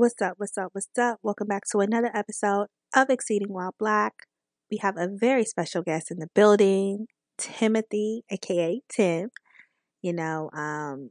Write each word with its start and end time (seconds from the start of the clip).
What's 0.00 0.22
up? 0.22 0.36
What's 0.38 0.56
up? 0.56 0.70
What's 0.72 0.98
up? 0.98 1.18
Welcome 1.22 1.46
back 1.46 1.64
to 1.72 1.80
another 1.80 2.10
episode 2.14 2.68
of 2.96 3.10
Exceeding 3.10 3.52
While 3.52 3.74
Black. 3.78 4.14
We 4.70 4.78
have 4.78 4.96
a 4.96 5.06
very 5.06 5.44
special 5.44 5.82
guest 5.82 6.10
in 6.10 6.18
the 6.18 6.28
building, 6.34 7.04
Timothy, 7.36 8.22
aka 8.30 8.80
Tim. 8.88 9.28
You 10.00 10.14
know, 10.14 10.48
um, 10.54 11.10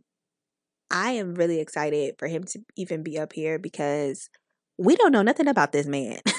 I 0.90 1.12
am 1.12 1.36
really 1.36 1.60
excited 1.60 2.16
for 2.18 2.28
him 2.28 2.46
to 2.46 2.62
even 2.76 3.04
be 3.04 3.20
up 3.20 3.34
here 3.34 3.60
because 3.60 4.28
we 4.80 4.96
don't 4.96 5.12
know 5.12 5.22
nothing 5.22 5.48
about 5.48 5.72
this 5.72 5.86
man. 5.86 6.22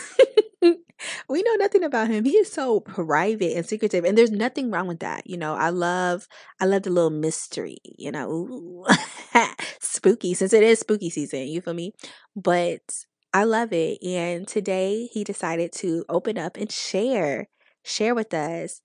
we 1.29 1.43
know 1.43 1.55
nothing 1.57 1.85
about 1.85 2.09
him. 2.09 2.25
He 2.25 2.37
is 2.37 2.53
so 2.53 2.81
private 2.81 3.57
and 3.57 3.67
secretive, 3.67 4.05
and 4.05 4.17
there's 4.17 4.31
nothing 4.31 4.71
wrong 4.71 4.87
with 4.87 5.01
that. 5.01 5.27
You 5.27 5.37
know, 5.37 5.55
I 5.55 5.71
love, 5.71 6.27
I 6.61 6.67
love 6.67 6.83
the 6.83 6.91
little 6.91 7.11
mystery. 7.11 7.79
You 7.85 8.13
know, 8.13 8.87
spooky 9.81 10.35
since 10.35 10.53
it 10.53 10.63
is 10.63 10.81
spooky 10.81 11.11
season. 11.11 11.49
You 11.49 11.61
feel 11.61 11.75
me? 11.75 11.93
But 12.37 12.81
I 13.33 13.45
love 13.45 13.73
it. 13.73 14.03
And 14.05 14.47
today 14.47 15.09
he 15.13 15.25
decided 15.25 15.73
to 15.75 16.05
open 16.09 16.37
up 16.39 16.57
and 16.57 16.71
share, 16.71 17.49
share 17.85 18.15
with 18.15 18.35
us 18.35 18.83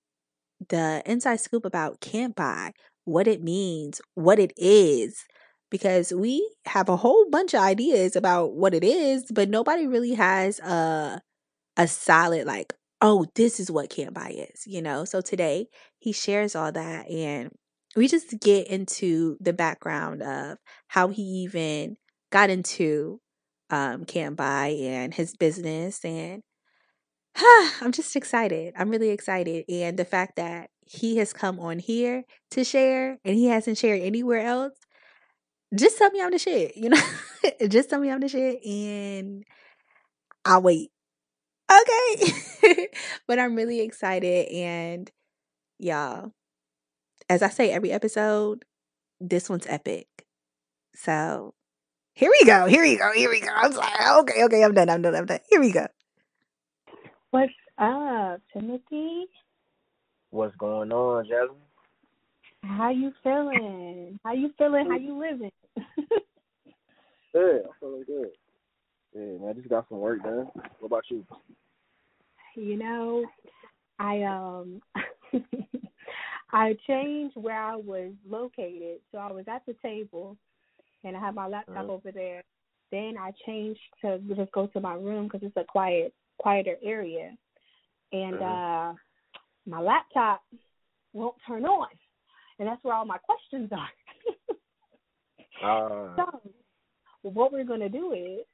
the 0.70 1.02
inside 1.06 1.40
scoop 1.40 1.66
about 1.66 2.02
Can't 2.02 2.36
Buy, 2.36 2.72
what 3.04 3.28
it 3.28 3.44
means, 3.44 4.02
what 4.16 4.40
it 4.40 4.54
is, 4.58 5.24
because 5.70 6.14
we 6.14 6.48
have 6.66 6.90
a 6.90 6.98
whole 6.98 7.30
bunch 7.30 7.54
of 7.54 7.62
ideas 7.62 8.16
about 8.16 8.54
what 8.54 8.74
it 8.74 8.84
is, 8.84 9.26
but 9.34 9.50
nobody 9.50 9.88
really 9.88 10.14
has 10.14 10.60
a 10.60 11.22
a 11.78 11.88
solid 11.88 12.46
like, 12.46 12.74
oh, 13.02 13.26
this 13.36 13.60
is 13.60 13.70
what 13.70 13.90
Can't 13.90 14.14
Buy 14.14 14.30
is, 14.30 14.66
you 14.66 14.82
know. 14.82 15.06
So 15.06 15.22
today 15.22 15.68
he 16.00 16.12
shares 16.12 16.56
all 16.56 16.72
that 16.72 17.10
and 17.10 17.52
we 17.96 18.08
just 18.08 18.40
get 18.42 18.68
into 18.68 19.38
the 19.40 19.54
background 19.54 20.22
of 20.22 20.58
how 20.88 21.10
he 21.10 21.22
even 21.22 21.98
got 22.32 22.50
into 22.50 23.20
um 23.70 24.06
Can't 24.06 24.36
Buy 24.36 24.68
and 24.80 25.14
his 25.14 25.36
business 25.36 26.04
and 26.04 26.42
I'm 27.82 27.92
just 27.92 28.16
excited. 28.16 28.74
I'm 28.78 28.90
really 28.90 29.10
excited. 29.10 29.66
And 29.68 29.98
the 29.98 30.06
fact 30.06 30.38
that 30.38 30.70
he 30.86 31.18
has 31.18 31.34
come 31.34 31.60
on 31.60 31.80
here 31.80 32.24
to 32.52 32.64
share 32.64 33.18
and 33.26 33.36
he 33.36 33.48
hasn't 33.48 33.78
shared 33.78 34.02
anywhere 34.02 34.46
else, 34.46 34.74
just 35.74 35.98
tell 35.98 36.12
me 36.12 36.22
I'm 36.22 36.32
the 36.32 36.40
shit, 36.40 36.78
you 36.78 36.90
know? 36.90 37.02
just 37.68 37.90
tell 37.90 38.00
me 38.00 38.10
I'm 38.10 38.22
the 38.22 38.30
shit 38.30 38.64
and 38.66 39.44
I'll 40.46 40.62
wait. 40.62 40.92
Okay. 41.72 42.88
but 43.28 43.40
I'm 43.40 43.56
really 43.56 43.82
excited 43.82 44.48
and 44.50 45.10
y'all, 45.80 46.32
as 47.30 47.42
I 47.42 47.50
say 47.50 47.72
every 47.72 47.92
episode, 47.92 48.66
this 49.20 49.50
one's 49.50 49.68
epic. 49.68 50.08
So 50.94 51.54
here 52.14 52.30
we 52.32 52.46
go. 52.46 52.66
Here 52.66 52.82
we 52.82 52.98
go. 52.98 53.12
Here 53.14 53.30
we 53.30 53.42
go. 53.42 53.50
I'm 53.54 53.74
sorry. 53.74 54.20
Okay, 54.22 54.44
okay, 54.46 54.64
I'm 54.64 54.74
done. 54.74 54.90
I'm 54.90 55.02
done. 55.02 55.16
I'm 55.16 55.26
done. 55.26 55.40
Here 55.50 55.60
we 55.60 55.72
go. 55.72 55.88
What's 57.32 57.52
up, 57.78 58.42
Timothy? 58.54 59.26
What's 60.30 60.56
going 60.58 60.92
on, 60.92 61.26
Jasmine? 61.26 61.58
How 62.64 62.90
you 62.92 63.12
feeling? 63.24 64.20
How 64.24 64.34
you 64.34 64.52
feeling? 64.58 64.90
How 64.90 64.98
you 64.98 65.20
living? 65.20 65.52
good. 67.34 67.62
I'm 67.66 67.72
feeling 67.80 68.04
good. 68.08 68.30
Yeah, 69.16 69.38
man, 69.40 69.50
I 69.50 69.54
just 69.54 69.70
got 69.70 69.88
some 69.88 70.00
work 70.00 70.24
done. 70.24 70.50
What 70.80 70.88
about 70.88 71.04
you? 71.10 71.26
You 72.56 72.78
know, 72.78 73.26
I 73.98 74.24
um 74.24 74.82
I 76.52 76.76
changed 76.86 77.38
where 77.38 77.62
I 77.62 77.78
was 77.78 78.12
located. 78.28 79.00
So 79.12 79.18
I 79.18 79.32
was 79.32 79.46
at 79.48 79.66
the 79.66 79.76
table 79.82 80.38
and 81.04 81.16
I 81.16 81.20
had 81.20 81.36
my 81.36 81.48
laptop 81.48 81.78
uh-huh. 81.78 81.92
over 81.92 82.12
there. 82.12 82.44
Then 82.92 83.16
I 83.20 83.32
changed 83.46 83.80
to 84.02 84.20
just 84.36 84.52
go 84.52 84.68
to 84.68 84.82
my 84.82 84.96
room 84.96 85.26
because 85.28 85.42
it's 85.44 85.58
a 85.58 85.64
quiet, 85.64 86.14
quieter 86.38 86.76
area. 86.84 87.32
And 88.12 88.36
uh-huh. 88.36 88.46
uh 88.46 88.94
my 89.66 89.80
laptop 89.80 90.44
won't 91.14 91.36
turn 91.48 91.64
on. 91.64 91.88
And 92.60 92.68
that's 92.68 92.84
where 92.84 92.94
all 92.94 93.06
my 93.06 93.18
questions 93.20 93.72
are. 93.72 93.90
uh. 95.64 96.16
So 97.24 97.32
what 97.32 97.52
we're 97.52 97.64
gonna 97.64 97.90
do 97.90 98.12
is 98.12 98.46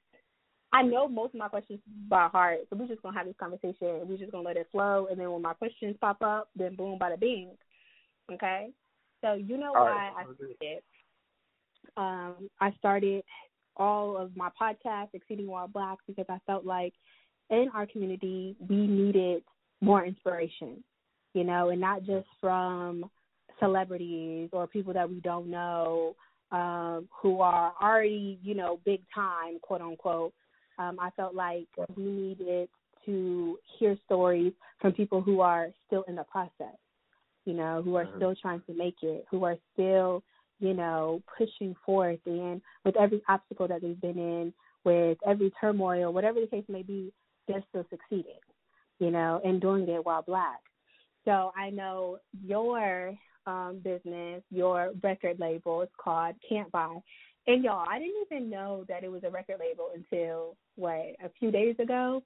I 0.73 0.83
know 0.83 1.07
most 1.07 1.33
of 1.33 1.39
my 1.39 1.49
questions 1.49 1.79
by 2.07 2.27
heart, 2.27 2.59
so 2.69 2.77
we're 2.77 2.87
just 2.87 3.01
gonna 3.01 3.17
have 3.17 3.27
this 3.27 3.35
conversation. 3.39 4.07
We're 4.07 4.17
just 4.17 4.31
gonna 4.31 4.47
let 4.47 4.57
it 4.57 4.67
flow, 4.71 5.07
and 5.09 5.19
then 5.19 5.31
when 5.31 5.41
my 5.41 5.53
questions 5.53 5.95
pop 5.99 6.21
up, 6.21 6.49
then 6.55 6.75
boom, 6.75 6.97
bada 6.99 7.19
bing. 7.19 7.51
Okay, 8.31 8.69
so 9.21 9.33
you 9.33 9.57
know 9.57 9.73
all 9.75 9.85
why 9.85 9.91
right. 9.91 10.13
I 10.17 10.23
started. 10.23 10.83
Um, 11.97 12.49
I 12.61 12.73
started 12.77 13.23
all 13.75 14.17
of 14.17 14.35
my 14.37 14.49
podcasts, 14.59 15.09
Exceeding 15.13 15.47
While 15.47 15.67
Black, 15.67 15.97
because 16.07 16.25
I 16.29 16.39
felt 16.45 16.65
like 16.65 16.93
in 17.49 17.69
our 17.73 17.85
community 17.85 18.55
we 18.69 18.87
needed 18.87 19.43
more 19.81 20.05
inspiration, 20.05 20.83
you 21.33 21.43
know, 21.43 21.69
and 21.69 21.81
not 21.81 22.03
just 22.03 22.27
from 22.39 23.09
celebrities 23.59 24.49
or 24.53 24.67
people 24.67 24.93
that 24.93 25.09
we 25.09 25.19
don't 25.21 25.49
know 25.49 26.15
um, 26.51 27.07
who 27.21 27.41
are 27.41 27.73
already, 27.81 28.39
you 28.43 28.55
know, 28.55 28.79
big 28.85 29.01
time, 29.13 29.57
quote 29.61 29.81
unquote, 29.81 30.33
um, 30.81 30.97
I 30.99 31.09
felt 31.11 31.35
like 31.35 31.67
we 31.95 32.03
needed 32.03 32.69
to 33.05 33.57
hear 33.77 33.97
stories 34.05 34.53
from 34.79 34.93
people 34.93 35.21
who 35.21 35.41
are 35.41 35.67
still 35.87 36.03
in 36.07 36.15
the 36.15 36.23
process, 36.23 36.77
you 37.45 37.53
know, 37.53 37.81
who 37.83 37.95
are 37.95 38.05
mm-hmm. 38.05 38.17
still 38.17 38.35
trying 38.41 38.61
to 38.67 38.73
make 38.73 38.97
it, 39.01 39.25
who 39.29 39.43
are 39.43 39.57
still, 39.73 40.23
you 40.59 40.73
know, 40.73 41.21
pushing 41.37 41.75
forth 41.85 42.19
and 42.25 42.61
with 42.85 42.95
every 42.97 43.21
obstacle 43.27 43.67
that 43.67 43.81
they've 43.81 44.01
been 44.01 44.17
in, 44.17 44.53
with 44.83 45.17
every 45.27 45.51
turmoil, 45.59 46.13
whatever 46.13 46.39
the 46.39 46.47
case 46.47 46.65
may 46.67 46.83
be, 46.83 47.11
they're 47.47 47.63
still 47.69 47.85
succeeding, 47.89 48.39
you 48.99 49.11
know, 49.11 49.41
and 49.43 49.61
doing 49.61 49.87
it 49.87 50.05
while 50.05 50.23
black. 50.23 50.59
So 51.25 51.51
I 51.55 51.69
know 51.69 52.17
your 52.45 53.15
um, 53.45 53.81
business, 53.83 54.41
your 54.49 54.91
record 55.03 55.39
label 55.39 55.81
is 55.81 55.89
called 55.97 56.35
Can't 56.47 56.71
Buy. 56.71 56.97
And 57.47 57.63
y'all, 57.63 57.85
I 57.89 57.99
didn't 57.99 58.25
even 58.29 58.49
know 58.49 58.85
that 58.87 59.03
it 59.03 59.11
was 59.11 59.23
a 59.23 59.29
record 59.29 59.57
label 59.59 59.89
until 59.95 60.55
what 60.75 61.15
a 61.23 61.29
few 61.39 61.51
days 61.51 61.75
ago. 61.79 62.23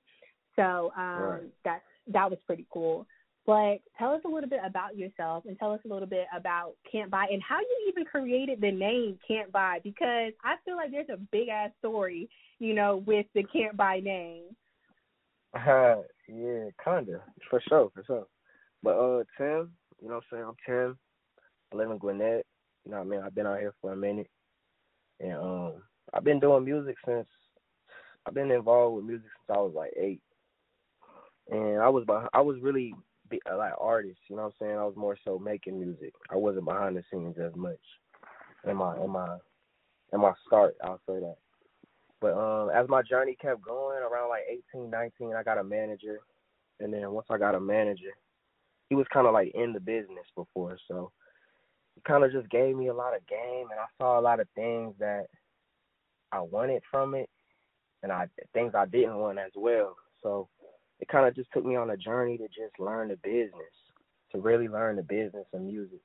So 0.55 0.91
um, 0.97 1.21
right. 1.21 1.41
that 1.63 1.81
that 2.07 2.29
was 2.29 2.39
pretty 2.45 2.65
cool. 2.71 3.07
But 3.45 3.77
tell 3.99 4.11
us 4.11 4.21
a 4.25 4.27
little 4.27 4.49
bit 4.49 4.61
about 4.65 4.97
yourself 4.97 5.43
and 5.45 5.57
tell 5.59 5.71
us 5.71 5.79
a 5.85 5.87
little 5.87 6.07
bit 6.07 6.25
about 6.35 6.73
Can't 6.91 7.11
Buy 7.11 7.27
and 7.31 7.41
how 7.43 7.59
you 7.59 7.85
even 7.89 8.03
created 8.03 8.59
the 8.59 8.71
name 8.71 9.19
Can't 9.27 9.51
Buy 9.51 9.79
because 9.83 10.33
I 10.43 10.55
feel 10.65 10.75
like 10.75 10.91
there's 10.91 11.09
a 11.09 11.17
big 11.31 11.49
ass 11.49 11.69
story, 11.79 12.27
you 12.57 12.73
know, 12.73 13.03
with 13.05 13.27
the 13.35 13.43
Can't 13.43 13.77
Buy 13.77 13.99
name. 13.99 14.45
Uh, 15.53 15.97
yeah, 16.27 16.69
kinda 16.83 17.21
for 17.49 17.61
sure, 17.69 17.91
for 17.93 18.03
sure. 18.05 18.27
But 18.81 18.97
uh, 18.97 19.23
Tim, 19.37 19.71
you 20.01 20.09
know 20.09 20.15
what 20.15 20.23
I'm 20.31 20.37
saying? 20.37 20.45
I'm 20.47 20.55
Tim. 20.65 20.97
I 21.71 21.75
live 21.77 21.91
in 21.91 21.97
Gwinnett. 21.99 22.45
You 22.83 22.91
know 22.91 22.97
what 22.97 23.07
I 23.07 23.09
mean? 23.09 23.21
I've 23.21 23.35
been 23.35 23.47
out 23.47 23.59
here 23.59 23.73
for 23.79 23.93
a 23.93 23.95
minute. 23.95 24.29
And 25.19 25.33
um, 25.33 25.73
I've 26.13 26.23
been 26.23 26.39
doing 26.39 26.65
music 26.65 26.95
since 27.05 27.27
I've 28.25 28.33
been 28.33 28.51
involved 28.51 28.97
with 28.97 29.05
music 29.05 29.27
since 29.27 29.57
I 29.57 29.61
was 29.61 29.73
like 29.75 29.93
eight. 29.97 30.21
And 31.49 31.81
I 31.81 31.89
was 31.89 32.05
behind, 32.05 32.29
I 32.33 32.41
was 32.41 32.57
really 32.61 32.93
be, 33.29 33.39
uh, 33.51 33.57
like 33.57 33.73
artist, 33.79 34.19
you 34.29 34.35
know 34.35 34.43
what 34.43 34.53
I'm 34.61 34.67
saying? 34.67 34.77
I 34.77 34.85
was 34.85 34.95
more 34.95 35.17
so 35.23 35.39
making 35.39 35.79
music. 35.79 36.13
I 36.31 36.35
wasn't 36.35 36.65
behind 36.65 36.95
the 36.95 37.03
scenes 37.11 37.35
as 37.37 37.55
much 37.55 37.79
in 38.67 38.75
my 38.77 38.95
in 39.03 39.09
my 39.09 39.37
in 40.13 40.21
my 40.21 40.33
start. 40.47 40.75
I'll 40.83 41.01
say 41.07 41.19
that. 41.19 41.37
But 42.21 42.33
um, 42.33 42.69
as 42.69 42.87
my 42.89 43.01
journey 43.01 43.37
kept 43.39 43.61
going, 43.63 43.99
around 43.99 44.29
like 44.29 44.43
18, 44.73 44.89
19, 44.89 45.35
I 45.35 45.43
got 45.43 45.59
a 45.59 45.63
manager, 45.63 46.19
and 46.79 46.91
then 46.91 47.11
once 47.11 47.27
I 47.29 47.37
got 47.37 47.55
a 47.55 47.59
manager, 47.59 48.13
he 48.89 48.95
was 48.95 49.05
kind 49.13 49.27
of 49.27 49.33
like 49.33 49.51
in 49.53 49.73
the 49.73 49.79
business 49.79 50.25
before, 50.35 50.77
so 50.87 51.11
kind 52.03 52.23
of 52.23 52.31
just 52.31 52.49
gave 52.49 52.75
me 52.75 52.87
a 52.87 52.93
lot 52.93 53.15
of 53.15 53.25
game, 53.27 53.67
and 53.71 53.79
I 53.79 53.85
saw 53.97 54.19
a 54.19 54.21
lot 54.21 54.39
of 54.39 54.47
things 54.55 54.93
that 54.99 55.25
I 56.31 56.41
wanted 56.41 56.83
from 56.91 57.15
it, 57.15 57.29
and 58.03 58.11
I 58.11 58.27
things 58.53 58.73
I 58.75 58.85
didn't 58.85 59.17
want 59.17 59.39
as 59.39 59.51
well. 59.55 59.95
So 60.21 60.49
it 60.99 61.07
kind 61.07 61.27
of 61.27 61.35
just 61.35 61.51
took 61.53 61.65
me 61.65 61.75
on 61.75 61.89
a 61.89 61.97
journey 61.97 62.37
to 62.37 62.47
just 62.47 62.79
learn 62.79 63.09
the 63.09 63.17
business, 63.17 63.73
to 64.31 64.39
really 64.39 64.67
learn 64.67 64.95
the 64.95 65.03
business 65.03 65.45
of 65.53 65.61
music. 65.61 65.99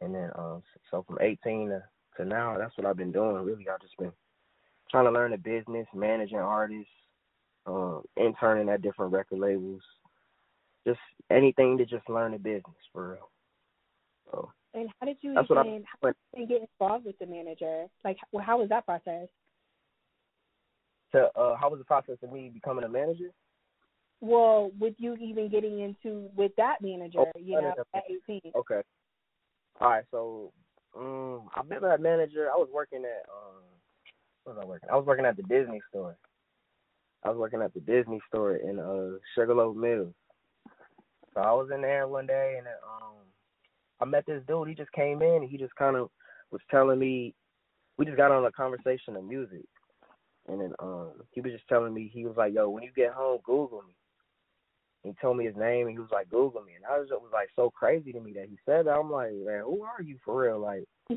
And 0.00 0.14
then, 0.14 0.30
um, 0.36 0.62
so 0.90 1.04
from 1.06 1.18
18 1.20 1.68
to, 1.68 1.82
to 2.16 2.24
now, 2.24 2.56
that's 2.58 2.76
what 2.76 2.86
I've 2.86 2.96
been 2.96 3.12
doing. 3.12 3.36
Really, 3.36 3.68
I've 3.68 3.80
just 3.80 3.96
been 3.96 4.12
trying 4.90 5.06
to 5.06 5.10
learn 5.10 5.30
the 5.30 5.38
business, 5.38 5.86
managing 5.94 6.38
artists, 6.38 6.90
um, 7.66 8.02
interning 8.16 8.68
at 8.68 8.82
different 8.82 9.12
record 9.12 9.38
labels, 9.38 9.82
just 10.86 11.00
anything 11.30 11.78
to 11.78 11.86
just 11.86 12.08
learn 12.08 12.32
the 12.32 12.38
business 12.38 12.76
for 12.92 13.12
real. 13.12 13.30
So 14.30 14.52
and 14.74 14.88
how 15.00 15.06
did 15.06 15.16
you 15.20 15.34
That's 15.34 15.48
even, 15.50 15.84
how 16.02 16.08
did 16.08 16.16
you 16.34 16.46
get 16.46 16.68
involved 16.80 17.06
with 17.06 17.18
the 17.18 17.26
manager? 17.26 17.86
Like, 18.04 18.16
well, 18.32 18.44
how 18.44 18.58
was 18.58 18.68
that 18.68 18.84
process? 18.84 19.28
To 21.12 21.30
uh, 21.36 21.56
how 21.56 21.70
was 21.70 21.78
the 21.78 21.84
process 21.84 22.16
of 22.22 22.32
me 22.32 22.50
becoming 22.52 22.84
a 22.84 22.88
manager? 22.88 23.30
Well, 24.20 24.72
with 24.78 24.94
you 24.98 25.14
even 25.16 25.48
getting 25.48 25.80
into 25.80 26.28
with 26.34 26.52
that 26.56 26.76
manager, 26.80 27.20
oh, 27.20 27.32
you 27.38 27.60
know, 27.60 27.74
at 27.94 28.02
18. 28.28 28.40
Okay. 28.56 28.80
All 29.80 29.90
right, 29.90 30.04
so 30.10 30.52
um, 30.96 31.48
I've 31.54 31.68
been 31.68 31.84
a 31.84 31.98
manager. 31.98 32.48
I 32.52 32.56
was 32.56 32.68
working 32.72 33.04
at 33.04 33.28
um, 33.28 33.62
What 34.44 34.56
was 34.56 34.62
I 34.62 34.66
working? 34.66 34.88
I 34.90 34.96
was 34.96 35.06
working 35.06 35.26
at 35.26 35.36
the 35.36 35.42
Disney 35.42 35.80
store. 35.90 36.16
I 37.24 37.30
was 37.30 37.38
working 37.38 37.62
at 37.62 37.72
the 37.74 37.80
Disney 37.80 38.20
store 38.28 38.56
in 38.56 38.78
uh 38.78 39.18
Sugarloaf 39.34 39.76
Mills. 39.76 40.14
So 41.34 41.40
I 41.40 41.52
was 41.52 41.70
in 41.74 41.80
there 41.82 42.06
one 42.06 42.26
day 42.26 42.56
and 42.58 42.66
um 42.66 43.23
I 44.04 44.06
met 44.06 44.26
this 44.26 44.42
dude. 44.46 44.68
He 44.68 44.74
just 44.74 44.92
came 44.92 45.22
in 45.22 45.42
and 45.42 45.50
he 45.50 45.56
just 45.56 45.74
kind 45.76 45.96
of 45.96 46.10
was 46.50 46.60
telling 46.70 46.98
me 46.98 47.34
we 47.96 48.04
just 48.04 48.18
got 48.18 48.30
on 48.30 48.44
a 48.44 48.52
conversation 48.52 49.16
of 49.16 49.24
music. 49.24 49.64
And 50.46 50.60
then 50.60 50.72
um 50.78 51.12
he 51.30 51.40
was 51.40 51.52
just 51.52 51.66
telling 51.68 51.94
me 51.94 52.10
he 52.12 52.26
was 52.26 52.36
like, 52.36 52.52
"Yo, 52.52 52.68
when 52.68 52.82
you 52.82 52.90
get 52.94 53.12
home, 53.12 53.38
Google 53.44 53.82
me." 53.82 53.94
he 55.04 55.12
told 55.20 55.36
me 55.36 55.44
his 55.44 55.56
name 55.56 55.86
and 55.86 55.90
he 55.90 55.98
was 55.98 56.08
like, 56.10 56.30
Google 56.30 56.62
me. 56.62 56.72
And 56.74 56.84
I 56.86 56.98
was, 56.98 57.08
it 57.10 57.20
was 57.20 57.30
like 57.30 57.48
so 57.54 57.70
crazy 57.70 58.10
to 58.12 58.20
me 58.20 58.32
that 58.32 58.48
he 58.48 58.58
said 58.64 58.86
that. 58.86 58.92
I'm 58.92 59.10
like, 59.10 59.32
man, 59.34 59.62
who 59.64 59.82
are 59.82 60.00
you 60.02 60.16
for 60.24 60.44
real? 60.44 60.58
Like, 60.58 60.84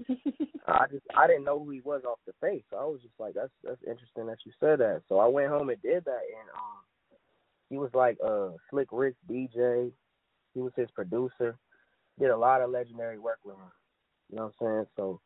I 0.67 0.85
just, 0.91 1.05
I 1.15 1.25
didn't 1.25 1.45
know 1.45 1.57
who 1.57 1.71
he 1.71 1.79
was 1.79 2.01
off 2.05 2.19
the 2.27 2.33
face. 2.41 2.63
So 2.69 2.75
I 2.77 2.83
was 2.83 2.99
just 3.01 3.13
like, 3.17 3.33
that's, 3.33 3.51
that's 3.63 3.81
interesting 3.87 4.27
that 4.27 4.39
you 4.45 4.51
said 4.59 4.79
that. 4.79 5.03
So 5.07 5.19
I 5.19 5.27
went 5.27 5.47
home 5.47 5.69
and 5.69 5.81
did 5.81 6.03
that. 6.03 6.19
And, 6.27 6.49
um, 6.53 6.83
he 7.69 7.77
was 7.77 7.89
like, 7.93 8.17
uh, 8.25 8.49
Slick 8.69 8.89
Rick 8.91 9.15
DJ. 9.29 9.91
He 10.53 10.61
was 10.61 10.73
his 10.75 10.91
producer. 10.91 11.55
Did 12.19 12.29
a 12.29 12.37
lot 12.37 12.61
of 12.61 12.69
legendary 12.69 13.19
work 13.19 13.39
with 13.43 13.55
him. 13.55 13.71
You 14.29 14.37
know 14.37 14.51
what 14.59 14.67
I'm 14.67 14.75
saying? 14.75 14.85
So 14.95 15.21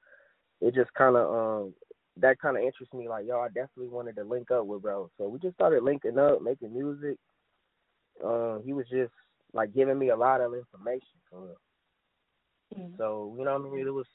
it 0.59 0.75
just 0.75 0.93
kind 0.93 1.15
of, 1.15 1.33
um, 1.33 1.73
that 2.17 2.39
kind 2.39 2.57
of 2.57 2.63
interests 2.63 2.93
me. 2.93 3.07
Like, 3.07 3.25
yo, 3.25 3.39
I 3.39 3.47
definitely 3.47 3.87
wanted 3.87 4.15
to 4.17 4.23
link 4.23 4.51
up 4.51 4.65
with 4.65 4.81
bro. 4.81 5.09
So 5.17 5.27
we 5.27 5.39
just 5.39 5.55
started 5.55 5.83
linking 5.83 6.19
up, 6.19 6.41
making 6.41 6.73
music 6.73 7.17
uh, 8.23 8.59
he 8.59 8.73
was 8.73 8.85
just 8.89 9.13
like 9.53 9.73
giving 9.73 9.97
me 9.97 10.09
a 10.09 10.15
lot 10.15 10.41
of 10.41 10.53
information 10.53 11.17
for 11.29 11.41
real. 11.41 11.61
Mm-hmm. 12.77 12.95
So 12.97 13.35
you 13.37 13.45
know 13.45 13.57
what 13.57 13.71
I 13.71 13.75
mean. 13.75 13.87
It 13.87 13.93
was 13.93 14.05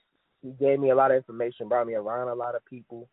he 0.42 0.50
gave 0.52 0.78
me 0.78 0.90
a 0.90 0.94
lot 0.94 1.10
of 1.10 1.16
information, 1.16 1.68
brought 1.68 1.86
me 1.86 1.94
around 1.94 2.28
a 2.28 2.34
lot 2.34 2.54
of 2.54 2.64
people. 2.64 3.08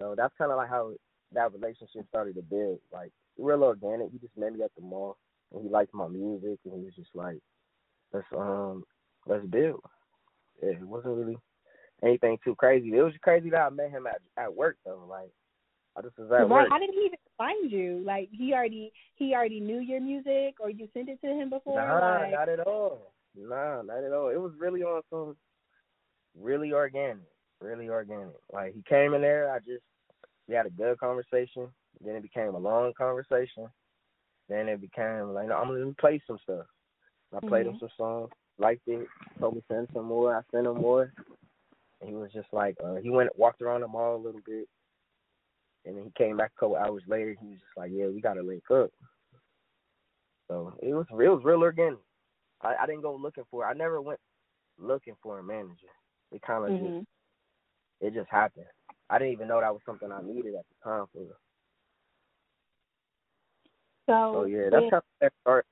So 0.00 0.14
that's 0.16 0.34
kind 0.38 0.50
of 0.50 0.56
like 0.56 0.68
how 0.68 0.92
that 1.32 1.52
relationship 1.52 2.06
started 2.08 2.36
to 2.36 2.42
build. 2.42 2.78
Like 2.92 3.12
real 3.38 3.64
organic. 3.64 4.10
He 4.12 4.18
just 4.18 4.36
met 4.36 4.52
me 4.52 4.62
at 4.62 4.74
the 4.76 4.82
mall, 4.82 5.16
and 5.52 5.62
he 5.62 5.68
liked 5.68 5.94
my 5.94 6.08
music, 6.08 6.58
and 6.64 6.74
he 6.74 6.84
was 6.84 6.94
just 6.94 7.14
like, 7.14 7.38
"Let's 8.12 8.26
um, 8.36 8.84
let's 9.26 9.46
build." 9.46 9.80
Yeah, 10.62 10.70
it 10.70 10.82
wasn't 10.82 11.16
really 11.16 11.38
anything 12.02 12.38
too 12.44 12.54
crazy. 12.54 12.96
It 12.96 13.02
was 13.02 13.12
crazy 13.22 13.50
that 13.50 13.60
I 13.60 13.70
met 13.70 13.90
him 13.90 14.06
at 14.06 14.20
at 14.36 14.54
work 14.54 14.76
though. 14.84 15.04
Like 15.08 15.30
I 15.96 16.02
just 16.02 16.18
was 16.18 16.30
at 16.30 16.40
right. 16.40 16.48
work. 16.48 16.68
How 16.70 16.78
did 16.78 16.90
he 16.92 17.06
even 17.06 17.18
find 17.36 17.70
you? 17.70 18.02
Like 18.04 18.28
he 18.32 18.52
already 18.52 18.92
he 19.16 19.34
already 19.34 19.60
knew 19.60 19.80
your 19.80 20.00
music, 20.00 20.56
or 20.60 20.70
you 20.70 20.88
sent 20.92 21.08
it 21.08 21.20
to 21.22 21.28
him 21.28 21.50
before? 21.50 21.76
Nah, 21.76 22.20
like... 22.20 22.32
not 22.32 22.48
at 22.48 22.60
all. 22.60 23.12
Nah, 23.36 23.82
not 23.82 24.04
at 24.04 24.12
all. 24.12 24.28
It 24.28 24.40
was 24.40 24.52
really 24.58 24.82
on 24.82 25.02
some 25.10 25.36
really 26.38 26.72
organic, 26.72 27.18
really 27.60 27.88
organic. 27.88 28.34
Like 28.52 28.74
he 28.74 28.82
came 28.88 29.14
in 29.14 29.22
there, 29.22 29.52
I 29.52 29.58
just 29.58 29.82
we 30.48 30.54
had 30.54 30.66
a 30.66 30.70
good 30.70 30.98
conversation. 30.98 31.68
Then 32.04 32.16
it 32.16 32.22
became 32.22 32.54
a 32.54 32.58
long 32.58 32.92
conversation. 32.96 33.68
Then 34.48 34.68
it 34.68 34.80
became 34.80 35.32
like, 35.34 35.48
no, 35.48 35.56
I'm 35.56 35.68
gonna 35.68 35.92
play 35.98 36.22
some 36.26 36.38
stuff. 36.42 36.66
I 37.36 37.46
played 37.46 37.66
mm-hmm. 37.66 37.74
him 37.74 37.80
some 37.80 37.88
songs, 37.96 38.30
liked 38.58 38.86
it, 38.86 39.06
told 39.38 39.56
me 39.56 39.62
send 39.70 39.88
some 39.92 40.06
more. 40.06 40.34
I 40.34 40.40
sent 40.50 40.66
him 40.66 40.76
more. 40.76 41.12
And 42.00 42.10
he 42.10 42.16
was 42.16 42.30
just 42.32 42.48
like, 42.52 42.76
uh, 42.84 42.96
he 42.96 43.10
went 43.10 43.36
walked 43.38 43.62
around 43.62 43.82
the 43.82 43.88
mall 43.88 44.16
a 44.16 44.24
little 44.24 44.40
bit, 44.46 44.68
and 45.84 45.96
then 45.96 46.04
he 46.04 46.12
came 46.16 46.36
back 46.36 46.52
a 46.56 46.60
couple 46.60 46.76
hours 46.76 47.02
later. 47.06 47.36
He 47.40 47.46
was 47.46 47.58
just 47.58 47.76
like, 47.76 47.90
"Yeah, 47.92 48.08
we 48.08 48.20
gotta 48.20 48.42
link 48.42 48.64
up." 48.70 48.90
So 50.48 50.74
it 50.80 50.92
was 50.92 51.06
real, 51.10 51.32
it 51.32 51.36
was 51.36 51.44
real 51.44 51.62
organic. 51.62 51.98
I, 52.62 52.74
I 52.82 52.86
didn't 52.86 53.02
go 53.02 53.16
looking 53.16 53.44
for. 53.50 53.64
It. 53.64 53.68
I 53.68 53.72
never 53.72 54.00
went 54.02 54.20
looking 54.78 55.16
for 55.22 55.38
a 55.38 55.42
manager. 55.42 55.88
It 56.32 56.42
kind 56.42 56.64
of 56.64 56.70
mm-hmm. 56.70 56.98
just 56.98 57.06
it 58.00 58.14
just 58.14 58.30
happened. 58.30 58.66
I 59.08 59.18
didn't 59.18 59.32
even 59.32 59.48
know 59.48 59.60
that 59.60 59.72
was 59.72 59.82
something 59.86 60.10
I 60.12 60.20
needed 60.22 60.54
at 60.54 60.64
the 60.68 60.90
time 60.90 61.06
for. 61.12 61.22
So, 64.06 64.32
so 64.34 64.44
yeah, 64.44 64.68
that's 64.70 64.86
how 64.90 65.02
that 65.20 65.32
started. 65.40 65.66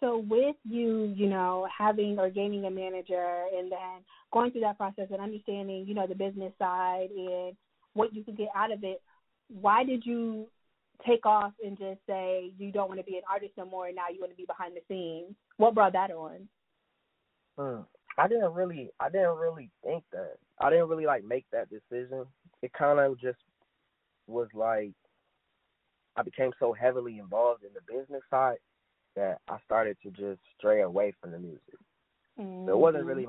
So 0.00 0.24
with 0.28 0.56
you, 0.68 1.12
you 1.16 1.28
know, 1.28 1.66
having 1.76 2.18
or 2.18 2.30
gaining 2.30 2.66
a 2.66 2.70
manager 2.70 3.46
and 3.56 3.70
then 3.70 4.04
going 4.32 4.52
through 4.52 4.60
that 4.60 4.78
process 4.78 5.08
and 5.10 5.20
understanding, 5.20 5.86
you 5.86 5.94
know, 5.94 6.06
the 6.06 6.14
business 6.14 6.52
side 6.58 7.08
and 7.10 7.56
what 7.94 8.14
you 8.14 8.22
could 8.22 8.36
get 8.36 8.48
out 8.54 8.72
of 8.72 8.84
it, 8.84 9.02
why 9.48 9.82
did 9.82 10.06
you 10.06 10.46
take 11.06 11.26
off 11.26 11.52
and 11.64 11.78
just 11.78 11.98
say 12.06 12.52
you 12.58 12.70
don't 12.70 12.88
want 12.88 13.00
to 13.00 13.04
be 13.04 13.16
an 13.16 13.22
artist 13.30 13.52
no 13.56 13.64
more 13.64 13.86
and 13.86 13.96
now 13.96 14.04
you 14.12 14.20
want 14.20 14.30
to 14.30 14.36
be 14.36 14.46
behind 14.46 14.74
the 14.76 14.80
scenes? 14.88 15.34
What 15.56 15.74
brought 15.74 15.94
that 15.94 16.12
on? 16.12 16.48
Hmm. 17.58 17.80
I 18.16 18.28
didn't 18.28 18.54
really 18.54 18.90
I 19.00 19.10
didn't 19.10 19.36
really 19.36 19.70
think 19.84 20.04
that. 20.12 20.34
I 20.60 20.70
didn't 20.70 20.88
really 20.88 21.06
like 21.06 21.24
make 21.24 21.46
that 21.52 21.68
decision. 21.70 22.24
It 22.62 22.72
kind 22.72 22.98
of 23.00 23.20
just 23.20 23.38
was 24.26 24.48
like 24.54 24.92
I 26.16 26.22
became 26.22 26.50
so 26.58 26.72
heavily 26.72 27.18
involved 27.18 27.62
in 27.64 27.70
the 27.74 27.92
business 27.92 28.22
side 28.30 28.58
that 29.18 29.38
I 29.48 29.58
started 29.66 29.96
to 30.02 30.10
just 30.10 30.40
stray 30.56 30.80
away 30.80 31.12
from 31.20 31.32
the 31.32 31.38
music. 31.38 31.78
Mm-hmm. 32.40 32.66
So 32.66 32.72
it 32.72 32.78
wasn't 32.78 33.04
really 33.04 33.26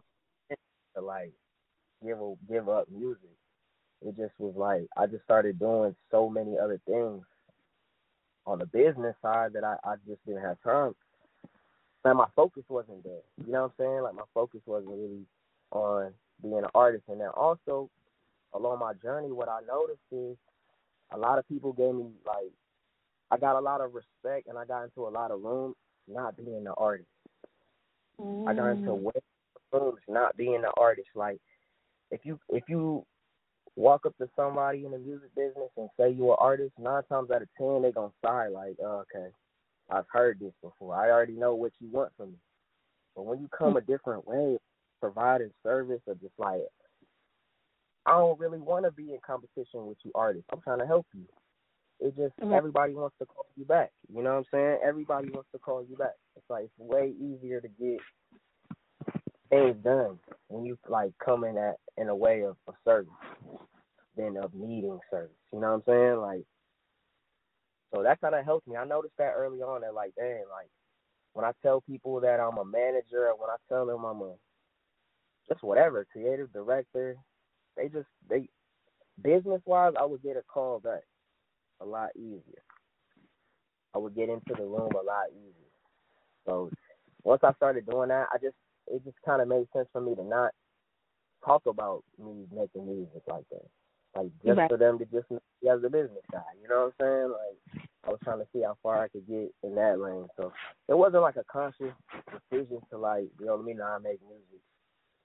to 0.96 1.02
like 1.02 1.34
give 2.04 2.18
give 2.48 2.70
up 2.70 2.88
music 2.90 3.30
it 4.02 4.16
just 4.16 4.34
was 4.40 4.54
like 4.56 4.88
I 4.98 5.08
just 5.08 5.24
started 5.24 5.60
doing 5.60 5.96
so 6.12 6.30
many 6.30 6.58
other 6.58 6.80
things 6.86 7.24
on 8.46 8.60
the 8.60 8.66
business 8.66 9.16
side 9.22 9.54
that 9.54 9.64
I, 9.64 9.76
I 9.84 9.96
just 10.08 10.26
didn't 10.26 10.42
have 10.42 10.62
time. 10.64 10.96
And 12.06 12.18
my 12.18 12.28
focus 12.36 12.64
wasn't 12.70 13.04
there. 13.04 13.22
You 13.46 13.52
know 13.52 13.64
what 13.64 13.72
I'm 13.80 13.86
saying? 13.86 14.04
Like 14.04 14.16
my 14.16 14.24
focus 14.34 14.62
wasn't 14.66 14.92
really 14.92 15.26
on 15.72 16.14
being 16.42 16.58
an 16.58 16.70
artist. 16.74 17.04
And 17.10 17.20
then 17.20 17.28
also 17.36 17.90
along 18.54 18.80
my 18.80 18.94
journey, 18.94 19.32
what 19.32 19.50
I 19.50 19.60
noticed 19.68 20.00
is 20.12 20.38
a 21.12 21.18
lot 21.18 21.38
of 21.38 21.48
people 21.48 21.74
gave 21.74 21.94
me 21.94 22.08
like 22.26 22.52
I 23.32 23.38
got 23.38 23.58
a 23.58 23.62
lot 23.62 23.82
of 23.82 23.94
respect 23.94 24.48
and 24.48 24.58
I 24.58 24.66
got 24.66 24.84
into 24.84 25.08
a 25.08 25.10
lot 25.10 25.32
of 25.32 25.42
rooms 25.42 25.76
not 26.08 26.36
being 26.38 26.66
an 26.66 26.74
artist. 26.78 27.10
Mm. 28.20 28.48
I 28.48 28.54
got 28.54 28.72
into 28.72 28.92
mm. 28.92 29.12
rooms 29.72 30.00
not 30.08 30.36
being 30.36 30.56
an 30.56 30.72
artist. 30.78 31.10
Like 31.16 31.40
if 32.12 32.22
you 32.24 32.40
if 32.50 32.64
you 32.68 33.06
walk 33.76 34.06
up 34.06 34.18
to 34.18 34.28
somebody 34.36 34.86
in 34.86 34.92
the 34.92 34.98
music 34.98 35.34
business 35.36 35.70
and 35.78 35.90
say 35.98 36.12
you're 36.12 36.32
an 36.32 36.38
artist, 36.40 36.74
nine 36.80 37.04
times 37.10 37.30
out 37.32 37.42
of 37.42 37.48
ten 37.58 37.82
they're 37.82 37.92
gonna 37.92 38.12
sigh 38.26 38.48
like, 38.48 38.76
oh, 38.84 39.04
okay, 39.16 39.30
I've 39.90 40.06
heard 40.12 40.40
this 40.40 40.54
before. 40.62 40.96
I 40.96 41.10
already 41.10 41.34
know 41.34 41.56
what 41.56 41.72
you 41.80 41.90
want 41.92 42.12
from 42.18 42.32
me. 42.32 42.38
But 43.16 43.26
when 43.26 43.40
you 43.40 43.50
come 43.58 43.78
a 43.78 43.82
different 43.82 44.28
way, 44.28 44.58
providing 45.02 45.52
service 45.64 46.02
or 46.08 46.16
just 46.16 46.34
like, 46.38 46.62
I 48.06 48.12
don't 48.12 48.40
really 48.40 48.60
want 48.60 48.86
to 48.86 48.92
be 48.92 49.12
in 49.12 49.20
competition 49.26 49.88
with 49.88 49.98
you 50.04 50.12
artists. 50.16 50.48
I'm 50.52 50.62
trying 50.62 50.80
to 50.80 50.88
help 50.88 51.06
you. 51.14 51.26
It 52.00 52.16
just 52.16 52.38
mm-hmm. 52.40 52.54
everybody 52.54 52.94
wants 52.94 53.16
to 53.20 53.26
call 53.26 53.46
you 53.58 53.66
back. 53.66 53.92
You 54.14 54.24
know 54.24 54.32
what 54.32 54.38
I'm 54.38 54.46
saying? 54.52 54.80
Everybody 54.86 55.30
wants 55.30 55.50
to 55.52 55.60
call 55.60 55.86
you 55.88 55.98
back. 55.98 56.16
It's 56.38 56.50
like 56.50 56.66
it's 56.66 56.74
way 56.78 57.14
easier 57.20 57.60
to 57.60 57.68
get 57.68 58.00
things 59.50 59.76
done 59.84 60.18
when 60.48 60.66
you 60.66 60.78
like 60.88 61.12
come 61.24 61.44
in 61.44 61.58
at 61.58 61.76
in 61.98 62.08
a 62.08 62.16
way 62.16 62.44
of, 62.44 62.56
of 62.68 62.76
service 62.86 63.12
than 64.16 64.38
of 64.38 64.54
needing 64.54 65.00
service. 65.12 65.36
You 65.52 65.60
know 65.60 65.74
what 65.74 65.84
I'm 65.88 65.94
saying? 65.94 66.22
Like, 66.22 66.46
so 67.94 68.04
that 68.04 68.22
kind 68.22 68.36
of 68.36 68.46
helped 68.46 68.68
me. 68.68 68.78
I 68.78 68.86
noticed 68.86 69.18
that 69.18 69.34
early 69.36 69.60
on 69.60 69.82
that 69.82 69.94
like, 69.94 70.14
dang, 70.16 70.44
like 70.50 70.70
when 71.34 71.44
I 71.44 71.52
tell 71.62 71.82
people 71.82 72.22
that 72.22 72.40
I'm 72.40 72.58
a 72.58 72.66
manager, 72.66 73.28
or 73.28 73.36
when 73.38 73.50
I 73.50 73.58
tell 73.68 73.86
them 73.86 74.06
I'm 74.06 74.22
a 74.22 74.36
just 75.50 75.64
whatever 75.64 76.08
creative 76.10 76.54
director, 76.54 77.18
they 77.76 77.90
just 77.90 78.08
they 78.30 78.48
business 79.22 79.62
wise, 79.66 79.94
I 80.00 80.06
would 80.06 80.24
get 80.24 80.38
a 80.38 80.44
call 80.44 80.80
back 80.80 81.02
a 81.82 81.86
lot 81.86 82.10
easier. 82.16 82.64
I 83.96 83.98
would 83.98 84.16
get 84.16 84.30
into 84.30 84.54
the 84.56 84.64
room 84.64 84.92
a 84.94 85.04
lot 85.04 85.30
easier. 85.32 85.70
So 86.46 86.70
once 87.24 87.42
I 87.44 87.54
started 87.54 87.86
doing 87.86 88.10
that, 88.10 88.28
I 88.34 88.38
just 88.38 88.56
it 88.88 89.04
just 89.04 89.18
kind 89.26 89.42
of 89.42 89.48
made 89.48 89.68
sense 89.74 89.88
for 89.92 90.02
me 90.02 90.16
to 90.16 90.24
not 90.24 90.52
talk 91.46 91.64
about 91.68 92.04
me 92.18 92.46
making 92.54 92.86
music 92.86 93.22
like 93.28 93.46
that. 93.52 93.66
Like 94.16 94.32
just 94.44 94.58
right. 94.58 94.70
for 94.70 94.78
them 94.78 94.98
to 95.00 95.06
just 95.06 95.28
see 95.30 95.70
as 95.70 95.84
a 95.84 95.90
business 95.90 96.26
guy, 96.32 96.42
you 96.62 96.68
know 96.68 96.92
what 96.98 97.06
I'm 97.06 97.06
saying? 97.06 97.32
Like 97.32 97.88
I 98.08 98.10
was 98.10 98.20
trying 98.24 98.40
to 98.40 98.48
see 98.52 98.62
how 98.62 98.78
far 98.82 99.04
I 99.04 99.08
could 99.08 99.28
get 99.28 99.54
in 99.64 99.76
that 99.76 100.00
lane. 100.00 100.28
So 100.38 100.52
it 100.88 100.98
wasn't 100.98 101.22
like 101.22 101.36
a 101.36 101.44
conscious 101.52 101.94
decision 102.52 102.82
to 102.90 102.98
like, 102.98 103.28
you 103.40 103.46
know 103.46 103.56
what 103.56 103.62
I 103.62 103.66
mean, 103.66 103.82
I 103.82 103.98
make 104.00 104.20
music. 104.28 104.64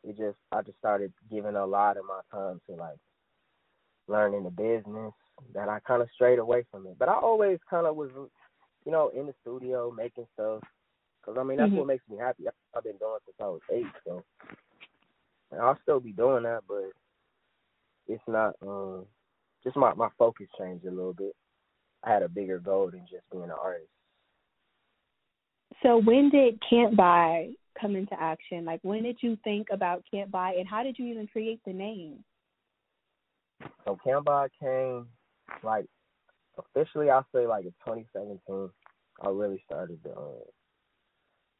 It 0.04 0.18
just 0.18 0.36
I 0.52 0.60
just 0.60 0.78
started 0.78 1.12
giving 1.30 1.56
a 1.56 1.66
lot 1.66 1.96
of 1.96 2.04
my 2.04 2.20
time 2.30 2.60
to 2.68 2.76
like 2.76 2.98
learning 4.06 4.44
the 4.44 4.50
business 4.50 5.14
that 5.54 5.68
I 5.68 5.78
kind 5.80 6.02
of 6.02 6.08
strayed 6.14 6.38
away 6.38 6.64
from 6.70 6.86
it. 6.86 6.96
But 6.98 7.08
I 7.08 7.14
always 7.14 7.58
kind 7.68 7.86
of 7.86 7.96
was, 7.96 8.10
you 8.84 8.92
know, 8.92 9.10
in 9.16 9.26
the 9.26 9.34
studio 9.42 9.92
making 9.96 10.26
stuff. 10.34 10.62
Cause 11.24 11.36
I 11.38 11.42
mean 11.42 11.56
that's 11.56 11.70
mm-hmm. 11.70 11.78
what 11.78 11.86
makes 11.86 12.04
me 12.10 12.18
happy. 12.18 12.44
I've 12.76 12.84
been 12.84 12.98
doing 12.98 13.16
it 13.16 13.22
since 13.24 13.36
I 13.40 13.44
was 13.44 13.60
eight, 13.72 13.86
so 14.06 14.22
and 15.50 15.60
I'll 15.60 15.78
still 15.82 15.98
be 15.98 16.12
doing 16.12 16.42
that, 16.42 16.64
but 16.68 16.90
it's 18.06 18.22
not 18.26 18.54
um 18.60 19.06
just 19.62 19.76
my 19.76 19.94
my 19.94 20.08
focus 20.18 20.48
changed 20.58 20.84
a 20.84 20.90
little 20.90 21.14
bit. 21.14 21.34
I 22.02 22.12
had 22.12 22.22
a 22.22 22.28
bigger 22.28 22.58
goal 22.58 22.90
than 22.90 23.06
just 23.10 23.22
being 23.32 23.44
an 23.44 23.52
artist. 23.52 23.88
So 25.82 25.96
when 25.96 26.28
did 26.28 26.60
Can't 26.68 26.94
Buy 26.94 27.52
come 27.80 27.96
into 27.96 28.20
action? 28.20 28.66
Like 28.66 28.80
when 28.82 29.02
did 29.02 29.16
you 29.20 29.38
think 29.44 29.68
about 29.72 30.04
Can't 30.10 30.30
Buy 30.30 30.56
and 30.58 30.68
how 30.68 30.82
did 30.82 30.98
you 30.98 31.06
even 31.06 31.26
create 31.26 31.60
the 31.64 31.72
name? 31.72 32.22
So 33.84 33.98
CantBuy 34.04 34.48
came 34.60 35.06
like 35.62 35.86
officially 36.58 37.10
I'll 37.10 37.26
say 37.34 37.46
like 37.46 37.64
in 37.64 37.74
twenty 37.84 38.06
seventeen 38.12 38.70
I 39.22 39.28
really 39.28 39.62
started 39.66 40.02
to 40.04 40.10
um, 40.16 40.42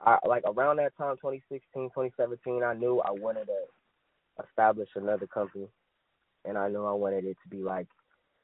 I 0.01 0.19
like 0.27 0.43
around 0.45 0.77
that 0.77 0.97
time 0.97 1.17
2016, 1.17 1.61
2017 1.75 2.63
I 2.63 2.75
knew 2.75 3.01
I 3.01 3.11
wanted 3.11 3.47
to 3.47 4.45
establish 4.45 4.89
another 4.97 5.27
company 5.27 5.69
and 6.45 6.59
I 6.59 6.69
knew 6.69 6.85
I 6.85 6.93
wanted 6.93 7.25
it 7.25 7.37
to 7.43 7.49
be 7.49 7.63
like 7.63 7.87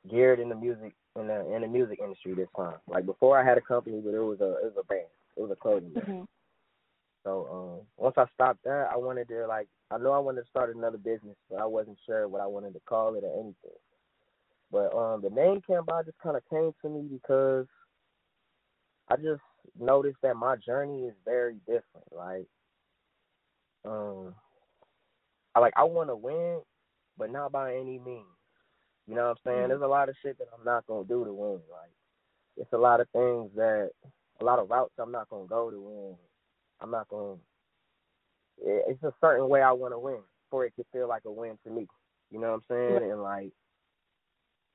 geared 0.09 0.41
in 0.41 0.49
the 0.49 0.55
music 0.55 0.95
in 1.19 1.27
the 1.27 1.55
in 1.55 1.63
the 1.63 1.69
music 1.69 1.99
industry 2.03 2.35
this 2.35 2.49
time. 2.57 2.77
Like 2.89 3.05
before 3.05 3.39
I 3.39 3.45
had 3.45 3.59
a 3.59 3.63
company 3.63 4.01
but 4.05 4.15
it 4.15 4.21
was 4.21 4.41
a 4.41 4.65
it 4.65 4.75
was 4.75 4.77
a 4.81 4.85
band. 4.85 5.07
It 5.37 5.41
was 5.43 5.51
a 5.51 5.57
clothing 5.57 5.93
brand. 5.93 6.09
Mm-hmm. 6.09 6.25
So 7.25 7.49
um, 7.53 7.87
once 7.99 8.15
I 8.17 8.25
stopped 8.33 8.65
that, 8.65 8.89
I 8.93 8.97
wanted 8.97 9.29
to 9.29 9.47
like 9.47 9.69
I 9.91 9.99
know 9.99 10.13
I 10.13 10.19
wanted 10.19 10.43
to 10.43 10.49
start 10.49 10.75
another 10.75 10.99
business, 10.99 11.37
but 11.51 11.61
I 11.61 11.67
wasn't 11.67 11.99
sure 12.07 12.29
what 12.29 12.41
I 12.41 12.47
wanted 12.47 12.73
to 12.75 12.81
call 12.89 13.15
it 13.17 13.25
or 13.25 13.35
anything. 13.35 13.77
But 14.73 14.95
um, 14.97 15.23
the 15.23 15.31
name 15.31 15.63
CantBuy 15.69 16.05
just 16.05 16.19
kind 16.23 16.37
of 16.37 16.43
came 16.49 16.73
to 16.83 16.89
me 16.89 17.09
because 17.11 17.67
I 19.09 19.17
just 19.17 19.43
noticed 19.79 20.19
that 20.23 20.37
my 20.37 20.57
journey 20.57 21.05
is 21.05 21.15
very 21.25 21.57
different. 21.67 22.07
Like, 22.13 22.47
um, 23.85 24.35
I 25.55 25.61
like 25.61 25.75
I 25.77 25.85
want 25.85 26.11
to 26.11 26.17
win, 26.17 26.61
but 27.19 27.33
not 27.33 27.51
by 27.51 27.75
any 27.75 27.99
means. 27.99 28.27
You 29.07 29.17
know 29.17 29.23
what 29.23 29.31
I'm 29.31 29.37
saying? 29.45 29.59
Mm-hmm. 29.59 29.69
There's 29.71 29.83
a 29.83 29.87
lot 29.87 30.09
of 30.09 30.15
shit 30.23 30.39
that 30.39 30.49
I'm 30.57 30.65
not 30.65 30.87
gonna 30.87 31.05
do 31.05 31.25
to 31.25 31.33
win. 31.33 31.61
Like, 31.71 31.91
it's 32.57 32.73
a 32.73 32.79
lot 32.79 33.01
of 33.01 33.09
things 33.11 33.51
that, 33.57 33.91
a 34.41 34.45
lot 34.45 34.61
of 34.61 34.71
routes 34.71 34.95
I'm 34.99 35.11
not 35.13 35.29
gonna 35.29 35.47
go 35.47 35.71
to 35.71 35.81
win. 35.81 36.17
I'm 36.81 36.91
not 36.91 37.09
going. 37.09 37.39
to 38.63 38.71
It's 38.89 39.03
a 39.03 39.13
certain 39.21 39.49
way 39.49 39.63
I 39.63 39.73
want 39.73 39.95
to 39.95 39.99
win 39.99 40.21
for 40.51 40.65
it 40.65 40.75
to 40.77 40.85
feel 40.93 41.09
like 41.09 41.23
a 41.25 41.33
win 41.33 41.59
to 41.65 41.71
me. 41.71 41.89
You 42.31 42.39
know 42.39 42.53
what 42.53 42.63
I'm 42.71 42.99
saying? 42.99 43.11
And 43.11 43.23
like, 43.23 43.53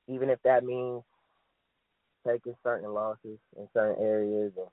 even 0.08 0.30
if 0.30 0.38
that 0.44 0.64
means 0.64 1.02
taking 2.26 2.54
certain 2.62 2.92
losses 2.92 3.38
in 3.56 3.68
certain 3.72 4.02
areas 4.02 4.52
and 4.56 4.66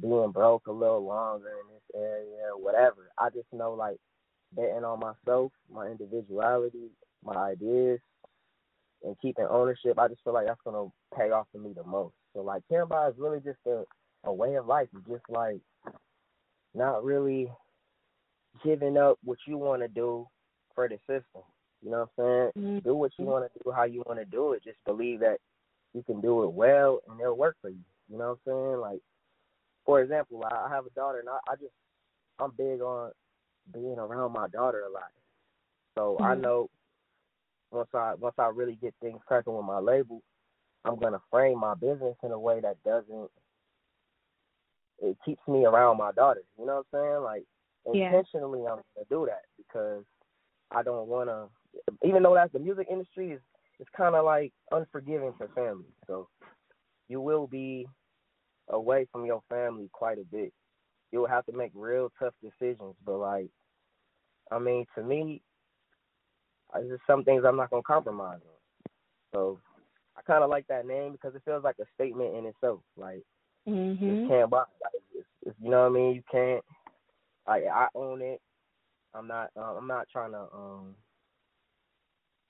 being 0.00 0.32
broke 0.32 0.66
a 0.66 0.72
little 0.72 1.04
longer 1.04 1.48
in 1.48 1.74
this 1.74 2.00
area, 2.02 2.52
or 2.54 2.62
whatever. 2.62 3.10
I 3.18 3.30
just 3.30 3.46
know 3.52 3.74
like 3.74 3.96
betting 4.52 4.84
on 4.84 5.00
myself, 5.00 5.52
my 5.72 5.86
individuality, 5.86 6.90
my 7.24 7.34
ideas, 7.34 8.00
and 9.04 9.16
keeping 9.20 9.46
ownership. 9.48 9.98
I 9.98 10.08
just 10.08 10.22
feel 10.24 10.34
like 10.34 10.46
that's 10.46 10.60
gonna 10.64 10.88
pay 11.16 11.30
off 11.30 11.46
for 11.52 11.58
me 11.58 11.72
the 11.74 11.84
most. 11.84 12.14
So 12.34 12.42
like 12.42 12.62
CantBuy 12.70 13.10
is 13.10 13.18
really 13.18 13.40
just 13.40 13.58
a 13.66 13.84
a 14.24 14.32
way 14.32 14.54
of 14.54 14.66
life. 14.66 14.88
It's 14.96 15.08
just 15.08 15.24
like 15.28 15.60
not 16.74 17.04
really 17.04 17.50
giving 18.64 18.96
up 18.96 19.18
what 19.24 19.38
you 19.46 19.58
want 19.58 19.82
to 19.82 19.88
do 19.88 20.26
for 20.74 20.88
the 20.88 20.96
system. 21.06 21.42
You 21.82 21.90
know 21.90 22.08
what 22.16 22.24
I'm 22.24 22.24
saying? 22.24 22.50
Mm-hmm. 22.58 22.78
Do 22.88 22.94
what 22.94 23.12
you 23.18 23.26
want 23.26 23.52
to 23.52 23.60
do, 23.64 23.70
how 23.72 23.84
you 23.84 24.02
want 24.06 24.18
to 24.20 24.24
do 24.24 24.52
it. 24.52 24.64
Just 24.64 24.78
believe 24.86 25.20
that 25.20 25.38
you 25.94 26.02
can 26.02 26.20
do 26.20 26.44
it 26.44 26.52
well, 26.52 27.00
and 27.08 27.20
it'll 27.20 27.36
work 27.36 27.56
for 27.60 27.70
you. 27.70 27.80
You 28.10 28.18
know 28.18 28.38
what 28.44 28.52
I'm 28.54 28.70
saying? 28.72 28.80
Like, 28.80 29.00
for 29.84 30.00
example, 30.02 30.44
I 30.50 30.68
have 30.70 30.86
a 30.86 30.90
daughter, 30.90 31.20
and 31.20 31.28
I, 31.28 31.38
I 31.48 31.56
just 31.56 31.72
I'm 32.38 32.52
big 32.56 32.80
on 32.80 33.12
being 33.72 33.98
around 33.98 34.32
my 34.32 34.48
daughter 34.48 34.82
a 34.82 34.90
lot. 34.90 35.10
So 35.96 36.18
I 36.22 36.34
Mhm. 36.34 36.42
know 36.42 36.70
once 37.70 37.88
I 37.94 38.14
once 38.14 38.34
I 38.38 38.48
really 38.48 38.76
get 38.76 38.94
things 39.00 39.20
cracking 39.26 39.54
with 39.56 39.64
my 39.64 39.78
label, 39.78 40.22
I'm 40.84 40.96
gonna 40.96 41.20
frame 41.30 41.58
my 41.58 41.74
business 41.74 42.16
in 42.22 42.32
a 42.32 42.38
way 42.38 42.60
that 42.60 42.82
doesn't 42.84 43.30
it 45.00 45.16
keeps 45.24 45.42
me 45.48 45.64
around 45.64 45.98
my 45.98 46.12
daughter. 46.12 46.42
You 46.58 46.66
know 46.66 46.84
what 46.90 46.98
I'm 47.00 47.06
saying? 47.12 47.22
Like 47.24 47.44
Yeah. 47.92 48.12
intentionally, 48.12 48.60
I'm 48.60 48.80
gonna 48.94 49.06
do 49.10 49.26
that 49.26 49.42
because 49.56 50.04
I 50.70 50.82
don't 50.82 51.08
wanna. 51.08 51.48
Even 52.04 52.22
though 52.22 52.34
that's 52.34 52.52
the 52.52 52.58
music 52.58 52.86
industry 52.90 53.32
is, 53.32 53.40
it's 53.80 53.90
kind 53.96 54.14
of 54.14 54.24
like 54.24 54.52
unforgiving 54.70 55.32
for 55.36 55.48
family. 55.54 55.88
So 56.06 56.28
you 57.08 57.20
will 57.20 57.46
be 57.46 57.86
away 58.68 59.06
from 59.10 59.24
your 59.24 59.42
family 59.48 59.88
quite 59.92 60.18
a 60.18 60.24
bit. 60.24 60.52
You'll 61.10 61.26
have 61.26 61.46
to 61.46 61.52
make 61.52 61.72
real 61.74 62.10
tough 62.18 62.34
decisions. 62.42 62.94
But 63.04 63.18
like, 63.18 63.50
I 64.50 64.58
mean, 64.58 64.86
to 64.96 65.02
me, 65.02 65.42
it's 66.74 66.88
just 66.88 67.02
some 67.06 67.24
things 67.24 67.44
I'm 67.46 67.56
not 67.56 67.70
gonna 67.70 67.82
compromise 67.82 68.40
on. 68.44 68.90
So 69.32 69.60
I 70.16 70.22
kind 70.22 70.44
of 70.44 70.50
like 70.50 70.66
that 70.68 70.86
name 70.86 71.12
because 71.12 71.34
it 71.34 71.42
feels 71.44 71.64
like 71.64 71.76
a 71.80 71.84
statement 71.94 72.36
in 72.36 72.46
itself. 72.46 72.80
Like 72.96 73.22
Mm-hmm. 73.68 74.14
just 74.14 74.28
can't 74.28 74.50
buy. 74.50 74.64
Like, 74.82 75.02
it's, 75.14 75.26
it's, 75.46 75.56
you 75.62 75.70
know 75.70 75.82
what 75.82 75.90
I 75.90 76.00
mean? 76.00 76.14
You 76.14 76.22
can't. 76.30 76.64
Like 77.46 77.64
I 77.72 77.86
own 77.94 78.22
it. 78.22 78.40
I'm 79.14 79.28
not. 79.28 79.50
Uh, 79.56 79.76
I'm 79.76 79.86
not 79.86 80.08
trying 80.10 80.32
to. 80.32 80.46
Um. 80.54 80.94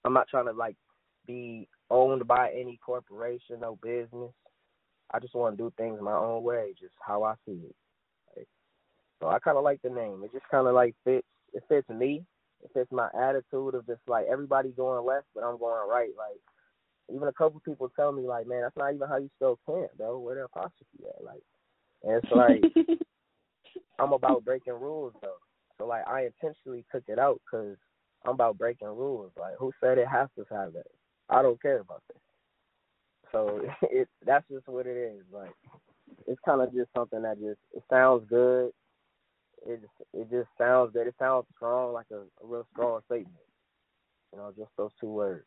I'm 0.04 0.12
not 0.12 0.28
trying 0.28 0.46
to 0.46 0.52
like 0.52 0.76
be 1.26 1.68
owned 1.90 2.26
by 2.26 2.50
any 2.50 2.78
corporation, 2.84 3.60
no 3.60 3.78
business. 3.82 4.32
I 5.12 5.18
just 5.18 5.34
want 5.34 5.56
to 5.56 5.62
do 5.62 5.72
things 5.76 6.00
my 6.00 6.14
own 6.14 6.42
way, 6.42 6.74
just 6.80 6.94
how 7.04 7.22
I 7.22 7.34
see 7.46 7.52
it. 7.52 7.76
Like, 8.36 8.48
so 9.20 9.28
I 9.28 9.38
kind 9.38 9.58
of 9.58 9.64
like 9.64 9.80
the 9.82 9.90
name. 9.90 10.22
It 10.24 10.32
just 10.32 10.48
kind 10.50 10.66
of 10.66 10.74
like 10.74 10.94
fits. 11.04 11.26
It 11.52 11.62
fits 11.68 11.88
me. 11.88 12.24
It 12.62 12.70
fits 12.72 12.90
my 12.90 13.08
attitude 13.20 13.74
of 13.74 13.86
just 13.86 14.00
like 14.06 14.26
everybody 14.30 14.70
going 14.70 15.04
left, 15.04 15.26
but 15.34 15.44
I'm 15.44 15.58
going 15.58 15.88
right. 15.88 16.10
Like 16.16 16.40
even 17.14 17.28
a 17.28 17.32
couple 17.32 17.60
people 17.60 17.90
tell 17.94 18.12
me 18.12 18.22
like, 18.26 18.46
man, 18.46 18.62
that's 18.62 18.76
not 18.76 18.94
even 18.94 19.08
how 19.08 19.18
you 19.18 19.30
spell 19.36 19.58
can't, 19.66 19.96
bro. 19.98 20.18
Where 20.18 20.36
the 20.36 20.44
apostrophe 20.44 21.04
at? 21.04 21.24
Like, 21.24 21.42
and 22.02 22.22
it's 22.22 22.32
like 22.32 22.98
I'm 23.98 24.12
about 24.12 24.44
breaking 24.44 24.74
rules 24.74 25.12
though. 25.20 25.36
So 25.78 25.86
like 25.86 26.06
I 26.08 26.26
intentionally 26.26 26.84
took 26.92 27.04
it 27.08 27.18
out 27.18 27.40
because 27.50 27.76
I'm 28.24 28.34
about 28.34 28.58
breaking 28.58 28.88
rules. 28.88 29.32
Like 29.38 29.54
who 29.58 29.72
said 29.80 29.98
it 29.98 30.08
has 30.08 30.28
to 30.36 30.44
have 30.54 30.72
that? 30.74 30.86
I 31.28 31.42
don't 31.42 31.60
care 31.60 31.80
about 31.80 32.02
that. 32.08 32.20
So 33.32 33.62
it 33.82 34.08
that's 34.24 34.48
just 34.50 34.68
what 34.68 34.86
it 34.86 34.96
is. 34.96 35.22
Like 35.32 35.54
it's 36.26 36.40
kind 36.44 36.60
of 36.60 36.72
just 36.72 36.90
something 36.94 37.22
that 37.22 37.40
just 37.40 37.58
it 37.74 37.82
sounds 37.90 38.24
good. 38.28 38.72
It 39.66 39.80
just 39.80 40.08
it 40.12 40.30
just 40.30 40.48
sounds 40.58 40.92
good. 40.92 41.06
It 41.06 41.14
sounds 41.18 41.46
strong, 41.56 41.92
like 41.92 42.06
a, 42.12 42.16
a 42.16 42.46
real 42.46 42.66
strong 42.72 43.00
statement. 43.06 43.34
You 44.32 44.38
know, 44.38 44.52
just 44.56 44.70
those 44.76 44.90
two 45.00 45.08
words. 45.08 45.44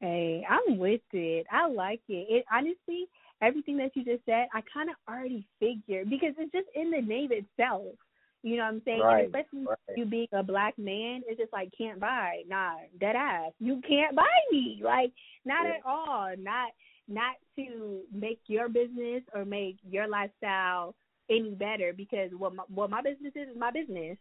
Hey, 0.00 0.44
I'm 0.48 0.78
with 0.78 1.00
it. 1.12 1.46
I 1.50 1.68
like 1.68 2.00
it. 2.08 2.26
It 2.28 2.44
honestly, 2.52 3.06
everything 3.42 3.76
that 3.78 3.96
you 3.96 4.04
just 4.04 4.24
said, 4.26 4.46
I 4.54 4.62
kind 4.72 4.90
of 4.90 4.96
already 5.08 5.46
figured 5.58 6.08
because 6.08 6.34
it's 6.38 6.52
just 6.52 6.68
in 6.74 6.90
the 6.90 7.00
name 7.00 7.30
itself. 7.32 7.94
You 8.42 8.56
know 8.56 8.62
what 8.64 8.74
I'm 8.74 8.82
saying? 8.84 9.00
Right, 9.00 9.24
And 9.24 9.34
especially 9.34 9.66
right. 9.66 9.96
you 9.96 10.04
being 10.04 10.28
a 10.32 10.42
black 10.42 10.78
man, 10.78 11.22
it's 11.26 11.40
just 11.40 11.52
like 11.52 11.72
can't 11.76 11.98
buy. 11.98 12.42
Nah, 12.48 12.74
dead 13.00 13.16
ass. 13.16 13.52
You 13.58 13.80
can't 13.86 14.14
buy 14.14 14.26
me. 14.52 14.80
Like 14.82 15.12
not 15.44 15.64
Yeah. 15.64 15.74
at 15.74 15.80
all. 15.84 16.34
Not 16.38 16.70
not 17.08 17.36
to 17.56 18.02
make 18.12 18.40
your 18.46 18.68
business 18.68 19.22
or 19.34 19.44
make 19.44 19.78
your 19.88 20.06
lifestyle 20.06 20.94
any 21.30 21.50
better 21.50 21.92
because 21.92 22.30
what 22.36 22.54
my, 22.54 22.62
what 22.68 22.90
my 22.90 23.02
business 23.02 23.32
is 23.34 23.48
is 23.48 23.56
my 23.56 23.70
business. 23.70 24.16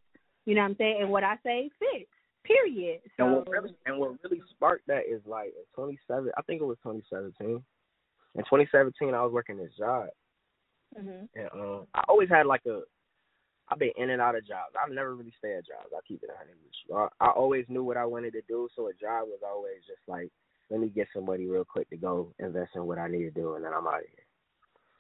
You 0.46 0.56
know 0.56 0.62
what 0.62 0.70
I'm 0.72 0.76
saying? 0.78 0.98
And 1.02 1.12
what 1.12 1.24
I 1.24 1.36
say 1.44 1.70
fits. 1.78 2.10
Period. 2.44 3.02
So 3.18 3.26
And 3.26 3.36
what 3.36 3.50
really 3.50 3.76
and 3.86 4.00
what 4.00 4.16
really 4.24 4.42
sparked 4.52 4.88
that 4.88 5.04
is 5.08 5.22
like 5.26 5.48
in 5.50 5.64
27. 5.76 6.32
I 6.38 6.42
think 6.44 6.62
it 6.62 6.66
was 6.66 6.78
2017. 6.82 7.62
In 8.36 8.44
2017, 8.44 9.14
I 9.14 9.22
was 9.24 9.34
working 9.34 9.58
this 9.58 9.72
job, 9.78 10.08
Mhm. 10.98 11.28
and 11.36 11.50
um, 11.54 11.88
I 11.94 12.04
always 12.08 12.30
had 12.30 12.46
like 12.46 12.66
a. 12.66 12.82
I've 13.78 13.80
been 13.80 14.04
in 14.04 14.10
and 14.10 14.22
out 14.22 14.36
of 14.36 14.48
jobs. 14.48 14.74
I've 14.82 14.92
never 14.92 15.16
really 15.16 15.34
stayed 15.38 15.58
at 15.58 15.68
jobs. 15.68 15.94
I 15.96 16.00
keep 16.08 16.24
it 16.24 16.32
honest 16.32 16.58
with 16.64 16.74
you. 16.90 16.96
I, 16.96 17.08
I 17.24 17.30
always 17.30 17.66
knew 17.70 17.84
what 17.84 17.98
I 17.98 18.06
wanted 18.06 18.34
to 18.34 18.42
do, 18.48 18.68
so 18.76 18.88
a 18.88 18.94
job 18.94 19.28
was 19.28 19.40
always 19.46 19.78
just 19.86 20.02
like, 20.08 20.30
let 20.72 20.80
me 20.80 20.90
get 20.90 21.08
somebody 21.14 21.48
real 21.48 21.64
quick 21.64 21.88
to 21.92 21.98
go 21.98 22.34
invest 22.40 22.72
in 22.76 22.88
what 22.88 22.98
I 22.98 23.08
need 23.08 23.24
to 23.24 23.32
do, 23.32 23.54
and 23.54 23.64
then 23.64 23.74
I'm 23.74 23.86
out 23.86 24.00
of 24.00 24.08
here. 24.08 24.26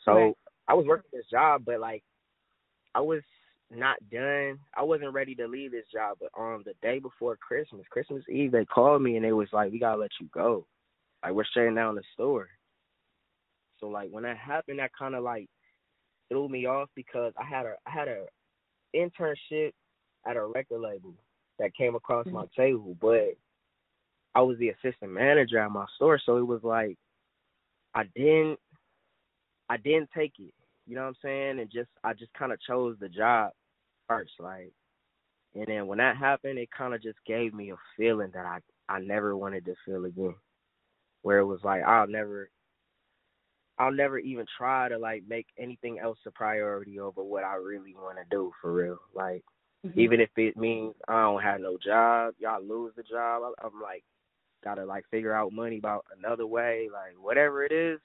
So 0.05 0.11
Right. 0.13 0.37
I 0.67 0.73
was 0.75 0.85
working 0.85 1.09
this 1.11 1.25
job, 1.29 1.63
but 1.65 1.79
like, 1.79 2.03
I 2.93 3.01
was 3.01 3.23
not 3.71 3.97
done. 4.11 4.59
I 4.75 4.83
wasn't 4.83 5.13
ready 5.13 5.33
to 5.35 5.47
leave 5.47 5.71
this 5.71 5.87
job, 5.91 6.17
but 6.21 6.29
on 6.39 6.63
the 6.63 6.73
day 6.83 6.99
before 6.99 7.35
Christmas, 7.35 7.85
Christmas 7.89 8.23
Eve, 8.29 8.51
they 8.51 8.65
called 8.65 9.01
me 9.01 9.15
and 9.15 9.25
they 9.25 9.33
was 9.33 9.49
like, 9.51 9.71
"We 9.71 9.79
gotta 9.79 9.99
let 9.99 10.11
you 10.21 10.27
go. 10.31 10.67
Like 11.23 11.33
we're 11.33 11.45
shutting 11.45 11.75
down 11.75 11.95
the 11.95 12.03
store." 12.13 12.47
So 13.79 13.87
like 13.87 14.09
when 14.11 14.23
that 14.23 14.37
happened, 14.37 14.79
that 14.79 14.91
kind 14.97 15.15
of 15.15 15.23
like 15.23 15.49
threw 16.29 16.47
me 16.47 16.65
off 16.65 16.89
because 16.95 17.33
I 17.37 17.43
had 17.43 17.65
a 17.65 17.75
I 17.85 17.89
had 17.89 18.07
a 18.07 18.27
internship 18.95 19.71
at 20.27 20.35
a 20.35 20.45
record 20.45 20.81
label 20.81 21.13
that 21.59 21.75
came 21.75 21.95
across 21.95 22.25
mm-hmm. 22.25 22.35
my 22.35 22.45
table, 22.55 22.95
but 22.99 23.35
I 24.35 24.41
was 24.41 24.57
the 24.59 24.69
assistant 24.69 25.11
manager 25.11 25.59
at 25.59 25.71
my 25.71 25.85
store, 25.95 26.19
so 26.23 26.37
it 26.37 26.45
was 26.45 26.63
like 26.63 26.97
I 27.95 28.03
didn't 28.15 28.59
I 29.69 29.77
didn't 29.77 30.09
take 30.15 30.33
it. 30.39 30.53
You 30.85 30.95
know 30.95 31.01
what 31.01 31.07
I'm 31.07 31.15
saying? 31.23 31.59
And 31.59 31.71
just 31.71 31.89
I 32.03 32.13
just 32.13 32.33
kind 32.33 32.51
of 32.51 32.59
chose 32.61 32.95
the 32.99 33.09
job 33.09 33.51
first, 34.07 34.31
like. 34.39 34.71
And 35.55 35.65
then 35.65 35.87
when 35.87 35.97
that 35.97 36.17
happened, 36.17 36.59
it 36.59 36.69
kind 36.77 36.93
of 36.93 37.01
just 37.01 37.17
gave 37.25 37.53
me 37.53 37.71
a 37.71 37.75
feeling 37.97 38.29
that 38.33 38.45
I 38.45 38.59
I 38.89 38.99
never 38.99 39.35
wanted 39.35 39.65
to 39.65 39.75
feel 39.85 40.05
again, 40.05 40.35
where 41.23 41.39
it 41.39 41.45
was 41.45 41.61
like 41.63 41.83
I'll 41.83 42.07
never 42.07 42.49
I'll 43.79 43.91
never 43.91 44.17
even 44.17 44.45
try 44.57 44.89
to 44.89 44.97
like 44.97 45.23
make 45.27 45.47
anything 45.57 45.99
else 45.99 46.17
a 46.25 46.31
priority 46.31 46.99
over 46.99 47.23
what 47.23 47.43
I 47.43 47.55
really 47.55 47.93
want 47.95 48.17
to 48.17 48.23
do 48.29 48.51
for 48.61 48.71
real. 48.73 48.99
Like 49.13 49.43
Mhm. 49.85 49.97
even 49.97 50.19
if 50.19 50.29
it 50.37 50.57
means 50.57 50.95
I 51.07 51.21
don't 51.21 51.41
have 51.41 51.61
no 51.61 51.77
job, 51.77 52.35
y'all 52.39 52.61
lose 52.61 52.93
the 52.95 53.03
job. 53.03 53.53
I'm 53.63 53.81
like, 53.81 54.03
gotta 54.63 54.85
like 54.85 55.05
figure 55.09 55.33
out 55.33 55.53
money 55.53 55.77
about 55.77 56.05
another 56.17 56.47
way, 56.47 56.89
like 56.91 57.13
whatever 57.21 57.63
it 57.63 57.71
is, 57.71 57.99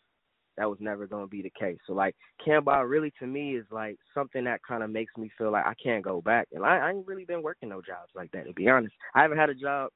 that 0.57 0.69
was 0.69 0.79
never 0.81 1.07
gonna 1.07 1.27
be 1.27 1.43
the 1.43 1.51
case. 1.51 1.79
So 1.87 1.95
like 1.95 2.15
CantBuy 2.47 2.89
really 2.89 3.11
to 3.19 3.27
me 3.27 3.57
is 3.57 3.67
like 3.71 3.99
something 4.13 4.45
that 4.45 4.63
kind 4.63 4.83
of 4.83 4.91
makes 4.91 5.17
me 5.17 5.31
feel 5.39 5.51
like 5.51 5.67
I 5.67 5.75
can't 5.83 6.05
go 6.05 6.21
back. 6.21 6.49
And 6.53 6.65
I, 6.65 6.79
I 6.79 6.91
ain't 6.91 7.07
really 7.07 7.25
been 7.25 7.43
working 7.43 7.71
no 7.71 7.81
jobs 7.81 8.13
like 8.15 8.31
that 8.33 8.47
to 8.47 8.53
be 8.53 8.69
honest. 8.69 8.95
I 9.15 9.23
haven't 9.23 9.39
had 9.39 9.51
a 9.51 9.55
job 9.55 9.91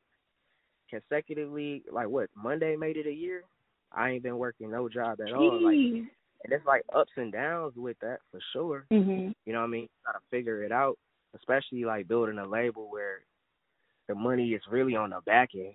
consecutively 0.89 1.83
like 1.93 2.09
what 2.09 2.31
Monday 2.35 2.77
made 2.77 2.97
it 2.97 3.07
a 3.07 3.13
year. 3.13 3.43
I 3.97 4.11
ain't 4.11 4.23
been 4.23 4.39
working 4.39 4.71
no 4.71 4.89
job 4.89 5.21
at 5.21 5.33
all. 5.33 5.61
Like 5.63 5.75
and 6.45 6.53
it's 6.53 6.67
like 6.67 6.83
ups 6.95 7.11
and 7.17 7.33
downs 7.33 7.73
with 7.77 7.97
that 8.01 8.19
for 8.31 8.39
sure. 8.53 8.87
Mm-hmm. 8.93 9.33
You 9.47 9.53
know 9.53 9.61
what 9.61 9.67
I 9.67 9.71
mean? 9.71 9.89
Gotta 10.05 10.21
figure 10.31 10.63
it 10.63 10.71
out, 10.71 10.97
especially 11.35 11.85
like 11.85 12.07
building 12.07 12.39
a 12.39 12.47
label 12.47 12.91
where 12.91 13.25
the 14.07 14.15
money 14.15 14.51
is 14.51 14.63
really 14.71 14.95
on 14.95 15.11
the 15.11 15.21
back 15.27 15.51
end. 15.55 15.75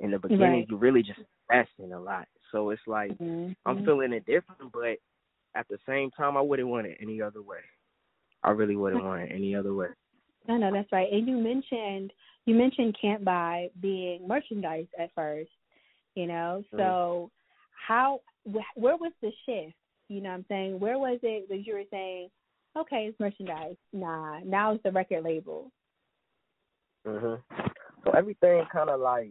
In 0.00 0.10
the 0.10 0.18
beginning, 0.18 0.60
Right. 0.60 0.66
you 0.68 0.76
really 0.76 1.02
just 1.02 1.20
investing 1.48 1.92
a 1.92 2.00
lot. 2.00 2.26
So 2.50 2.70
it's 2.70 2.86
like 2.86 3.12
Mhm. 3.18 3.56
I'm 3.66 3.84
feeling 3.84 4.12
it 4.12 4.26
different, 4.26 4.72
but 4.72 4.98
at 5.54 5.66
the 5.68 5.78
same 5.86 6.10
time, 6.10 6.36
I 6.36 6.40
wouldn't 6.40 6.68
want 6.68 6.86
it 6.86 6.98
any 7.00 7.20
other 7.22 7.42
way. 7.42 7.60
I 8.42 8.50
really 8.50 8.76
wouldn't 8.76 9.04
want 9.04 9.22
it 9.22 9.32
any 9.32 9.54
other 9.54 9.74
way. 9.74 9.88
No, 10.48 10.56
no, 10.56 10.72
that's 10.72 10.90
right. 10.92 11.10
And 11.12 11.26
you 11.26 11.36
mentioned 11.36 12.12
you 12.44 12.54
mentioned 12.56 12.96
Can't 13.00 13.24
Buy 13.24 13.70
being 13.80 14.26
merchandise 14.26 14.88
at 14.98 15.12
first, 15.14 15.52
you 16.16 16.26
know. 16.26 16.64
Mhm. 16.72 16.78
So 16.78 17.30
how 17.86 18.20
where 18.44 18.96
was 18.96 19.12
the 19.20 19.30
shift? 19.46 19.74
You 20.08 20.20
know 20.20 20.30
what 20.30 20.36
I'm 20.36 20.46
saying? 20.48 20.80
Where 20.80 20.98
was 20.98 21.18
it 21.22 21.48
that 21.48 21.66
you 21.66 21.74
were 21.74 21.84
saying, 21.90 22.28
okay, 22.76 23.06
it's 23.06 23.20
merchandise. 23.20 23.76
Nah, 23.92 24.40
now 24.40 24.72
it's 24.72 24.82
the 24.82 24.92
record 24.92 25.24
label. 25.24 25.70
Mhm. 27.06 27.42
So 28.04 28.10
everything 28.12 28.64
kind 28.72 28.90
of 28.90 29.00
like 29.00 29.30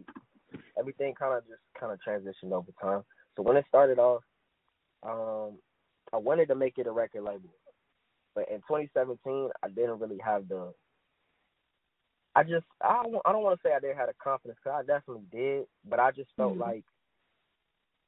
everything 0.78 1.14
kind 1.14 1.34
of 1.34 1.46
just 1.46 1.62
kind 1.78 1.92
of 1.92 2.00
transitioned 2.00 2.52
over 2.52 2.72
time. 2.80 3.04
So 3.36 3.42
when 3.42 3.56
it 3.56 3.64
started 3.68 3.98
off, 3.98 4.22
um, 5.02 5.58
I 6.12 6.18
wanted 6.18 6.48
to 6.48 6.54
make 6.54 6.78
it 6.78 6.86
a 6.86 6.92
record 6.92 7.22
label, 7.22 7.50
but 8.34 8.48
in 8.48 8.58
2017, 8.62 9.50
I 9.62 9.68
didn't 9.68 10.00
really 10.00 10.18
have 10.18 10.48
the. 10.48 10.74
I 12.34 12.42
just 12.42 12.66
I 12.80 13.02
don't, 13.02 13.22
I 13.24 13.32
don't 13.32 13.42
want 13.42 13.60
to 13.60 13.68
say 13.68 13.74
I 13.74 13.80
didn't 13.80 13.98
have 13.98 14.08
the 14.08 14.14
confidence 14.14 14.58
because 14.62 14.82
I 14.82 14.86
definitely 14.86 15.26
did, 15.30 15.66
but 15.84 16.00
I 16.00 16.10
just 16.10 16.30
felt 16.36 16.56
Mhm. 16.56 16.60
like 16.60 16.84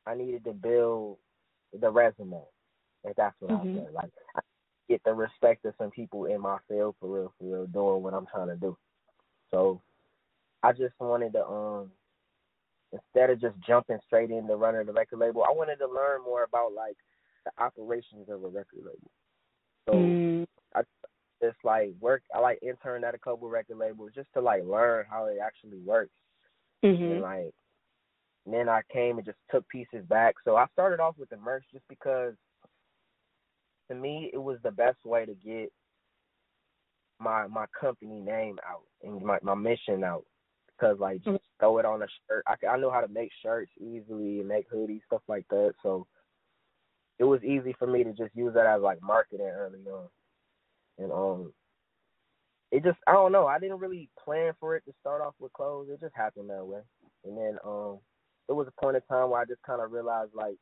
I 0.07 0.15
needed 0.15 0.45
to 0.45 0.53
build 0.53 1.19
the 1.79 1.91
resume. 1.91 2.43
If 3.05 3.17
that's 3.17 3.35
what 3.41 3.51
Mhm. 3.51 3.81
I 3.81 3.85
said, 3.85 3.93
like 3.93 4.13
I 4.37 4.41
get 4.89 5.03
the 5.05 5.15
respect 5.15 5.65
of 5.65 5.75
some 5.77 5.91
people 5.91 6.27
in 6.27 6.41
my 6.41 6.59
field 6.69 6.97
for 7.01 7.09
real, 7.09 7.33
for 7.39 7.45
real, 7.45 7.67
doing 7.67 8.03
what 8.03 8.15
I'm 8.15 8.27
trying 8.27 8.49
to 8.49 8.57
do. 8.57 8.77
So 9.51 9.81
I 10.63 10.73
just 10.73 10.99
wanted 10.99 11.33
to 11.35 11.47
um 11.47 11.93
instead 12.93 13.31
of 13.31 13.41
just 13.41 13.59
jumping 13.61 13.99
straight 14.07 14.31
into 14.31 14.57
running 14.57 14.87
the 14.87 14.93
record 14.93 15.19
label, 15.19 15.45
I 15.45 15.53
wanted 15.53 15.77
to 15.77 15.87
learn 15.87 16.23
more 16.23 16.45
about 16.45 16.73
like 16.73 16.97
the 17.45 17.51
operations 17.63 18.29
of 18.29 18.45
a 18.45 18.49
record 18.49 18.85
label. 18.85 19.11
So 19.87 19.95
Mm. 19.95 20.39
just 21.43 21.57
like 21.63 21.93
work 22.01 22.23
I 22.35 22.39
like 22.39 22.59
interned 22.63 23.05
at 23.05 23.15
a 23.15 23.19
couple 23.19 23.49
record 23.49 23.77
labels 23.77 24.13
just 24.15 24.33
to 24.33 24.41
like 24.41 24.65
learn 24.65 25.05
how 25.11 25.27
it 25.27 25.39
actually 25.45 25.79
works. 25.79 26.15
And 26.83 26.93
Mhm. 27.01 27.21
like 27.21 27.55
and 28.45 28.55
then 28.55 28.69
I 28.69 28.83
came 28.93 29.17
and 29.17 29.27
just 29.27 29.39
took 29.51 29.69
pieces 29.69 30.05
back. 30.09 30.35
So 30.45 30.57
I 30.57 30.67
started 30.73 31.01
off 31.01 31.17
with 31.19 31.31
the 31.31 31.37
merch 31.37 31.65
just 31.73 31.87
because 31.89 32.35
to 33.89 33.95
me 33.95 34.31
it 34.33 34.39
was 34.39 34.59
the 34.63 34.71
best 34.71 34.99
way 35.05 35.25
to 35.25 35.35
get 35.35 35.71
my 37.21 37.47
my 37.47 37.67
company 37.79 38.21
name 38.21 38.59
out 38.69 38.83
and 39.03 39.23
my 39.23 39.39
my 39.43 39.55
mission 39.55 40.05
out 40.05 40.25
because 40.77 40.99
like 40.99 41.23
just 41.25 41.43
throw 41.61 41.79
it 41.79 41.85
on 41.85 42.03
a 42.03 42.07
shirt. 42.29 42.45
I, 42.47 42.67
I 42.67 42.77
know 42.79 42.91
how 42.91 43.01
to 43.01 43.09
make 43.09 43.31
shirts 43.43 43.71
easily 43.79 44.41
and 44.41 44.49
make 44.49 44.71
hoodies 44.71 45.05
stuff 45.07 45.23
like 45.29 45.47
that. 45.51 45.75
So 45.83 46.07
it 47.19 47.25
was 47.25 47.43
easy 47.45 47.75
for 47.79 47.87
me 47.87 48.03
to 48.05 48.13
just 48.13 48.35
use 48.35 48.55
that 48.55 48.67
as 48.67 48.83
like 48.83 49.01
marketing 49.03 49.47
early 49.47 49.81
on. 49.91 50.09
And 50.99 51.13
um 51.13 51.53
it 52.73 52.83
just 52.83 52.99
I 53.07 53.13
don't 53.13 53.33
know, 53.33 53.47
I 53.47 53.59
didn't 53.59 53.79
really 53.79 54.11
plan 54.23 54.53
for 54.59 54.77
it 54.77 54.85
to 54.87 54.93
start 55.01 55.23
off 55.23 55.35
with 55.39 55.53
clothes. 55.53 55.89
It 55.91 56.01
just 56.01 56.17
happened 56.17 56.51
that 56.51 56.67
way. 56.67 56.81
And 57.25 57.39
then 57.39 57.59
um 57.65 57.99
it 58.49 58.53
was 58.53 58.67
a 58.69 58.81
point 58.81 58.97
in 58.97 59.03
time 59.03 59.31
where 59.31 59.41
I 59.41 59.45
just 59.45 59.63
kind 59.63 59.81
of 59.81 59.93
realized 59.93 60.33
like 60.35 60.57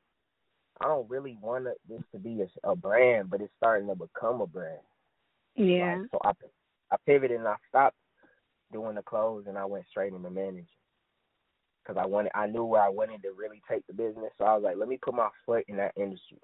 I 0.80 0.86
don't 0.86 1.08
really 1.08 1.36
want 1.40 1.66
this 1.88 2.02
to 2.12 2.18
be 2.18 2.42
a, 2.42 2.70
a 2.70 2.76
brand, 2.76 3.30
but 3.30 3.40
it's 3.40 3.52
starting 3.56 3.88
to 3.88 3.94
become 3.94 4.40
a 4.40 4.46
brand. 4.46 4.80
Yeah. 5.54 5.98
Like, 6.00 6.10
so 6.12 6.18
I 6.24 6.32
I 6.94 6.96
pivoted 7.06 7.38
and 7.38 7.48
I 7.48 7.56
stopped 7.68 7.96
doing 8.72 8.94
the 8.94 9.02
clothes 9.02 9.44
and 9.48 9.58
I 9.58 9.64
went 9.64 9.84
straight 9.90 10.12
into 10.12 10.30
managing 10.30 10.66
because 11.82 12.00
I 12.00 12.06
wanted 12.06 12.32
I 12.34 12.46
knew 12.46 12.64
where 12.64 12.82
I 12.82 12.88
wanted 12.88 13.22
to 13.22 13.32
really 13.36 13.62
take 13.70 13.86
the 13.86 13.92
business. 13.92 14.32
So 14.38 14.44
I 14.44 14.54
was 14.54 14.62
like, 14.62 14.76
let 14.76 14.88
me 14.88 14.98
put 15.00 15.14
my 15.14 15.28
foot 15.44 15.64
in 15.68 15.76
that 15.76 15.92
industry. 15.96 16.38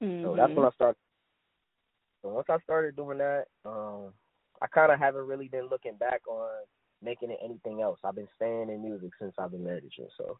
So 0.00 0.34
that's 0.36 0.52
when 0.52 0.66
I 0.66 0.70
started. 0.74 0.98
So 2.22 2.28
once 2.28 2.46
I 2.50 2.58
started 2.64 2.96
doing 2.96 3.18
that, 3.18 3.44
um, 3.64 4.12
I 4.60 4.66
kind 4.66 4.92
of 4.92 4.98
haven't 4.98 5.26
really 5.26 5.48
been 5.48 5.68
looking 5.70 5.96
back 5.96 6.20
on 6.28 6.48
making 7.02 7.30
it 7.30 7.38
anything 7.44 7.82
else. 7.82 7.98
I've 8.04 8.14
been 8.14 8.28
staying 8.36 8.70
in 8.70 8.82
music 8.82 9.10
since 9.20 9.34
I've 9.38 9.50
been 9.50 9.64
managing. 9.64 10.08
So 10.16 10.38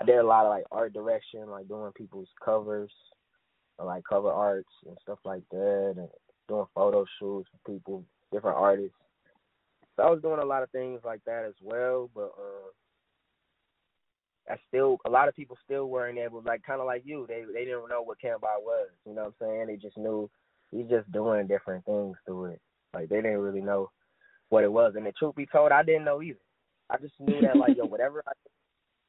I 0.00 0.04
did 0.04 0.18
a 0.18 0.26
lot 0.26 0.44
of 0.44 0.50
like 0.50 0.64
art 0.70 0.92
direction, 0.92 1.48
like 1.50 1.68
doing 1.68 1.92
people's 1.96 2.28
covers, 2.44 2.90
or, 3.78 3.86
like 3.86 4.04
cover 4.08 4.30
arts 4.30 4.72
and 4.86 4.96
stuff 5.02 5.18
like 5.24 5.42
that, 5.50 5.94
and 5.96 6.08
doing 6.48 6.66
photo 6.74 7.04
shoots 7.18 7.48
for 7.50 7.72
people, 7.72 8.04
different 8.32 8.56
artists. 8.56 8.96
So 9.96 10.04
I 10.04 10.10
was 10.10 10.22
doing 10.22 10.40
a 10.40 10.44
lot 10.44 10.62
of 10.62 10.70
things 10.70 11.00
like 11.04 11.20
that 11.26 11.44
as 11.44 11.54
well, 11.60 12.08
but 12.14 12.32
uh, 12.38 12.70
I 14.52 14.56
still 14.68 14.98
a 15.04 15.10
lot 15.10 15.28
of 15.28 15.34
people 15.34 15.56
still 15.64 15.88
weren't 15.88 16.18
able, 16.18 16.42
like 16.42 16.62
kind 16.62 16.80
of 16.80 16.86
like 16.86 17.02
you, 17.04 17.26
they 17.28 17.42
they 17.52 17.64
didn't 17.64 17.88
know 17.88 18.02
what 18.02 18.18
CantBuy 18.24 18.62
was. 18.62 18.88
You 19.04 19.14
know 19.14 19.24
what 19.24 19.34
I'm 19.40 19.48
saying? 19.48 19.66
They 19.66 19.76
just 19.76 19.98
knew 19.98 20.30
he's 20.70 20.88
just 20.88 21.10
doing 21.12 21.46
different 21.46 21.84
things 21.84 22.16
to 22.26 22.46
it. 22.46 22.60
Like 22.94 23.08
they 23.08 23.16
didn't 23.16 23.38
really 23.38 23.60
know 23.60 23.90
what 24.48 24.64
it 24.64 24.72
was. 24.72 24.94
And 24.96 25.06
the 25.06 25.12
truth 25.12 25.34
be 25.36 25.46
told, 25.46 25.72
I 25.72 25.82
didn't 25.82 26.04
know 26.04 26.22
either. 26.22 26.38
I 26.90 26.96
just 26.98 27.14
knew 27.20 27.40
that 27.42 27.56
like 27.56 27.76
yo, 27.76 27.84
whatever 27.86 28.22
I 28.26 28.32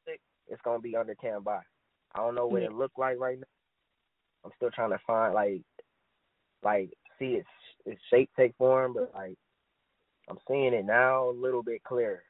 do, 0.06 0.12
it's 0.48 0.62
gonna 0.62 0.80
be 0.80 0.96
under 0.96 1.14
CantBuy. 1.14 1.60
I 2.14 2.18
don't 2.18 2.34
know 2.34 2.46
what 2.46 2.62
it 2.62 2.72
looked 2.72 2.98
like 2.98 3.18
right 3.18 3.38
now. 3.38 3.46
I'm 4.44 4.50
still 4.56 4.70
trying 4.70 4.90
to 4.90 4.98
find 5.06 5.34
like 5.34 5.62
like 6.62 6.90
see 7.18 7.36
its 7.36 7.48
its 7.86 8.00
shape 8.10 8.30
take 8.36 8.54
form, 8.56 8.94
but 8.94 9.12
like 9.14 9.36
I'm 10.28 10.38
seeing 10.48 10.74
it 10.74 10.84
now 10.84 11.28
a 11.28 11.32
little 11.32 11.62
bit 11.62 11.82
clearer. 11.84 12.22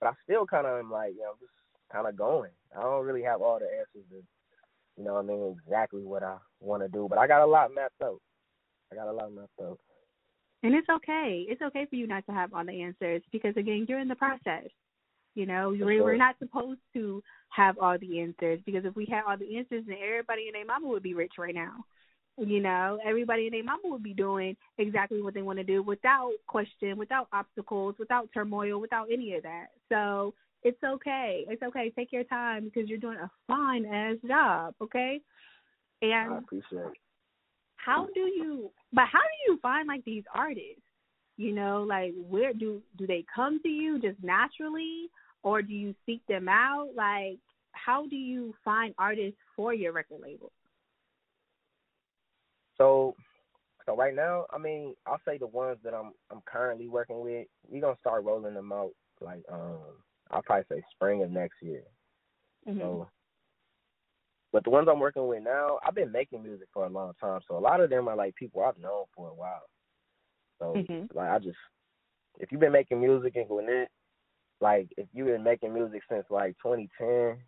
But 0.00 0.08
I 0.08 0.12
still 0.24 0.46
kind 0.46 0.66
of 0.66 0.78
am 0.78 0.90
like, 0.90 1.14
you 1.14 1.22
know, 1.22 1.32
just 1.40 1.52
kind 1.92 2.06
of 2.06 2.16
going. 2.16 2.50
I 2.76 2.82
don't 2.82 3.04
really 3.04 3.22
have 3.22 3.42
all 3.42 3.58
the 3.58 3.64
answers 3.64 4.08
to, 4.10 4.22
you 4.96 5.04
know, 5.04 5.14
what 5.14 5.24
I 5.24 5.26
mean, 5.26 5.56
exactly 5.64 6.04
what 6.04 6.22
I 6.22 6.36
want 6.60 6.82
to 6.82 6.88
do. 6.88 7.06
But 7.08 7.18
I 7.18 7.26
got 7.26 7.42
a 7.42 7.46
lot 7.46 7.74
mapped 7.74 8.00
out. 8.02 8.20
I 8.92 8.94
got 8.94 9.08
a 9.08 9.12
lot 9.12 9.32
mapped 9.32 9.60
out. 9.60 9.78
And 10.62 10.74
it's 10.74 10.88
okay. 10.88 11.46
It's 11.48 11.62
okay 11.62 11.86
for 11.88 11.96
you 11.96 12.06
not 12.06 12.26
to 12.26 12.32
have 12.32 12.52
all 12.52 12.64
the 12.64 12.82
answers 12.82 13.22
because 13.30 13.56
again, 13.56 13.86
you're 13.88 14.00
in 14.00 14.08
the 14.08 14.16
process. 14.16 14.68
You 15.34 15.46
know, 15.46 15.68
we're, 15.70 15.98
sure. 15.98 16.02
we're 16.02 16.16
not 16.16 16.36
supposed 16.40 16.80
to 16.94 17.22
have 17.50 17.78
all 17.78 17.96
the 17.98 18.20
answers 18.20 18.60
because 18.66 18.84
if 18.84 18.96
we 18.96 19.06
had 19.08 19.22
all 19.28 19.36
the 19.36 19.56
answers, 19.56 19.84
then 19.86 19.96
everybody 20.04 20.46
and 20.46 20.54
their 20.54 20.66
mama 20.66 20.88
would 20.88 21.02
be 21.02 21.14
rich 21.14 21.34
right 21.38 21.54
now. 21.54 21.84
You 22.36 22.60
know, 22.60 22.98
everybody 23.04 23.46
and 23.46 23.54
their 23.54 23.64
mama 23.64 23.82
would 23.84 24.02
be 24.02 24.14
doing 24.14 24.56
exactly 24.78 25.22
what 25.22 25.34
they 25.34 25.42
want 25.42 25.58
to 25.58 25.64
do 25.64 25.82
without 25.82 26.32
question, 26.46 26.96
without 26.96 27.28
obstacles, 27.32 27.94
without 27.98 28.28
turmoil, 28.32 28.80
without 28.80 29.08
any 29.12 29.34
of 29.34 29.44
that. 29.44 29.66
So 29.88 30.34
it's 30.62 30.82
okay. 30.82 31.44
It's 31.48 31.62
okay. 31.62 31.92
Take 31.96 32.12
your 32.12 32.24
time 32.24 32.64
because 32.64 32.88
you're 32.88 32.98
doing 32.98 33.18
a 33.18 33.30
fine 33.46 33.84
ass 33.86 34.16
job. 34.26 34.74
Okay. 34.80 35.20
And 36.02 36.34
I 36.34 36.38
appreciate 36.38 36.78
it. 36.78 36.92
How 37.84 38.06
do 38.14 38.20
you 38.20 38.70
but 38.92 39.04
how 39.10 39.20
do 39.20 39.52
you 39.52 39.58
find 39.60 39.88
like 39.88 40.04
these 40.04 40.24
artists 40.34 40.82
you 41.36 41.54
know 41.54 41.84
like 41.88 42.12
where 42.28 42.52
do 42.52 42.82
do 42.96 43.06
they 43.06 43.24
come 43.34 43.60
to 43.62 43.68
you 43.68 43.98
just 44.00 44.22
naturally 44.22 45.08
or 45.42 45.62
do 45.62 45.72
you 45.72 45.94
seek 46.04 46.20
them 46.26 46.48
out 46.48 46.88
like 46.96 47.38
how 47.72 48.06
do 48.06 48.16
you 48.16 48.54
find 48.64 48.94
artists 48.98 49.38
for 49.56 49.72
your 49.72 49.92
record 49.92 50.20
label 50.22 50.52
So, 52.78 53.16
so 53.84 53.96
right 53.96 54.14
now, 54.14 54.46
I 54.50 54.58
mean, 54.58 54.94
I'll 55.06 55.20
say 55.26 55.36
the 55.36 55.46
ones 55.46 55.78
that 55.84 55.92
I'm 55.92 56.12
I'm 56.30 56.42
currently 56.46 56.88
working 56.88 57.20
with. 57.20 57.46
we're 57.68 57.80
gonna 57.80 57.96
start 58.00 58.24
rolling 58.24 58.54
them 58.54 58.72
out 58.72 58.92
like 59.20 59.42
um 59.52 59.80
I'll 60.30 60.42
probably 60.42 60.64
say 60.70 60.82
spring 60.94 61.22
of 61.22 61.30
next 61.30 61.56
year. 61.60 61.82
mm-hmm. 62.68 62.78
So, 62.78 63.08
but 64.52 64.64
the 64.64 64.70
ones 64.70 64.88
I'm 64.90 65.00
working 65.00 65.26
with 65.26 65.42
now, 65.42 65.78
I've 65.86 65.94
been 65.94 66.12
making 66.12 66.42
music 66.42 66.68
for 66.72 66.86
a 66.86 66.90
long 66.90 67.12
time. 67.20 67.40
So 67.46 67.56
a 67.56 67.60
lot 67.60 67.80
of 67.80 67.90
them 67.90 68.08
are 68.08 68.16
like 68.16 68.34
people 68.34 68.62
I've 68.62 68.78
known 68.78 69.04
for 69.14 69.28
a 69.28 69.34
while. 69.34 69.68
So 70.58 70.74
Mhm. 70.74 71.08
like 71.14 71.30
I 71.30 71.38
just, 71.38 71.58
if 72.38 72.50
you've 72.50 72.60
been 72.60 72.72
making 72.72 73.00
music 73.00 73.36
in 73.36 73.46
Gwinnett, 73.46 73.90
like 74.60 74.88
if 74.96 75.06
you've 75.12 75.26
been 75.26 75.44
making 75.44 75.72
music 75.74 76.02
since 76.08 76.24
like 76.30 76.56
2010, 76.62 77.42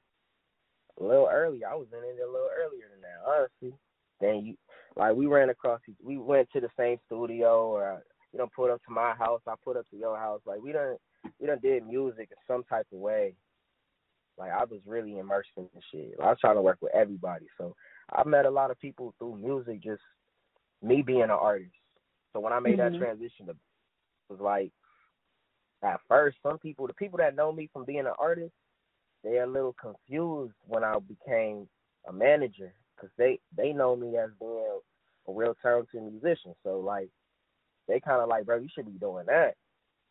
a 0.98 1.02
little 1.02 1.28
earlier, 1.30 1.68
I 1.68 1.74
was 1.74 1.88
in 1.92 1.98
it 1.98 2.22
a 2.22 2.30
little 2.30 2.50
earlier 2.54 2.88
than 2.90 3.00
that, 3.00 3.24
honestly. 3.26 3.78
Then 4.20 4.44
you, 4.44 4.56
like 4.96 5.14
we 5.14 5.26
ran 5.26 5.48
across, 5.48 5.80
each- 5.88 5.96
we 6.02 6.18
went 6.18 6.50
to 6.50 6.60
the 6.60 6.68
same 6.76 6.98
studio, 7.06 7.68
or 7.68 8.04
you 8.32 8.38
know, 8.38 8.48
put 8.54 8.70
up 8.70 8.82
to 8.84 8.92
my 8.92 9.14
house, 9.14 9.40
I 9.46 9.54
put 9.64 9.76
up 9.76 9.88
to 9.90 9.96
your 9.96 10.16
house. 10.16 10.40
Like 10.44 10.60
we 10.60 10.72
done, 10.72 10.96
we 11.40 11.46
done 11.46 11.58
did 11.60 11.86
music 11.86 12.28
in 12.30 12.36
some 12.46 12.64
type 12.64 12.86
of 12.92 12.98
way, 12.98 13.34
Like 14.40 14.52
I 14.52 14.64
was 14.64 14.80
really 14.86 15.18
immersed 15.18 15.50
in 15.58 15.68
the 15.74 15.80
shit. 15.92 16.14
I 16.20 16.30
was 16.30 16.38
trying 16.40 16.56
to 16.56 16.62
work 16.62 16.78
with 16.80 16.94
everybody. 16.94 17.46
So 17.58 17.76
I 18.10 18.26
met 18.26 18.46
a 18.46 18.50
lot 18.50 18.70
of 18.70 18.80
people 18.80 19.14
through 19.18 19.36
music, 19.36 19.82
just 19.82 20.00
me 20.82 21.02
being 21.02 21.22
an 21.22 21.30
artist. 21.30 21.70
So 22.32 22.40
when 22.40 22.54
I 22.54 22.58
made 22.58 22.78
mm-hmm. 22.78 22.94
that 22.94 22.98
transition, 22.98 23.50
it 23.50 23.56
was 24.30 24.40
like 24.40 24.72
at 25.84 26.00
first 26.08 26.38
some 26.42 26.58
people, 26.58 26.86
the 26.86 26.94
people 26.94 27.18
that 27.18 27.36
know 27.36 27.52
me 27.52 27.68
from 27.70 27.84
being 27.84 28.00
an 28.00 28.14
artist, 28.18 28.54
they're 29.22 29.44
a 29.44 29.46
little 29.46 29.76
confused 29.78 30.54
when 30.66 30.84
I 30.84 30.94
became 31.06 31.68
a 32.08 32.12
manager 32.12 32.72
because 32.96 33.10
they 33.18 33.38
they 33.54 33.74
know 33.74 33.94
me 33.94 34.16
as 34.16 34.30
being 34.40 34.80
a 35.28 35.32
real 35.32 35.54
talented 35.60 36.02
musician. 36.02 36.54
So 36.64 36.80
like 36.80 37.10
they 37.88 38.00
kind 38.00 38.22
of 38.22 38.30
like, 38.30 38.46
bro, 38.46 38.56
you 38.56 38.68
should 38.74 38.86
be 38.86 38.98
doing 38.98 39.26
that. 39.26 39.54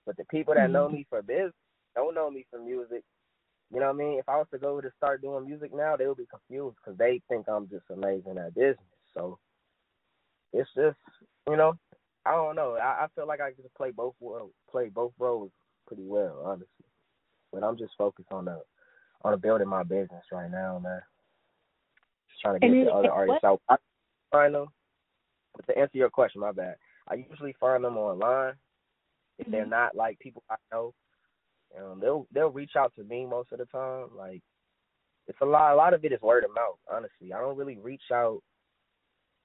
But 0.05 0.17
the 0.17 0.25
people 0.25 0.53
that 0.53 0.65
mm-hmm. 0.65 0.73
know 0.73 0.89
me 0.89 1.07
for 1.09 1.23
business 1.23 1.53
don't 1.95 2.13
know 2.13 2.29
me 2.29 2.45
for 2.51 2.59
music. 2.59 3.03
You 3.71 3.79
know 3.79 3.87
what 3.87 3.95
I 3.95 3.97
mean? 3.97 4.19
If 4.19 4.27
I 4.27 4.37
was 4.37 4.47
to 4.51 4.57
go 4.57 4.81
to 4.81 4.91
start 4.97 5.21
doing 5.21 5.45
music 5.45 5.71
now, 5.73 5.95
they 5.95 6.07
would 6.07 6.17
be 6.17 6.27
confused 6.29 6.77
because 6.77 6.97
they 6.97 7.21
think 7.29 7.47
I'm 7.47 7.69
just 7.69 7.85
amazing 7.91 8.37
at 8.37 8.55
business. 8.55 8.77
So 9.13 9.37
it's 10.53 10.69
just, 10.75 10.97
you 11.47 11.55
know, 11.55 11.73
I 12.25 12.31
don't 12.31 12.55
know. 12.55 12.75
I, 12.75 13.05
I 13.05 13.07
feel 13.15 13.27
like 13.27 13.41
I 13.41 13.51
just 13.51 13.73
play 13.75 13.91
both 13.91 14.15
play 14.71 14.89
both 14.89 15.13
roles 15.19 15.51
pretty 15.87 16.03
well, 16.05 16.41
honestly. 16.45 16.67
But 17.53 17.63
I'm 17.63 17.77
just 17.77 17.93
focused 17.97 18.31
on 18.31 18.45
the 18.45 18.61
on 19.23 19.39
building 19.39 19.67
my 19.67 19.83
business 19.83 20.23
right 20.31 20.49
now, 20.49 20.79
man. 20.79 21.01
Just 22.29 22.41
trying 22.41 22.59
to 22.59 22.67
get 22.67 22.85
the 22.85 22.91
other 22.91 23.11
artists 23.11 23.43
out. 23.43 23.61
I 23.69 23.75
find 24.31 24.55
them. 24.55 24.67
But 25.55 25.67
to 25.67 25.77
answer 25.77 25.97
your 25.97 26.09
question, 26.09 26.41
my 26.41 26.51
bad. 26.51 26.75
I 27.07 27.15
usually 27.15 27.55
find 27.59 27.83
them 27.83 27.97
online. 27.97 28.53
If 29.37 29.45
mm-hmm. 29.45 29.51
they're 29.51 29.65
not 29.65 29.95
like 29.95 30.19
people 30.19 30.43
I 30.49 30.55
know, 30.71 30.93
um, 31.77 31.99
they'll 31.99 32.27
they'll 32.33 32.49
reach 32.49 32.75
out 32.77 32.93
to 32.95 33.03
me 33.03 33.25
most 33.25 33.51
of 33.51 33.59
the 33.59 33.65
time. 33.65 34.07
Like 34.15 34.41
it's 35.27 35.39
a 35.41 35.45
lot. 35.45 35.73
A 35.73 35.75
lot 35.75 35.93
of 35.93 36.03
it 36.03 36.11
is 36.11 36.21
word 36.21 36.43
of 36.43 36.53
mouth. 36.53 36.79
Honestly, 36.91 37.33
I 37.33 37.39
don't 37.39 37.57
really 37.57 37.77
reach 37.77 38.11
out 38.11 38.41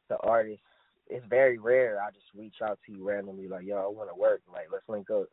to 0.08 0.16
artists. 0.18 0.62
It's 1.08 1.26
very 1.28 1.58
rare. 1.58 2.00
I 2.00 2.10
just 2.10 2.26
reach 2.34 2.56
out 2.62 2.78
to 2.86 2.92
you 2.92 3.06
randomly, 3.06 3.46
like, 3.46 3.66
yo, 3.66 3.76
I 3.76 3.86
want 3.86 4.08
to 4.08 4.18
work. 4.18 4.40
Like, 4.50 4.68
let's 4.72 4.88
link 4.88 5.10
up. 5.10 5.26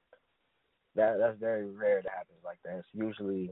That 0.96 1.18
that's 1.20 1.40
very 1.40 1.70
rare 1.70 2.02
to 2.02 2.10
happen 2.10 2.36
like 2.44 2.58
that. 2.66 2.80
It's 2.80 2.88
usually 2.92 3.52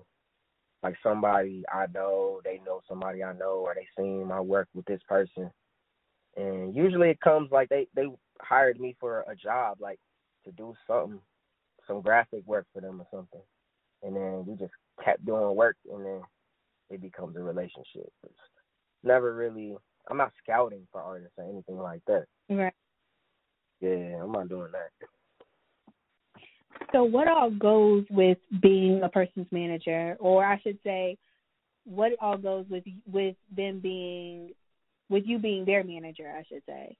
like 0.84 0.95
somebody 1.02 1.63
I 1.73 1.86
know, 1.93 2.41
they 2.43 2.60
know 2.65 2.82
somebody 2.88 3.23
I 3.23 3.32
know, 3.34 3.63
or 3.65 3.73
they 3.73 3.88
seen 3.97 4.28
my 4.28 4.41
work 4.41 4.67
with 4.73 4.86
this 4.86 5.02
person, 5.08 5.49
and 6.36 6.75
usually 6.75 7.10
it 7.10 7.21
comes 7.21 7.49
like 7.52 7.69
they 7.69 7.88
they 7.95 8.08
hired 8.41 8.78
me 8.78 8.97
for 8.99 9.21
a 9.30 9.36
job, 9.36 9.78
like 9.80 9.99
to 10.43 10.52
do 10.52 10.73
something, 10.86 11.21
some 11.89 12.02
graphic 12.02 12.43
work 12.45 12.67
for 12.71 12.82
them 12.82 13.02
or 13.02 13.08
something, 13.12 13.41
and 14.04 14.15
then 14.15 14.45
we 14.45 14.56
just 14.56 14.71
kept 15.04 15.25
doing 15.25 15.56
work, 15.56 15.75
and 15.91 16.06
then 16.06 16.21
it 16.89 17.02
becomes 17.02 17.36
a 17.36 17.41
relationship. 17.41 18.12
It's 18.23 18.34
never 19.04 19.34
really. 19.34 19.75
I'm 20.10 20.17
not 20.17 20.32
scouting 20.41 20.88
for 20.91 21.02
artists 21.02 21.34
or 21.38 21.43
anything 21.43 21.78
like 21.78 22.02
that. 22.08 22.25
Right. 22.49 22.73
Yeah, 23.82 24.23
I'm 24.23 24.32
not 24.32 24.49
doing 24.49 24.71
that. 24.71 25.08
So, 26.91 27.04
what 27.04 27.28
all 27.28 27.52
goes 27.52 28.06
with 28.10 28.38
being 28.62 29.02
a 29.04 29.10
person's 29.10 29.47
manager, 29.52 30.15
or 30.19 30.45
I 30.45 30.60
should 30.62 30.80
say, 30.84 31.17
what 31.86 32.13
all 32.21 32.38
goes 32.38 32.65
with 32.69 32.84
with 33.12 33.36
them 33.56 33.80
being, 33.80 34.52
with 35.10 35.23
you 35.25 35.39
being 35.39 35.65
their 35.65 35.84
manager? 35.84 36.32
I 36.32 36.43
should 36.47 36.63
say. 36.65 36.95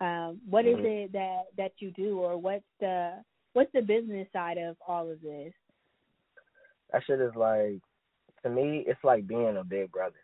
Um, 0.00 0.40
what 0.48 0.66
is 0.66 0.76
mm-hmm. 0.76 0.86
it 0.86 1.12
that 1.12 1.42
that 1.56 1.72
you 1.78 1.90
do, 1.92 2.18
or 2.18 2.36
what's 2.36 2.64
the 2.80 3.14
what's 3.54 3.72
the 3.72 3.80
business 3.80 4.28
side 4.32 4.58
of 4.58 4.76
all 4.86 5.10
of 5.10 5.20
this? 5.22 5.52
That 6.92 7.02
shit 7.06 7.20
is 7.20 7.32
like, 7.34 7.80
to 8.42 8.50
me, 8.50 8.84
it's 8.86 9.02
like 9.02 9.26
being 9.26 9.56
a 9.56 9.64
big 9.64 9.90
brother. 9.90 10.14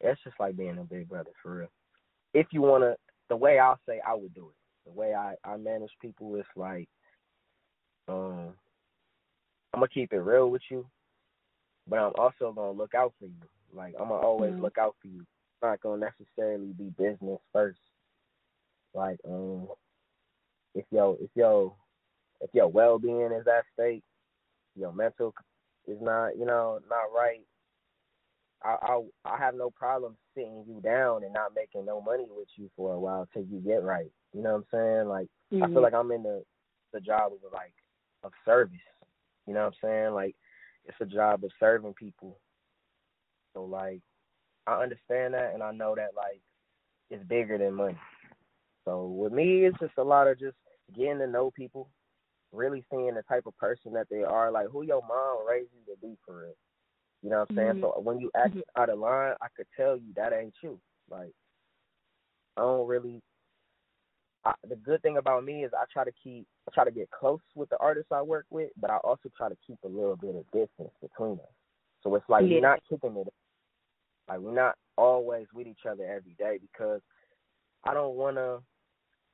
It's 0.00 0.20
just 0.22 0.38
like 0.38 0.56
being 0.56 0.78
a 0.78 0.84
big 0.84 1.08
brother 1.08 1.30
for 1.42 1.56
real. 1.56 1.70
If 2.34 2.48
you 2.52 2.60
wanna, 2.60 2.94
the 3.28 3.36
way 3.36 3.58
I'll 3.58 3.80
say 3.88 4.00
I 4.06 4.14
would 4.14 4.34
do 4.34 4.48
it, 4.48 4.54
the 4.86 4.92
way 4.92 5.14
I 5.14 5.34
I 5.44 5.56
manage 5.56 5.90
people 6.00 6.34
is 6.36 6.44
like 6.56 6.88
um, 8.08 8.54
I'm 9.72 9.80
gonna 9.80 9.88
keep 9.88 10.12
it 10.12 10.18
real 10.18 10.50
with 10.50 10.62
you, 10.70 10.86
but 11.88 11.98
I'm 11.98 12.12
also 12.16 12.52
gonna 12.52 12.72
look 12.72 12.94
out 12.94 13.12
for 13.18 13.26
you. 13.26 13.48
Like 13.74 13.94
I'm 14.00 14.08
gonna 14.08 14.26
always 14.26 14.52
mm-hmm. 14.52 14.62
look 14.62 14.78
out 14.78 14.96
for 15.00 15.08
you. 15.08 15.20
It's 15.20 15.62
not 15.62 15.80
gonna 15.80 16.06
necessarily 16.06 16.72
be 16.72 16.92
business 16.98 17.38
first. 17.52 17.78
Like 18.94 19.18
um, 19.28 19.68
if 20.74 20.84
yo 20.90 21.16
if 21.20 21.30
your 21.34 21.74
if 22.40 22.50
your 22.54 22.68
well 22.68 22.98
being 22.98 23.30
is 23.32 23.46
at 23.46 23.64
stake, 23.74 24.02
your 24.76 24.92
mental 24.92 25.34
is 25.86 25.98
not 26.00 26.36
you 26.38 26.46
know 26.46 26.78
not 26.88 27.14
right. 27.14 27.42
I 28.62 28.76
I 28.82 29.00
I 29.24 29.36
have 29.38 29.54
no 29.54 29.70
problem 29.70 30.16
sitting 30.34 30.64
you 30.66 30.80
down 30.82 31.24
and 31.24 31.32
not 31.32 31.54
making 31.54 31.86
no 31.86 32.00
money 32.00 32.26
with 32.28 32.48
you 32.56 32.70
for 32.76 32.94
a 32.94 33.00
while 33.00 33.28
till 33.32 33.44
you 33.44 33.60
get 33.60 33.82
right. 33.82 34.10
You 34.32 34.42
know 34.42 34.52
what 34.52 34.78
I'm 34.78 34.96
saying? 34.98 35.08
Like 35.08 35.28
mm-hmm. 35.52 35.62
I 35.62 35.66
feel 35.66 35.76
mm-hmm. 35.76 35.84
like 35.84 35.94
I'm 35.94 36.12
in 36.12 36.22
the 36.22 36.42
the 36.92 37.00
job 37.00 37.32
of 37.32 37.52
like 37.52 37.74
of 38.22 38.32
service. 38.44 38.78
You 39.46 39.54
know 39.54 39.64
what 39.64 39.74
I'm 39.82 39.88
saying? 39.88 40.14
Like 40.14 40.36
it's 40.84 41.00
a 41.00 41.06
job 41.06 41.44
of 41.44 41.50
serving 41.58 41.94
people. 41.94 42.38
So 43.54 43.64
like 43.64 44.00
I 44.66 44.82
understand 44.82 45.34
that 45.34 45.52
and 45.54 45.62
I 45.62 45.72
know 45.72 45.94
that 45.94 46.10
like 46.16 46.40
it's 47.10 47.26
bigger 47.26 47.58
than 47.58 47.74
money. 47.74 47.98
So 48.84 49.06
with 49.06 49.32
me 49.32 49.64
it's 49.64 49.78
just 49.78 49.98
a 49.98 50.04
lot 50.04 50.28
of 50.28 50.38
just 50.38 50.56
getting 50.96 51.18
to 51.18 51.26
know 51.26 51.50
people, 51.50 51.88
really 52.52 52.84
seeing 52.90 53.14
the 53.14 53.22
type 53.22 53.44
of 53.46 53.56
person 53.56 53.92
that 53.94 54.08
they 54.10 54.22
are, 54.22 54.50
like 54.50 54.68
who 54.68 54.82
your 54.82 55.02
mom 55.02 55.46
raised 55.48 55.70
you 55.72 55.94
to 55.94 56.00
be 56.00 56.16
for 56.24 56.42
real. 56.42 56.54
You 57.22 57.30
know 57.30 57.40
what 57.40 57.50
I'm 57.50 57.56
saying? 57.56 57.68
Mm-hmm. 57.68 57.80
So 57.80 58.00
when 58.02 58.18
you 58.18 58.30
act 58.36 58.50
mm-hmm. 58.50 58.80
out 58.80 58.88
of 58.88 58.98
line, 58.98 59.34
I 59.42 59.46
could 59.56 59.66
tell 59.76 59.96
you 59.96 60.12
that 60.16 60.32
ain't 60.32 60.54
you. 60.62 60.78
Like 61.10 61.32
I 62.56 62.62
don't 62.62 62.86
really 62.86 63.22
I, 64.44 64.54
the 64.68 64.76
good 64.76 65.02
thing 65.02 65.18
about 65.18 65.44
me 65.44 65.64
is 65.64 65.72
I 65.74 65.84
try 65.92 66.04
to 66.04 66.12
keep 66.22 66.46
I 66.68 66.72
try 66.72 66.84
to 66.84 66.90
get 66.90 67.10
close 67.10 67.40
with 67.54 67.68
the 67.68 67.76
artists 67.78 68.12
I 68.12 68.22
work 68.22 68.46
with, 68.50 68.70
but 68.80 68.90
I 68.90 68.96
also 68.98 69.30
try 69.36 69.48
to 69.48 69.56
keep 69.66 69.78
a 69.84 69.88
little 69.88 70.16
bit 70.16 70.34
of 70.34 70.44
distance 70.46 70.94
between 71.02 71.34
us. 71.34 71.54
So 72.02 72.14
it's 72.14 72.28
like 72.28 72.44
yeah. 72.44 72.54
we're 72.54 72.60
not 72.60 72.80
kicking 72.88 73.16
it 73.16 73.32
like 74.30 74.38
we're 74.38 74.54
not 74.54 74.76
always 74.96 75.46
with 75.52 75.66
each 75.66 75.86
other 75.90 76.04
every 76.04 76.36
day 76.38 76.58
because 76.60 77.00
I 77.84 77.92
don't 77.92 78.14
wanna 78.14 78.58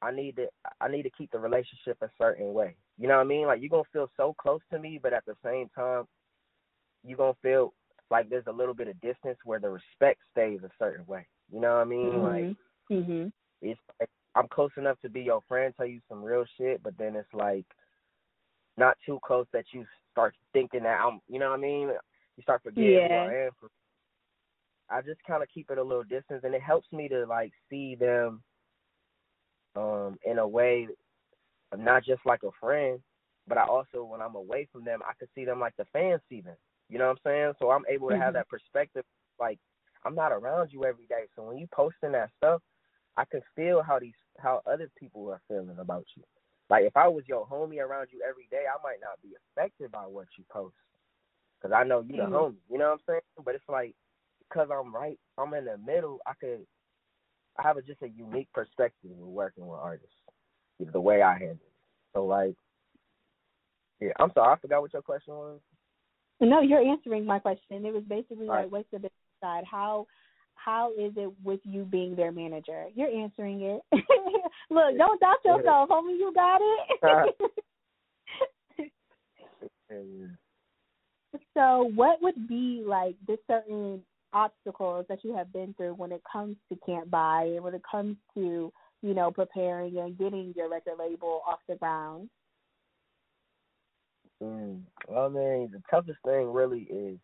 I 0.02 0.10
need 0.10 0.36
to 0.36 0.46
I 0.80 0.88
need 0.88 1.02
to 1.02 1.10
keep 1.10 1.30
the 1.30 1.38
relationship 1.38 1.98
a 2.00 2.08
certain 2.18 2.52
way. 2.52 2.76
You 2.98 3.08
know 3.08 3.16
what 3.16 3.24
I 3.24 3.28
mean? 3.28 3.46
Like 3.46 3.60
you're 3.60 3.70
gonna 3.70 3.82
feel 3.92 4.10
so 4.16 4.34
close 4.38 4.60
to 4.72 4.78
me, 4.78 4.98
but 5.02 5.12
at 5.12 5.24
the 5.26 5.36
same 5.44 5.68
time 5.74 6.04
you're 7.04 7.18
gonna 7.18 7.34
feel 7.42 7.72
like 8.10 8.28
there's 8.28 8.46
a 8.46 8.52
little 8.52 8.74
bit 8.74 8.88
of 8.88 9.00
distance 9.00 9.38
where 9.44 9.60
the 9.60 9.68
respect 9.68 10.20
stays 10.30 10.60
a 10.64 10.70
certain 10.78 11.04
way. 11.06 11.26
You 11.52 11.60
know 11.60 11.74
what 11.74 11.80
I 11.80 11.84
mean? 11.84 12.12
Mm-hmm. 12.12 12.22
Like 12.22 12.56
mm-hmm. 12.90 13.28
it's 13.62 13.80
like 14.00 14.10
I'm 14.34 14.48
close 14.48 14.70
enough 14.76 15.00
to 15.00 15.08
be 15.08 15.22
your 15.22 15.40
friend, 15.48 15.72
tell 15.76 15.86
you 15.86 16.00
some 16.08 16.22
real 16.22 16.44
shit, 16.58 16.82
but 16.82 16.96
then 16.98 17.16
it's 17.16 17.32
like 17.32 17.66
not 18.76 18.96
too 19.04 19.18
close 19.24 19.46
that 19.52 19.64
you 19.72 19.84
start 20.12 20.34
thinking 20.52 20.82
that 20.82 21.00
I'm, 21.00 21.20
you 21.28 21.38
know 21.38 21.50
what 21.50 21.58
I 21.58 21.62
mean? 21.62 21.88
You 22.36 22.42
start 22.42 22.62
forgetting 22.62 22.90
yeah. 22.90 23.26
who 23.26 23.30
I 23.30 23.46
am. 23.46 23.50
I 24.88 25.00
just 25.02 25.20
kind 25.26 25.42
of 25.42 25.48
keep 25.52 25.70
it 25.70 25.78
a 25.78 25.82
little 25.82 26.04
distance, 26.04 26.42
and 26.44 26.54
it 26.54 26.62
helps 26.62 26.86
me 26.92 27.08
to 27.08 27.24
like 27.24 27.52
see 27.68 27.96
them 27.96 28.42
um 29.74 30.16
in 30.24 30.38
a 30.38 30.46
way, 30.46 30.88
not 31.76 32.04
just 32.04 32.20
like 32.24 32.42
a 32.42 32.50
friend, 32.60 33.00
but 33.48 33.58
I 33.58 33.64
also 33.64 34.04
when 34.04 34.20
I'm 34.20 34.34
away 34.34 34.68
from 34.72 34.84
them, 34.84 35.00
I 35.02 35.12
can 35.18 35.28
see 35.34 35.44
them 35.44 35.60
like 35.60 35.76
the 35.76 35.84
fans 35.92 36.20
see 36.28 36.40
them. 36.40 36.56
You 36.88 36.98
know 36.98 37.08
what 37.08 37.18
I'm 37.24 37.30
saying? 37.30 37.52
So 37.58 37.70
I'm 37.70 37.84
able 37.88 38.08
to 38.08 38.14
mm-hmm. 38.14 38.22
have 38.22 38.34
that 38.34 38.48
perspective. 38.48 39.04
Like 39.40 39.58
I'm 40.04 40.14
not 40.14 40.32
around 40.32 40.70
you 40.72 40.84
every 40.84 41.06
day, 41.06 41.24
so 41.34 41.42
when 41.42 41.58
you 41.58 41.66
posting 41.72 42.12
that 42.12 42.30
stuff, 42.38 42.62
I 43.16 43.24
can 43.24 43.40
feel 43.54 43.82
how 43.82 43.98
these 43.98 44.14
how 44.38 44.62
other 44.66 44.90
people 44.98 45.30
are 45.30 45.40
feeling 45.48 45.78
about 45.78 46.04
you. 46.16 46.22
Like 46.68 46.84
if 46.84 46.96
I 46.96 47.08
was 47.08 47.24
your 47.26 47.46
homie 47.46 47.80
around 47.80 48.08
you 48.12 48.22
every 48.28 48.48
day, 48.50 48.64
I 48.68 48.82
might 48.82 49.00
not 49.00 49.20
be 49.22 49.30
affected 49.36 49.92
by 49.92 50.06
what 50.06 50.26
you 50.36 50.44
post, 50.50 50.74
because 51.60 51.74
I 51.76 51.84
know 51.84 52.00
you 52.00 52.16
the 52.16 52.22
mm-hmm. 52.22 52.34
homie. 52.34 52.56
You 52.70 52.78
know 52.78 52.90
what 52.90 52.92
I'm 52.92 52.98
saying? 53.08 53.44
But 53.44 53.54
it's 53.54 53.64
like 53.68 53.94
because 54.48 54.68
I'm 54.72 54.94
right, 54.94 55.18
I'm 55.38 55.54
in 55.54 55.64
the 55.64 55.78
middle. 55.78 56.18
I 56.26 56.32
could 56.40 56.66
I 57.58 57.62
have 57.62 57.76
a, 57.76 57.82
just 57.82 58.02
a 58.02 58.08
unique 58.08 58.48
perspective 58.52 59.10
with 59.10 59.28
working 59.28 59.66
with 59.66 59.78
artists, 59.80 60.14
the 60.78 61.00
way 61.00 61.22
I 61.22 61.32
handle 61.32 61.54
it. 61.54 61.72
So 62.14 62.24
like, 62.24 62.54
yeah, 64.00 64.10
I'm 64.18 64.30
sorry, 64.34 64.52
I 64.52 64.58
forgot 64.58 64.82
what 64.82 64.92
your 64.92 65.02
question 65.02 65.34
was. 65.34 65.60
No, 66.40 66.60
you're 66.60 66.86
answering 66.86 67.24
my 67.24 67.38
question. 67.38 67.86
It 67.86 67.94
was 67.94 68.04
basically 68.06 68.46
like, 68.46 68.70
what's 68.70 68.90
the 68.90 68.98
business 68.98 69.12
side? 69.40 69.64
How 69.70 70.06
how 70.54 70.90
is 70.98 71.12
it 71.16 71.32
with 71.44 71.60
you 71.64 71.84
being 71.84 72.16
their 72.16 72.32
manager? 72.32 72.86
You're 72.94 73.08
answering 73.08 73.62
it. 73.62 73.82
Look, 74.70 74.98
don't 74.98 75.20
doubt 75.20 75.44
yourself, 75.44 75.88
homie. 75.88 76.18
You 76.18 76.32
got 76.34 76.60
it. 76.60 77.40
so, 81.54 81.90
what 81.94 82.20
would 82.20 82.48
be 82.48 82.82
like 82.84 83.14
the 83.26 83.38
certain 83.46 84.02
obstacles 84.32 85.06
that 85.08 85.22
you 85.22 85.34
have 85.34 85.52
been 85.52 85.74
through 85.74 85.94
when 85.94 86.12
it 86.12 86.22
comes 86.30 86.56
to 86.68 86.78
Can't 86.84 87.10
Buy 87.10 87.44
and 87.54 87.64
when 87.64 87.74
it 87.74 87.82
comes 87.88 88.16
to, 88.34 88.72
you 89.06 89.14
know, 89.14 89.30
preparing 89.30 89.96
and 89.98 90.18
getting 90.18 90.52
your 90.56 90.68
record 90.70 90.98
label 90.98 91.42
off 91.46 91.60
the 91.68 91.76
ground? 91.76 92.28
Mm, 94.42 94.82
well, 95.08 95.26
I 95.26 95.28
mean, 95.28 95.70
the 95.72 95.82
toughest 95.90 96.18
thing 96.24 96.52
really 96.52 96.82
is 96.82 97.18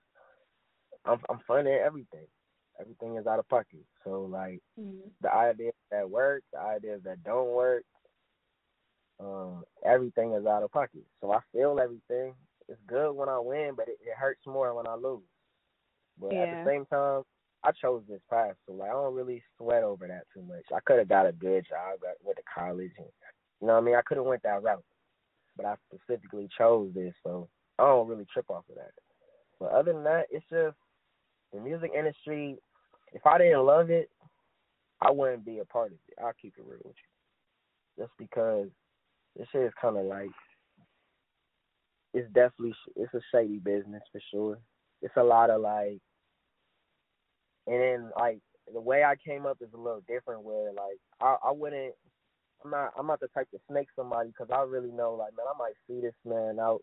I'm 1.04 1.18
I'm 1.28 1.40
funding 1.46 1.74
everything. 1.74 2.26
Everything 2.80 3.16
is 3.16 3.26
out 3.26 3.38
of 3.38 3.48
pocket. 3.48 3.84
So 4.04 4.22
like 4.22 4.60
Mm-hmm. 4.80 5.08
the 5.20 5.32
ideas 5.32 5.74
that 5.90 6.08
work, 6.08 6.42
the 6.52 6.60
ideas 6.60 7.02
that 7.04 7.22
don't 7.24 7.50
work, 7.50 7.84
um, 9.20 9.64
everything 9.84 10.34
is 10.34 10.46
out 10.46 10.62
of 10.62 10.70
pocket. 10.72 11.04
So 11.20 11.32
I 11.32 11.40
feel 11.52 11.78
everything. 11.82 12.34
It's 12.68 12.80
good 12.86 13.12
when 13.12 13.28
I 13.28 13.38
win, 13.38 13.72
but 13.76 13.88
it, 13.88 13.98
it 14.00 14.16
hurts 14.18 14.46
more 14.46 14.74
when 14.74 14.86
I 14.86 14.94
lose. 14.94 15.22
But 16.20 16.36
at 16.38 16.50
the 16.50 16.58
same 16.64 16.86
time, 16.86 17.22
I 17.64 17.70
chose 17.72 18.02
this 18.08 18.20
path, 18.28 18.54
so 18.66 18.74
like 18.74 18.90
I 18.90 18.92
don't 18.92 19.14
really 19.14 19.42
sweat 19.56 19.82
over 19.82 20.06
that 20.06 20.24
too 20.34 20.42
much. 20.42 20.64
I 20.74 20.80
could 20.84 20.98
have 20.98 21.08
got 21.08 21.26
a 21.26 21.32
good 21.32 21.64
job, 21.68 22.00
got 22.00 22.16
went 22.22 22.36
to 22.36 22.42
college, 22.52 22.90
and 22.98 23.06
you 23.60 23.66
know 23.66 23.74
what 23.74 23.82
I 23.82 23.84
mean. 23.84 23.94
I 23.94 24.02
could 24.02 24.16
have 24.16 24.26
went 24.26 24.42
that 24.42 24.62
route, 24.62 24.84
but 25.56 25.66
I 25.66 25.76
specifically 25.92 26.48
chose 26.58 26.90
this, 26.94 27.14
so 27.22 27.48
I 27.78 27.84
don't 27.84 28.08
really 28.08 28.26
trip 28.32 28.46
off 28.50 28.64
of 28.68 28.76
that. 28.76 28.92
But 29.60 29.72
other 29.72 29.92
than 29.92 30.04
that, 30.04 30.26
it's 30.30 30.44
just 30.50 30.76
the 31.52 31.60
music 31.60 31.92
industry. 31.96 32.58
If 33.12 33.24
I 33.26 33.38
didn't 33.38 33.64
love 33.64 33.90
it, 33.90 34.10
I 35.00 35.10
wouldn't 35.10 35.44
be 35.44 35.58
a 35.60 35.64
part 35.64 35.92
of 35.92 35.98
it. 36.08 36.22
I'll 36.22 36.32
keep 36.40 36.54
it 36.58 36.64
real 36.66 36.80
with 36.84 36.96
you, 36.96 38.04
just 38.04 38.12
because 38.18 38.68
this 39.36 39.46
shit 39.52 39.62
is 39.62 39.72
kind 39.80 39.96
of 39.96 40.04
like 40.06 40.30
it's 42.14 42.26
definitely 42.32 42.74
it's 42.96 43.14
a 43.14 43.20
shady 43.32 43.58
business 43.58 44.02
for 44.10 44.20
sure. 44.30 44.58
It's 45.00 45.16
a 45.16 45.22
lot 45.22 45.50
of 45.50 45.60
like, 45.60 46.00
and 47.66 47.80
then 47.80 48.10
like 48.18 48.38
the 48.72 48.80
way 48.80 49.04
I 49.04 49.14
came 49.16 49.46
up 49.46 49.58
is 49.60 49.72
a 49.74 49.80
little 49.80 50.02
different. 50.08 50.42
Where 50.42 50.72
like 50.72 50.98
I 51.20 51.36
I 51.44 51.50
wouldn't. 51.50 51.94
I'm 52.64 52.70
not 52.70 52.92
I'm 52.98 53.06
not 53.06 53.20
the 53.20 53.28
type 53.28 53.50
to 53.50 53.58
snake 53.68 53.88
somebody 53.96 54.28
because 54.28 54.48
I 54.52 54.62
really 54.62 54.92
know 54.92 55.14
like 55.14 55.36
man 55.36 55.46
I 55.52 55.58
might 55.58 55.74
see 55.86 56.00
this 56.00 56.14
man 56.24 56.58
out. 56.60 56.82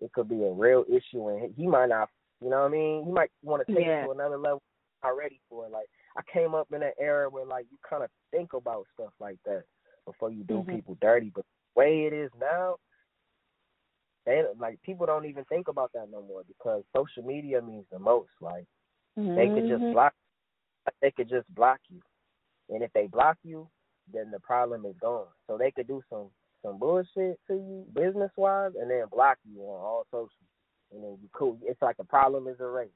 It 0.00 0.12
could 0.12 0.28
be 0.28 0.42
a 0.42 0.50
real 0.52 0.84
issue 0.88 1.28
and 1.28 1.54
he 1.56 1.66
might 1.66 1.88
not. 1.88 2.10
You 2.42 2.50
know 2.50 2.60
what 2.60 2.68
I 2.68 2.72
mean? 2.72 3.04
He 3.06 3.12
might 3.12 3.30
want 3.42 3.66
to 3.66 3.74
take 3.74 3.86
Yeah. 3.86 4.02
it 4.02 4.04
to 4.06 4.10
another 4.12 4.36
level. 4.36 4.62
Not 5.02 5.16
ready 5.16 5.40
for 5.48 5.66
it. 5.66 5.72
Like 5.72 5.86
I 6.18 6.22
came 6.30 6.54
up 6.54 6.68
in 6.72 6.82
an 6.82 6.92
era 7.00 7.30
where 7.30 7.46
like 7.46 7.66
you 7.70 7.78
kind 7.88 8.02
of 8.02 8.10
think 8.30 8.52
about 8.52 8.86
stuff 8.92 9.12
like 9.20 9.38
that 9.46 9.64
before 10.04 10.30
you 10.30 10.44
do 10.44 10.62
Mhm. 10.62 10.68
people 10.68 10.98
dirty. 11.00 11.30
But 11.34 11.46
the 11.74 11.80
way 11.80 12.04
it 12.04 12.12
is 12.12 12.30
now, 12.38 12.76
they 14.26 14.44
like 14.58 14.82
people 14.82 15.06
don't 15.06 15.24
even 15.24 15.44
think 15.46 15.68
about 15.68 15.92
that 15.94 16.10
no 16.10 16.20
more 16.22 16.42
because 16.44 16.84
social 16.94 17.22
media 17.22 17.62
means 17.62 17.86
the 17.90 17.98
most. 17.98 18.30
Like 18.40 18.66
they 19.16 19.48
could 19.48 19.66
just 19.66 19.82
Mhm. 19.84 19.92
block, 19.92 20.14
they 21.00 21.10
could 21.10 21.28
just 21.28 21.52
block 21.54 21.80
you, 21.88 22.00
and 22.68 22.82
if 22.82 22.92
they 22.92 23.06
block 23.06 23.38
you, 23.42 23.68
then 24.12 24.30
the 24.30 24.40
problem 24.40 24.84
is 24.86 24.96
gone. 24.98 25.28
So 25.46 25.56
they 25.58 25.70
could 25.70 25.86
do 25.88 26.02
some 26.08 26.30
some 26.62 26.78
bullshit 26.78 27.38
to 27.46 27.54
you 27.54 27.86
business 27.92 28.30
wise, 28.36 28.72
and 28.80 28.90
then 28.90 29.06
block 29.10 29.38
you 29.44 29.60
on 29.62 29.80
all 29.80 30.06
social, 30.10 30.30
and 30.92 31.02
then 31.02 31.18
you 31.22 31.28
cool. 31.32 31.58
It's 31.62 31.80
like 31.82 31.96
the 31.96 32.04
problem 32.04 32.48
is 32.48 32.60
erased. 32.60 32.92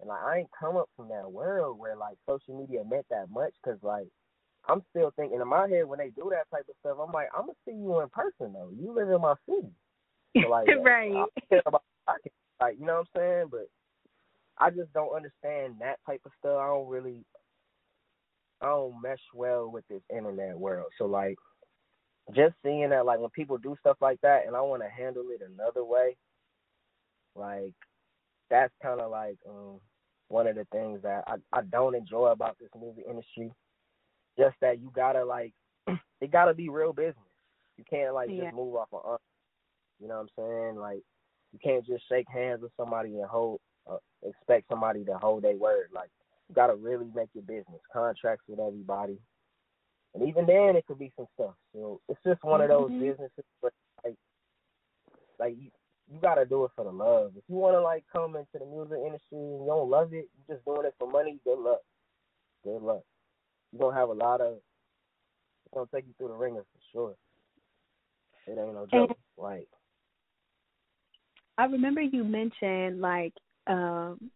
And 0.00 0.08
like 0.08 0.22
I 0.22 0.38
ain't 0.38 0.50
come 0.58 0.76
up 0.76 0.88
from 0.96 1.08
that 1.08 1.30
world 1.30 1.78
where 1.78 1.96
like 1.96 2.16
social 2.26 2.58
media 2.58 2.82
meant 2.84 3.06
that 3.10 3.30
much, 3.30 3.54
cause 3.64 3.78
like 3.82 4.08
I'm 4.68 4.82
still 4.90 5.12
thinking 5.16 5.40
in 5.40 5.48
my 5.48 5.68
head 5.68 5.86
when 5.86 5.98
they 5.98 6.10
do 6.10 6.30
that 6.30 6.50
type 6.50 6.66
of 6.68 6.74
stuff, 6.80 6.98
I'm 7.00 7.12
like 7.12 7.28
I'm 7.34 7.42
gonna 7.42 7.52
see 7.64 7.74
you 7.74 8.00
in 8.00 8.08
person 8.08 8.52
though. 8.52 8.70
You 8.76 8.92
live 8.92 9.10
in 9.10 9.20
my 9.20 9.34
city, 9.48 9.72
so 10.40 10.48
like 10.48 10.68
right. 10.84 11.14
I 11.16 11.26
care 11.48 11.62
about 11.66 11.82
like 12.60 12.78
you 12.78 12.86
know 12.86 13.02
what 13.02 13.08
I'm 13.14 13.20
saying. 13.20 13.46
But 13.50 13.68
I 14.60 14.70
just 14.70 14.92
don't 14.92 15.14
understand 15.14 15.76
that 15.80 15.98
type 16.06 16.22
of 16.24 16.32
stuff. 16.38 16.58
I 16.58 16.66
don't 16.68 16.88
really, 16.88 17.24
I 18.60 18.66
don't 18.66 19.00
mesh 19.02 19.20
well 19.34 19.70
with 19.70 19.84
this 19.88 20.02
internet 20.14 20.58
world. 20.58 20.88
So 20.98 21.06
like, 21.06 21.36
just 22.34 22.54
seeing 22.64 22.90
that 22.90 23.06
like 23.06 23.20
when 23.20 23.30
people 23.30 23.58
do 23.58 23.76
stuff 23.80 23.96
like 24.00 24.20
that, 24.22 24.46
and 24.46 24.56
I 24.56 24.60
want 24.60 24.82
to 24.82 24.88
handle 24.88 25.26
it 25.30 25.40
another 25.42 25.84
way, 25.84 26.16
like 27.34 27.74
that's 28.50 28.72
kind 28.82 29.00
of 29.00 29.10
like 29.10 29.38
um 29.48 29.80
one 30.28 30.46
of 30.46 30.56
the 30.56 30.66
things 30.72 31.00
that 31.02 31.24
I 31.26 31.36
I 31.52 31.62
don't 31.62 31.94
enjoy 31.94 32.28
about 32.28 32.56
this 32.58 32.70
music 32.78 33.04
industry. 33.08 33.52
Just 34.38 34.56
that 34.60 34.80
you 34.80 34.90
gotta 34.94 35.24
like, 35.24 35.52
it 36.20 36.30
gotta 36.30 36.54
be 36.54 36.68
real 36.68 36.92
business. 36.92 37.16
You 37.76 37.84
can't 37.88 38.14
like 38.14 38.30
Yeah. 38.30 38.44
just 38.44 38.54
move 38.54 38.76
off 38.76 38.88
of. 38.92 39.18
You 40.00 40.08
know 40.08 40.14
what 40.22 40.22
I'm 40.22 40.28
saying? 40.36 40.76
Like 40.76 41.02
you 41.52 41.58
can't 41.62 41.86
just 41.86 42.04
shake 42.08 42.26
hands 42.28 42.62
with 42.62 42.72
somebody 42.76 43.16
and 43.18 43.28
hold 43.28 43.60
uh, 43.90 43.98
expect 44.22 44.68
somebody 44.68 45.04
to 45.04 45.18
hold 45.18 45.42
their 45.44 45.56
word. 45.56 45.88
Like 45.92 46.10
you 46.48 46.54
gotta 46.54 46.74
really 46.74 47.10
make 47.14 47.28
your 47.34 47.44
business 47.44 47.80
contracts 47.92 48.44
with 48.48 48.60
everybody, 48.60 49.18
and 50.14 50.26
even 50.28 50.46
then 50.46 50.76
it 50.76 50.86
could 50.86 50.98
be 50.98 51.12
some 51.16 51.26
stuff. 51.34 51.54
So 51.74 52.00
it's 52.08 52.20
just 52.24 52.42
one 52.42 52.60
of 52.60 52.68
those 52.68 52.90
Mhm. 52.92 53.00
businesses, 53.00 53.44
but 53.62 53.72
like 54.04 54.16
like 55.38 55.56
you, 55.58 55.70
you 56.10 56.20
gotta 56.20 56.44
do 56.44 56.64
it 56.64 56.72
for 56.74 56.84
the 56.84 56.92
love. 56.92 57.36
If 57.36 57.44
you 57.48 57.56
wanna 57.56 57.80
like 57.80 58.04
come 58.12 58.36
into 58.36 58.58
the 58.58 58.66
music 58.66 58.98
industry 59.04 59.38
and 59.38 59.60
you 59.60 59.66
don't 59.66 59.90
love 59.90 60.12
it, 60.12 60.28
you're 60.36 60.56
just 60.56 60.64
doing 60.64 60.86
it 60.86 60.94
for 60.98 61.08
money. 61.08 61.38
Good 61.44 61.58
luck. 61.58 61.80
Good 62.64 62.82
luck. 62.82 63.02
You're 63.72 63.80
gonna 63.80 63.96
have 63.96 64.08
a 64.08 64.14
lot 64.14 64.40
of. 64.40 64.54
It's 64.54 65.74
gonna 65.74 65.86
take 65.94 66.06
you 66.06 66.14
through 66.16 66.28
the 66.28 66.34
ringer 66.34 66.62
for 66.62 66.80
sure. 66.92 67.16
It 68.46 68.58
ain't 68.58 68.74
no 68.74 68.86
joke. 68.86 69.16
Like 69.36 69.68
I 71.58 71.64
remember 71.64 72.00
you 72.00 72.24
mentioned 72.24 73.00
like 73.00 73.34
um 73.68 74.30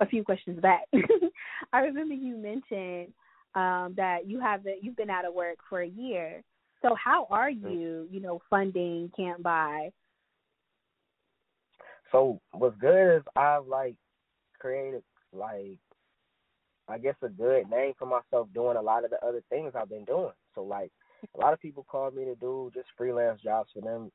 a 0.00 0.06
few 0.06 0.22
questions 0.24 0.60
back. 0.60 0.82
I 1.72 1.80
remember 1.80 2.14
you 2.14 2.36
mentioned 2.36 3.12
um 3.54 3.94
that 3.96 4.26
you 4.26 4.40
haven't 4.40 4.82
you've 4.82 4.96
been 4.96 5.10
out 5.10 5.24
of 5.24 5.34
work 5.34 5.58
for 5.68 5.82
a 5.82 5.88
year. 5.88 6.42
So 6.82 6.94
how 7.02 7.26
are 7.30 7.50
you, 7.50 8.06
you 8.10 8.20
know, 8.20 8.40
funding 8.48 9.10
Can't 9.16 9.42
Buy? 9.42 9.90
So 12.12 12.40
what's 12.52 12.78
good 12.78 13.16
is 13.16 13.22
I've 13.36 13.66
like 13.66 13.96
created 14.58 15.02
like 15.32 15.78
I 16.88 16.98
guess 16.98 17.16
a 17.22 17.28
good 17.28 17.68
name 17.68 17.92
for 17.98 18.06
myself 18.06 18.48
doing 18.54 18.76
a 18.76 18.82
lot 18.82 19.04
of 19.04 19.10
the 19.10 19.22
other 19.24 19.42
things 19.50 19.72
I've 19.74 19.90
been 19.90 20.04
doing. 20.04 20.32
So 20.54 20.62
like 20.62 20.90
a 21.34 21.40
lot 21.40 21.52
of 21.52 21.60
people 21.60 21.84
call 21.88 22.10
me 22.10 22.24
to 22.24 22.34
do 22.36 22.70
just 22.74 22.88
freelance 22.96 23.42
jobs 23.42 23.70
for 23.74 23.82
them. 23.82 24.10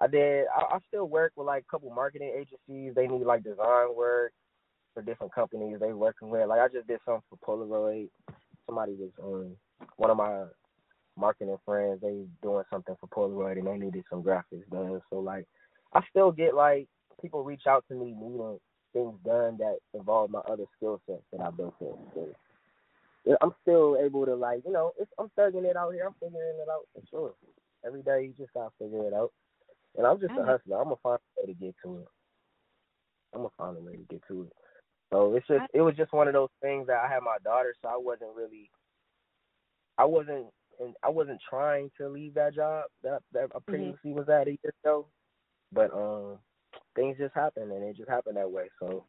I 0.00 0.06
did 0.06 0.46
I, 0.56 0.76
I 0.76 0.78
still 0.88 1.08
work 1.08 1.32
with 1.36 1.46
like 1.46 1.64
a 1.68 1.70
couple 1.70 1.90
marketing 1.90 2.32
agencies. 2.34 2.94
They 2.94 3.06
need 3.06 3.24
like 3.24 3.44
design 3.44 3.94
work 3.94 4.32
for 4.94 5.02
different 5.02 5.34
companies 5.34 5.78
they 5.80 5.92
working 5.92 6.30
with. 6.30 6.48
Like 6.48 6.60
I 6.60 6.68
just 6.68 6.86
did 6.86 7.00
something 7.04 7.22
for 7.28 7.56
Polaroid. 7.56 8.08
Somebody 8.66 8.94
was 8.94 9.10
um 9.22 9.56
one 9.96 10.10
of 10.10 10.16
my 10.16 10.44
marketing 11.16 11.58
friends, 11.64 12.00
they 12.00 12.24
doing 12.42 12.64
something 12.70 12.96
for 13.00 13.06
Polaroid 13.08 13.58
and 13.58 13.66
they 13.66 13.76
needed 13.76 14.04
some 14.08 14.22
graphics 14.22 14.68
done. 14.70 15.00
So 15.10 15.20
like 15.20 15.46
I 15.92 16.00
still 16.10 16.32
get 16.32 16.54
like 16.54 16.88
people 17.20 17.44
reach 17.44 17.66
out 17.68 17.84
to 17.88 17.94
me 17.94 18.14
needing 18.18 18.58
things 18.92 19.14
done 19.24 19.56
that 19.58 19.78
involve 19.94 20.30
my 20.30 20.40
other 20.40 20.64
skill 20.76 21.00
sets 21.06 21.22
that 21.32 21.40
I 21.40 21.50
built 21.50 21.74
in. 21.80 21.94
So 22.14 22.28
I'm 23.40 23.52
still 23.62 23.98
able 24.02 24.24
to 24.26 24.34
like, 24.34 24.62
you 24.64 24.72
know, 24.72 24.92
I'm 25.18 25.30
thugging 25.38 25.64
it 25.64 25.76
out 25.76 25.92
here. 25.92 26.06
I'm 26.06 26.14
figuring 26.14 26.56
it 26.60 26.68
out 26.70 26.86
for 26.94 27.02
sure. 27.10 27.34
Every 27.86 28.02
day 28.02 28.24
you 28.24 28.34
just 28.38 28.52
gotta 28.54 28.70
figure 28.78 29.06
it 29.06 29.14
out. 29.14 29.32
And 29.96 30.06
I'm 30.06 30.20
just 30.20 30.32
a 30.32 30.44
hustler. 30.44 30.78
I'm 30.78 30.84
gonna 30.84 30.96
find 31.02 31.18
a 31.18 31.40
way 31.40 31.52
to 31.52 31.58
get 31.58 31.74
to 31.84 31.98
it. 31.98 32.08
I'm 33.34 33.40
gonna 33.40 33.50
find 33.58 33.76
a 33.76 33.80
way 33.80 33.92
to 33.92 34.04
get 34.08 34.22
to 34.28 34.42
it. 34.42 34.52
So 35.12 35.34
it's 35.34 35.46
just 35.46 35.62
it 35.74 35.80
was 35.80 35.96
just 35.96 36.12
one 36.12 36.28
of 36.28 36.34
those 36.34 36.50
things 36.62 36.86
that 36.86 37.02
I 37.04 37.12
had 37.12 37.22
my 37.22 37.36
daughter, 37.42 37.74
so 37.82 37.88
I 37.88 37.96
wasn't 37.96 38.30
really, 38.36 38.70
I 39.98 40.04
wasn't, 40.04 40.46
and 40.80 40.94
I 41.02 41.08
wasn't 41.08 41.40
trying 41.48 41.90
to 41.98 42.08
leave 42.08 42.34
that 42.34 42.54
job 42.54 42.84
that 43.02 43.22
that 43.32 43.50
I 43.54 43.58
previously 43.66 44.12
was 44.12 44.28
at 44.28 44.46
a 44.46 44.52
year 44.52 44.72
ago, 44.84 45.06
but 45.72 45.92
um, 45.92 46.38
things 46.94 47.18
just 47.18 47.34
happened 47.34 47.72
and 47.72 47.82
it 47.82 47.96
just 47.96 48.08
happened 48.08 48.36
that 48.36 48.50
way. 48.50 48.68
So 48.78 49.04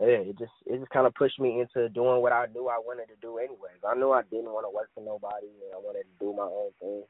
yeah, 0.00 0.26
it 0.26 0.38
just 0.38 0.52
it 0.66 0.78
just 0.78 0.90
kind 0.90 1.06
of 1.06 1.14
pushed 1.14 1.38
me 1.38 1.60
into 1.60 1.88
doing 1.90 2.20
what 2.20 2.32
I 2.32 2.46
knew 2.52 2.68
I 2.68 2.78
wanted 2.78 3.06
to 3.06 3.16
do 3.22 3.38
anyways. 3.38 3.78
I 3.86 3.94
knew 3.94 4.10
I 4.10 4.22
didn't 4.22 4.52
want 4.52 4.66
to 4.66 4.74
work 4.74 4.90
for 4.94 5.04
nobody 5.04 5.46
and 5.46 5.72
I 5.72 5.78
wanted 5.78 6.02
to 6.02 6.18
do 6.18 6.34
my 6.34 6.42
own 6.42 6.70
thing. 6.80 7.04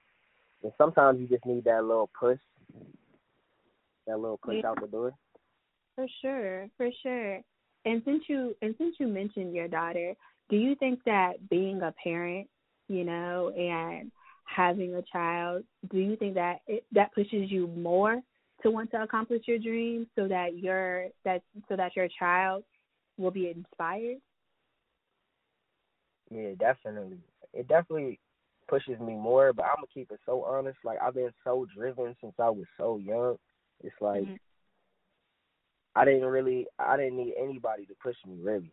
And 0.64 0.72
sometimes 0.78 1.20
you 1.20 1.28
just 1.28 1.44
need 1.44 1.64
that 1.64 1.84
little 1.84 2.10
push, 2.18 2.38
that 4.06 4.18
little 4.18 4.38
push 4.38 4.56
Yeah. 4.56 4.70
out 4.70 4.80
the 4.80 4.86
door. 4.88 5.12
For 5.94 6.06
sure, 6.22 6.68
for 6.76 6.88
sure. 7.02 7.40
And 7.84 8.02
since 8.04 8.24
you 8.28 8.56
and 8.62 8.74
since 8.78 8.96
you 8.98 9.06
mentioned 9.06 9.54
your 9.54 9.68
daughter, 9.68 10.14
do 10.48 10.56
you 10.56 10.74
think 10.76 11.00
that 11.04 11.48
being 11.50 11.82
a 11.82 11.94
parent, 12.02 12.48
you 12.88 13.04
know, 13.04 13.50
and 13.50 14.10
having 14.46 14.94
a 14.94 15.02
child, 15.12 15.64
do 15.90 15.98
you 15.98 16.16
think 16.16 16.34
that 16.34 16.60
it, 16.66 16.84
that 16.92 17.14
pushes 17.14 17.50
you 17.50 17.66
more 17.68 18.22
to 18.62 18.70
want 18.70 18.90
to 18.92 19.02
accomplish 19.02 19.42
your 19.46 19.58
dreams 19.58 20.06
so 20.16 20.26
that 20.28 20.56
your 20.58 21.08
that 21.24 21.42
so 21.68 21.76
that 21.76 21.94
your 21.94 22.08
child 22.18 22.64
will 23.18 23.30
be 23.30 23.50
inspired? 23.50 24.16
Yeah, 26.30 26.54
definitely. 26.58 27.18
It 27.52 27.68
definitely 27.68 28.18
pushes 28.68 28.98
me 29.00 29.14
more, 29.14 29.52
but 29.52 29.64
I'm 29.64 29.76
gonna 29.76 29.86
keep 29.92 30.10
it 30.10 30.20
so 30.26 30.44
honest. 30.44 30.78
Like 30.84 30.98
I've 31.00 31.14
been 31.14 31.32
so 31.44 31.66
driven 31.74 32.14
since 32.20 32.34
I 32.38 32.50
was 32.50 32.66
so 32.76 32.98
young. 32.98 33.38
It's 33.82 34.00
like 34.00 34.22
Mhm. 34.22 34.38
I 35.96 36.04
didn't 36.04 36.26
really, 36.26 36.66
I 36.78 36.96
didn't 36.96 37.16
need 37.18 37.34
anybody 37.36 37.86
to 37.86 37.94
push 37.94 38.16
me 38.26 38.40
really. 38.42 38.72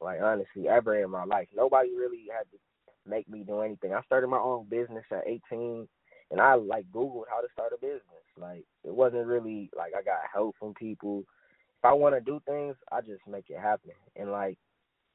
Like 0.00 0.20
honestly, 0.22 0.68
ever 0.68 0.96
in 0.96 1.10
my 1.10 1.24
life, 1.24 1.48
nobody 1.54 1.94
really 1.94 2.26
had 2.32 2.50
to 2.50 2.58
make 3.06 3.28
me 3.28 3.44
do 3.44 3.60
anything. 3.60 3.94
I 3.94 4.02
started 4.02 4.28
my 4.28 4.38
own 4.38 4.66
business 4.68 5.04
at 5.10 5.26
18, 5.26 5.88
and 6.30 6.40
I 6.40 6.54
like 6.54 6.90
Googled 6.90 7.24
how 7.28 7.40
to 7.40 7.48
start 7.52 7.72
a 7.72 7.78
business. 7.78 8.02
Like 8.36 8.64
it 8.84 8.94
wasn't 8.94 9.26
really 9.26 9.70
like 9.76 9.92
I 9.94 10.02
got 10.02 10.20
help 10.32 10.56
from 10.58 10.74
people. 10.74 11.20
if 11.20 11.84
I 11.84 11.92
want 11.92 12.14
to 12.14 12.20
do 12.20 12.40
things, 12.46 12.76
I 12.90 13.00
just 13.00 13.26
make 13.28 13.50
it 13.50 13.58
happen. 13.60 13.92
And 14.16 14.32
like 14.32 14.58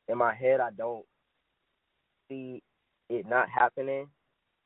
in 0.08 0.18
my 0.18 0.34
head, 0.34 0.60
I 0.60 0.72
don't 0.72 1.06
see 2.30 2.62
it 3.10 3.28
not 3.28 3.48
happening. 3.50 4.08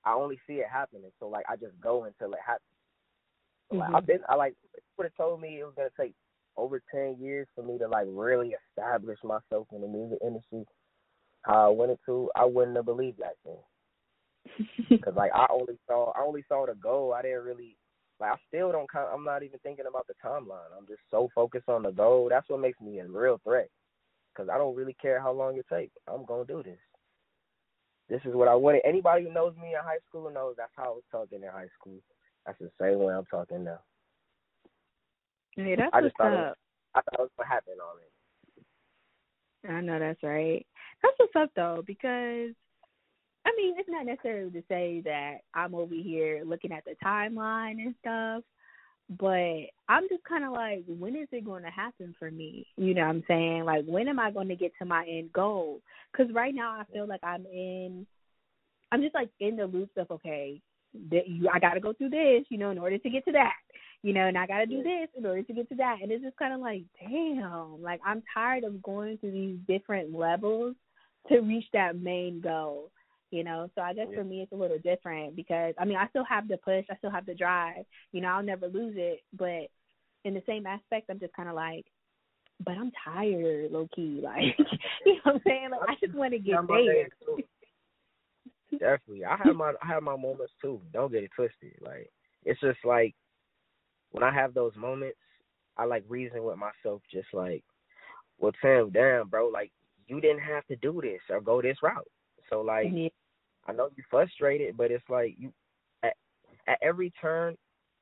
I 0.05 0.13
only 0.13 0.39
see 0.47 0.55
it 0.55 0.67
happening. 0.71 1.11
So 1.19 1.27
like 1.27 1.45
I 1.49 1.55
just 1.55 1.79
go 1.81 2.03
until 2.05 2.33
it 2.33 2.39
happens. 2.45 2.63
So, 3.71 3.77
like. 3.77 3.89
I've 3.89 4.03
mm-hmm. 4.03 4.05
been, 4.05 4.19
I 4.29 4.35
like 4.35 4.55
would 4.97 5.05
have 5.05 5.15
told 5.15 5.41
me 5.41 5.59
it 5.59 5.63
was 5.63 5.73
gonna 5.75 5.89
take 5.99 6.13
over 6.57 6.81
ten 6.93 7.15
years 7.19 7.47
for 7.55 7.63
me 7.63 7.77
to 7.77 7.87
like 7.87 8.05
really 8.09 8.53
establish 8.69 9.17
myself 9.23 9.67
in 9.73 9.81
the 9.81 9.87
music 9.87 10.19
industry. 10.25 10.65
How 11.43 11.67
I 11.67 11.69
wanted 11.69 11.99
to, 12.05 12.29
I 12.35 12.45
wouldn't 12.45 12.75
have 12.75 12.85
believed 12.85 13.19
that 13.19 13.37
thing. 13.45 14.99
Cause 15.03 15.13
like 15.15 15.31
I 15.33 15.47
only 15.49 15.77
saw, 15.87 16.11
I 16.11 16.21
only 16.21 16.43
saw 16.47 16.65
the 16.65 16.75
goal. 16.75 17.13
I 17.13 17.21
didn't 17.21 17.43
really, 17.43 17.77
like 18.19 18.33
I 18.33 18.35
still 18.49 18.71
don't. 18.71 18.89
I'm 18.95 19.23
not 19.23 19.43
even 19.43 19.59
thinking 19.59 19.85
about 19.87 20.07
the 20.07 20.15
timeline. 20.23 20.67
I'm 20.77 20.87
just 20.87 21.01
so 21.09 21.29
focused 21.33 21.69
on 21.69 21.83
the 21.83 21.91
goal. 21.91 22.27
That's 22.29 22.49
what 22.49 22.59
makes 22.59 22.81
me 22.81 22.99
a 22.99 23.07
real 23.07 23.39
threat. 23.43 23.69
Cause 24.35 24.47
I 24.51 24.57
don't 24.57 24.75
really 24.75 24.95
care 25.01 25.21
how 25.21 25.31
long 25.31 25.57
it 25.57 25.65
takes. 25.71 25.93
I'm 26.07 26.25
gonna 26.25 26.45
do 26.45 26.61
this. 26.63 26.77
This 28.09 28.21
is 28.25 28.33
what 28.33 28.47
I 28.47 28.55
wanted. 28.55 28.81
Anybody 28.85 29.25
who 29.25 29.33
knows 29.33 29.53
me 29.61 29.69
in 29.69 29.83
high 29.83 29.99
school 30.07 30.29
knows 30.31 30.55
that's 30.57 30.71
how 30.75 30.83
I 30.83 30.89
was 30.89 31.03
talking 31.11 31.43
in 31.43 31.49
high 31.49 31.69
school. 31.79 31.99
That's 32.45 32.57
the 32.59 32.71
same 32.81 32.99
way 32.99 33.13
I'm 33.13 33.25
talking 33.25 33.63
now. 33.63 33.79
Hey, 35.55 35.75
that's 35.75 35.91
I 35.93 36.01
just 36.01 36.15
what's 36.17 36.17
thought 36.17 36.33
it 36.33 36.37
was, 36.37 36.55
I 36.95 37.01
thought 37.01 37.19
it 37.19 37.21
was 37.21 37.29
gonna 37.37 37.49
already. 37.79 39.77
I 39.77 39.81
know 39.81 39.99
that's 39.99 40.23
right. 40.23 40.65
That's 41.03 41.15
what's 41.17 41.35
up 41.35 41.51
though, 41.55 41.83
because 41.85 42.55
I 43.45 43.53
mean, 43.57 43.75
it's 43.77 43.89
not 43.89 44.05
necessarily 44.05 44.51
to 44.51 44.63
say 44.67 45.01
that 45.05 45.37
I'm 45.53 45.75
over 45.75 45.93
here 45.93 46.43
looking 46.45 46.71
at 46.71 46.85
the 46.85 46.95
timeline 47.03 47.79
and 47.81 47.95
stuff, 47.99 48.43
but 49.17 49.71
I'm 49.87 50.07
just 50.07 50.23
kind 50.23 50.45
of 50.45 50.51
like, 50.51 50.83
when 50.87 51.15
is 51.15 51.27
it 51.31 51.45
going 51.45 51.63
to 51.63 51.69
happen 51.69 52.15
for 52.19 52.29
me? 52.29 52.67
You 52.77 52.93
know 52.93 53.01
what 53.01 53.09
I'm 53.09 53.23
saying? 53.27 53.65
Like, 53.65 53.85
when 53.85 54.07
am 54.07 54.19
I 54.19 54.29
going 54.29 54.49
to 54.49 54.55
get 54.55 54.71
to 54.79 54.85
my 54.85 55.05
end 55.05 55.33
goal? 55.33 55.81
Because 56.11 56.33
right 56.33 56.53
now 56.53 56.71
I 56.71 56.83
feel 56.93 57.07
like 57.07 57.23
I'm 57.23 57.45
in, 57.47 58.05
I'm 58.91 59.01
just 59.01 59.15
like 59.15 59.29
in 59.39 59.55
the 59.55 59.65
loops 59.65 59.93
of 59.97 60.11
okay, 60.11 60.61
that 61.11 61.27
you, 61.27 61.49
I 61.51 61.59
got 61.59 61.73
to 61.73 61.79
go 61.79 61.93
through 61.93 62.09
this, 62.09 62.45
you 62.49 62.57
know, 62.57 62.69
in 62.69 62.77
order 62.77 62.97
to 62.97 63.09
get 63.09 63.25
to 63.25 63.31
that, 63.31 63.53
you 64.03 64.13
know, 64.13 64.27
and 64.27 64.37
I 64.37 64.45
got 64.45 64.59
to 64.59 64.65
do 64.65 64.83
this 64.83 65.09
in 65.17 65.25
order 65.25 65.43
to 65.43 65.53
get 65.53 65.69
to 65.69 65.75
that, 65.75 65.97
and 66.01 66.11
it's 66.11 66.23
just 66.23 66.37
kind 66.37 66.53
of 66.53 66.59
like, 66.59 66.83
damn, 66.99 67.81
like 67.81 68.01
I'm 68.05 68.23
tired 68.33 68.63
of 68.63 68.81
going 68.81 69.17
through 69.17 69.31
these 69.31 69.57
different 69.67 70.13
levels 70.13 70.75
to 71.29 71.39
reach 71.39 71.65
that 71.73 71.99
main 71.99 72.41
goal 72.41 72.91
you 73.31 73.43
know 73.43 73.69
so 73.75 73.81
i 73.81 73.93
guess 73.93 74.07
for 74.13 74.23
me 74.23 74.41
it's 74.41 74.51
a 74.51 74.55
little 74.55 74.79
different 74.79 75.35
because 75.35 75.73
i 75.79 75.85
mean 75.85 75.97
i 75.97 76.07
still 76.09 76.23
have 76.23 76.47
the 76.47 76.57
push 76.57 76.85
i 76.89 76.95
still 76.97 77.11
have 77.11 77.25
the 77.25 77.33
drive 77.35 77.85
you 78.11 78.21
know 78.21 78.29
i'll 78.29 78.43
never 78.43 78.67
lose 78.67 78.95
it 78.97 79.21
but 79.37 79.67
in 80.25 80.33
the 80.33 80.43
same 80.47 80.65
aspect 80.65 81.09
i'm 81.09 81.19
just 81.19 81.33
kind 81.33 81.49
of 81.49 81.55
like 81.55 81.85
but 82.65 82.77
i'm 82.77 82.91
tired 83.05 83.71
low 83.71 83.87
key 83.95 84.19
like 84.23 84.57
you 85.05 85.13
know 85.13 85.19
what 85.23 85.35
i'm 85.35 85.41
saying 85.45 85.69
like 85.71 85.89
i 85.89 85.95
just 86.05 86.15
want 86.15 86.31
to 86.33 86.39
get 86.39 86.51
Yeah, 86.51 86.61
there. 86.67 87.09
Definitely, 88.79 89.25
I 89.25 89.35
have 89.43 89.55
my 89.55 89.73
I 89.81 89.87
have 89.87 90.03
my 90.03 90.15
moments 90.15 90.53
too. 90.61 90.79
Don't 90.93 91.11
get 91.11 91.23
it 91.23 91.31
twisted. 91.35 91.73
Like 91.81 92.09
it's 92.45 92.59
just 92.61 92.79
like 92.85 93.15
when 94.11 94.23
I 94.23 94.31
have 94.31 94.53
those 94.53 94.75
moments, 94.77 95.17
I 95.77 95.85
like 95.85 96.03
reason 96.07 96.43
with 96.43 96.57
myself, 96.57 97.01
just 97.11 97.27
like, 97.33 97.63
well, 98.37 98.51
Tim, 98.61 98.91
damn, 98.91 99.27
bro, 99.27 99.47
like 99.47 99.71
you 100.07 100.21
didn't 100.21 100.41
have 100.41 100.65
to 100.67 100.75
do 100.77 100.99
this 101.01 101.19
or 101.29 101.41
go 101.41 101.61
this 101.61 101.77
route. 101.81 102.07
So 102.49 102.61
like, 102.61 102.87
Yeah. 102.91 103.09
I 103.67 103.73
know 103.73 103.89
you're 103.95 104.05
frustrated, 104.09 104.77
but 104.77 104.91
it's 104.91 105.07
like 105.09 105.35
you 105.37 105.53
at 106.03 106.15
at 106.67 106.79
every 106.81 107.11
turn 107.21 107.55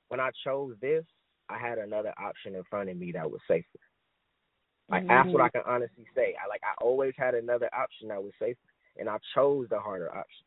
when 0.10 0.19
I 0.19 0.29
chose 0.43 0.75
this, 0.81 1.03
I 1.49 1.57
had 1.57 1.77
another 1.77 2.13
option 2.17 2.55
in 2.55 2.63
front 2.69 2.89
of 2.89 2.97
me 2.97 3.12
that 3.13 3.29
was 3.29 3.41
safer. 3.47 3.65
Like 4.89 5.07
that's 5.07 5.27
what 5.29 5.41
I 5.41 5.49
can 5.49 5.63
honestly 5.65 6.05
say. 6.15 6.36
I 6.41 6.47
like 6.47 6.62
I 6.63 6.81
always 6.81 7.13
had 7.17 7.36
another 7.36 7.69
option 7.73 8.07
that 8.07 8.23
was 8.23 8.31
safer, 8.39 8.57
and 8.97 9.10
I 9.10 9.17
chose 9.36 9.67
the 9.69 9.79
harder 9.79 10.10
option. 10.10 10.45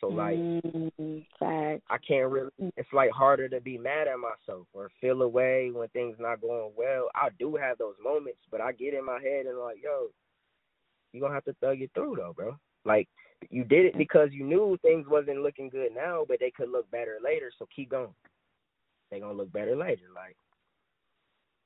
So 0.00 0.08
like 0.08 0.36
mm, 0.36 1.26
fact. 1.38 1.82
I 1.90 1.98
can't 1.98 2.30
really. 2.30 2.50
It's 2.76 2.92
like 2.92 3.10
harder 3.10 3.48
to 3.48 3.60
be 3.60 3.76
mad 3.76 4.08
at 4.08 4.16
myself 4.18 4.66
or 4.72 4.90
feel 5.00 5.20
away 5.22 5.70
when 5.70 5.88
things 5.88 6.16
not 6.18 6.40
going 6.40 6.72
well. 6.76 7.08
I 7.14 7.28
do 7.38 7.56
have 7.56 7.76
those 7.76 7.94
moments, 8.02 8.40
but 8.50 8.62
I 8.62 8.72
get 8.72 8.94
in 8.94 9.04
my 9.04 9.20
head 9.20 9.46
and 9.46 9.58
like, 9.58 9.76
yo, 9.82 10.08
you 11.12 11.20
gonna 11.20 11.34
have 11.34 11.44
to 11.44 11.54
thug 11.60 11.80
it 11.80 11.90
through 11.94 12.16
though, 12.16 12.32
bro. 12.34 12.56
Like 12.86 13.08
you 13.50 13.64
did 13.64 13.86
it 13.86 13.98
because 13.98 14.30
you 14.32 14.44
knew 14.44 14.78
things 14.82 15.06
wasn't 15.08 15.42
looking 15.42 15.68
good 15.68 15.94
now, 15.94 16.24
but 16.26 16.38
they 16.40 16.50
could 16.50 16.70
look 16.70 16.90
better 16.90 17.18
later. 17.22 17.50
So 17.58 17.66
keep 17.74 17.90
going. 17.90 18.14
They 19.10 19.20
gonna 19.20 19.34
look 19.34 19.52
better 19.52 19.76
later, 19.76 20.04
like 20.14 20.36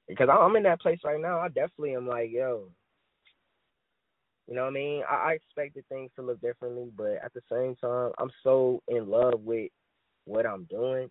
because 0.09 0.29
I'm 0.31 0.57
in 0.57 0.63
that 0.65 0.81
place 0.81 1.01
right 1.05 1.21
now. 1.21 1.39
I 1.39 1.49
definitely 1.49 1.95
am 1.95 2.07
like, 2.07 2.31
yo, 2.31 2.69
you 4.49 4.55
know 4.55 4.63
what 4.63 4.71
I 4.71 4.73
mean? 4.73 5.03
I, 5.09 5.15
I 5.15 5.33
expected 5.33 5.85
things 5.89 6.11
to 6.17 6.23
look 6.23 6.41
differently, 6.41 6.91
but 6.97 7.19
at 7.23 7.33
the 7.35 7.43
same 7.51 7.77
time, 7.77 8.13
I'm 8.19 8.31
so 8.43 8.83
in 8.89 9.09
love 9.09 9.41
with 9.43 9.71
what 10.25 10.47
I'm 10.47 10.65
doing 10.65 11.11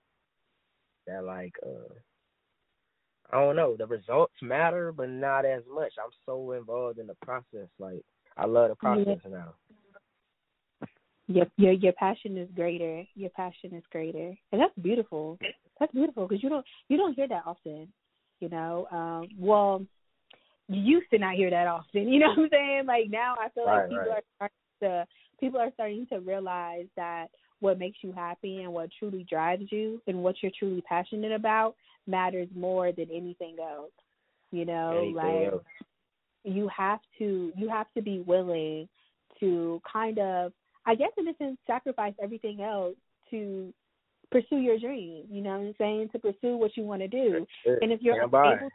that 1.08 1.24
like 1.24 1.54
uh 1.66 1.94
I 3.32 3.42
don't 3.42 3.56
know, 3.56 3.76
the 3.76 3.86
results 3.86 4.34
matter 4.42 4.92
but 4.92 5.10
not 5.10 5.46
as 5.46 5.64
much. 5.72 5.94
I'm 6.04 6.12
so 6.26 6.52
involved 6.54 7.00
in 7.00 7.08
the 7.08 7.16
process. 7.26 7.68
Like 7.80 8.02
I 8.38 8.46
love 8.46 8.70
the 8.70 8.76
process 8.76 9.20
now. 9.30 9.54
Your 11.28 11.46
your 11.58 11.74
your 11.74 11.94
passion 11.94 12.38
is 12.38 12.50
greater. 12.56 13.04
Your 13.16 13.30
passion 13.32 13.74
is 13.74 13.84
greater. 13.92 14.34
And 14.52 14.62
that's 14.62 14.74
beautiful. 14.82 15.38
That's 15.80 15.94
beautiful 15.94 16.28
because 16.28 16.44
you 16.44 16.50
don't 16.50 16.66
you 16.90 16.98
don't 16.98 17.14
hear 17.14 17.28
that 17.28 17.44
often 17.46 17.88
you 18.40 18.50
know? 18.50 18.88
Um 18.92 19.30
well 19.38 19.86
you 20.68 20.82
used 20.82 21.10
to 21.12 21.20
not 21.20 21.36
hear 21.36 21.50
that 21.50 21.68
often 21.68 22.08
you 22.10 22.20
know 22.20 22.30
what 22.30 22.40
i'm 22.40 22.50
saying? 22.52 22.86
Like 22.86 23.10
now 23.10 23.36
i 23.40 23.50
feel 23.50 23.66
like 23.66 23.90
people 23.90 24.00
right. 24.00 24.10
are 24.10 24.24
starting 24.36 24.58
to 24.82 25.08
people 25.40 25.60
are 25.60 25.72
starting 25.74 26.08
to 26.08 26.20
realize 26.20 26.86
that 26.96 27.28
what 27.60 27.80
makes 27.80 27.98
you 28.04 28.12
happy 28.12 28.62
and 28.62 28.72
what 28.72 28.90
truly 29.00 29.26
drives 29.28 29.64
you 29.72 30.02
and 30.08 30.22
what 30.22 30.36
you're 30.42 30.52
truly 30.58 30.82
passionate 30.88 31.32
about 31.32 31.76
matters 32.06 32.48
more 32.56 32.92
than 32.92 33.08
anything 33.12 33.58
else 33.60 33.92
you 34.52 34.66
know? 34.66 34.98
Anything 34.98 35.16
like 35.16 35.54
else. 35.54 35.64
you 36.44 36.70
have 36.76 37.00
to 37.20 37.52
you 37.56 37.70
have 37.70 37.88
to 37.96 38.02
be 38.02 38.20
willing 38.20 38.88
to 39.40 39.82
kind 39.92 40.20
of 40.20 40.54
I 40.88 40.96
guess 40.96 41.12
in 41.18 41.28
a 41.28 41.36
sense 41.36 41.58
sacrifice 41.68 42.14
everything 42.24 42.62
else 42.62 42.96
to 43.30 43.74
pursue 44.32 44.58
your 44.58 44.80
dream. 44.80 45.26
You 45.30 45.42
know 45.42 45.52
what 45.52 45.68
I'm 45.68 45.76
saying? 45.78 46.10
To 46.14 46.20
pursue 46.20 46.58
what 46.58 46.76
you 46.76 46.84
want 46.84 47.02
to 47.02 47.08
do. 47.08 47.46
And 47.82 47.92
if 47.92 48.02
you're 48.02 48.24
unable 48.24 48.70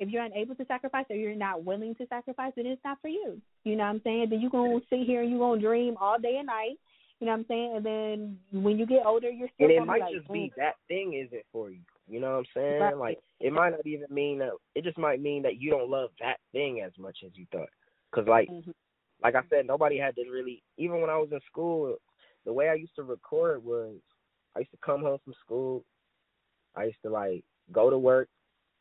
if 0.00 0.08
you're 0.10 0.22
unable 0.22 0.54
to 0.54 0.64
sacrifice 0.66 1.06
or 1.10 1.16
you're 1.16 1.34
not 1.34 1.64
willing 1.64 1.92
to 1.96 2.06
sacrifice, 2.06 2.52
then 2.54 2.66
it's 2.66 2.80
not 2.84 2.98
for 3.02 3.08
you. 3.08 3.40
You 3.64 3.74
know 3.74 3.82
what 3.82 3.90
I'm 3.90 4.00
saying? 4.04 4.28
Then 4.30 4.40
you're 4.40 4.50
gonna 4.50 4.78
sit 4.88 5.00
here 5.00 5.22
and 5.22 5.30
you're 5.30 5.40
gonna 5.40 5.60
dream 5.60 5.96
all 6.00 6.20
day 6.20 6.36
and 6.38 6.46
night. 6.46 6.78
You 7.18 7.26
know 7.26 7.32
what 7.32 7.40
I'm 7.40 7.46
saying? 7.48 7.72
And 7.76 7.84
then 7.86 8.38
when 8.62 8.78
you 8.78 8.86
get 8.86 9.04
older 9.04 9.28
you're 9.28 9.48
still 9.56 9.66
and 9.70 9.76
it 9.76 9.84
might 9.84 10.00
like, 10.02 10.14
just 10.14 10.32
be 10.32 10.52
"Mm, 10.52 10.54
that 10.56 10.76
thing 10.86 11.14
isn't 11.14 11.42
for 11.52 11.70
you. 11.70 11.80
You 12.06 12.20
know 12.20 12.30
what 12.30 12.38
I'm 12.38 12.44
saying? 12.54 12.80
Right. 12.80 12.96
Like 12.96 13.18
it 13.40 13.52
might 13.52 13.70
not 13.70 13.84
even 13.86 14.06
mean 14.08 14.38
that. 14.38 14.52
It 14.76 14.84
just 14.84 14.98
might 14.98 15.20
mean 15.20 15.42
that 15.42 15.60
you 15.60 15.70
don't 15.70 15.90
love 15.90 16.10
that 16.20 16.36
thing 16.52 16.80
as 16.80 16.92
much 16.96 17.18
as 17.24 17.32
you 17.34 17.46
thought. 17.50 17.70
Cause 18.12 18.26
like 18.28 18.48
mhm. 18.48 18.72
Like 19.22 19.34
I 19.34 19.42
said, 19.50 19.66
nobody 19.66 19.98
had 19.98 20.14
to 20.16 20.30
really. 20.30 20.62
Even 20.76 21.00
when 21.00 21.10
I 21.10 21.16
was 21.16 21.28
in 21.32 21.40
school, 21.50 21.96
the 22.44 22.52
way 22.52 22.68
I 22.68 22.74
used 22.74 22.94
to 22.96 23.02
record 23.02 23.64
was 23.64 23.96
I 24.56 24.60
used 24.60 24.70
to 24.70 24.78
come 24.84 25.02
home 25.02 25.18
from 25.24 25.34
school. 25.44 25.84
I 26.76 26.84
used 26.84 27.02
to 27.04 27.10
like 27.10 27.44
go 27.72 27.90
to 27.90 27.98
work. 27.98 28.28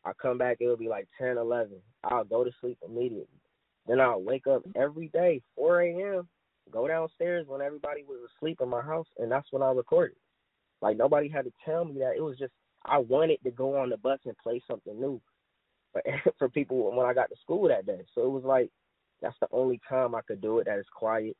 I 0.06 0.12
come 0.21 0.38
back, 0.38 0.58
it 0.60 0.67
would 0.67 0.80
be 0.80 0.88
like 0.88 1.08
ten, 1.17 1.38
eleven. 1.38 1.78
I'll 2.04 2.23
go 2.23 2.43
to 2.43 2.52
sleep 2.62 2.78
immediately. 2.86 3.28
Then 3.88 4.00
I'll 4.00 4.21
wake 4.21 4.47
up 4.47 4.63
every 4.76 5.08
day, 5.10 5.41
4 5.56 5.82
a.m., 5.82 6.28
go 6.71 6.88
downstairs 6.89 7.47
when 7.47 7.62
everybody 7.62 8.04
was 8.04 8.19
asleep 8.36 8.60
in 8.62 8.67
my 8.67 8.82
house, 8.82 9.08
and 9.17 9.32
that's 9.32 9.47
when 9.52 9.63
I 9.63 9.71
recorded. 9.71 10.17
Like 10.82 10.97
nobody 10.97 11.30
had 11.30 11.45
to 11.45 11.54
tell 11.65 11.86
me 11.86 12.00
that. 12.00 12.15
It 12.17 12.21
was 12.21 12.38
just 12.38 12.54
I 12.85 13.00
wanted 13.00 13.40
to 13.44 13.52
go 13.52 13.77
on 13.77 13.90
the 13.90 13.98
bus 13.98 14.19
and 14.25 14.38
play 14.38 14.62
something 14.67 15.00
new 15.00 15.19
for, 15.92 16.02
for 16.38 16.50
people 16.50 16.96
when 16.96 17.06
I 17.06 17.13
got 17.13 17.29
to 17.29 17.35
school 17.42 17.67
that 17.69 17.85
day. 17.85 18.06
So 18.13 18.21
it 18.23 18.29
was 18.29 18.44
like 18.44 18.69
that's 19.22 19.38
the 19.40 19.48
only 19.52 19.80
time 19.88 20.15
I 20.15 20.22
could 20.22 20.42
do 20.42 20.60
it 20.60 20.65
that 20.65 20.80
is 20.80 20.86
quiet. 20.94 21.36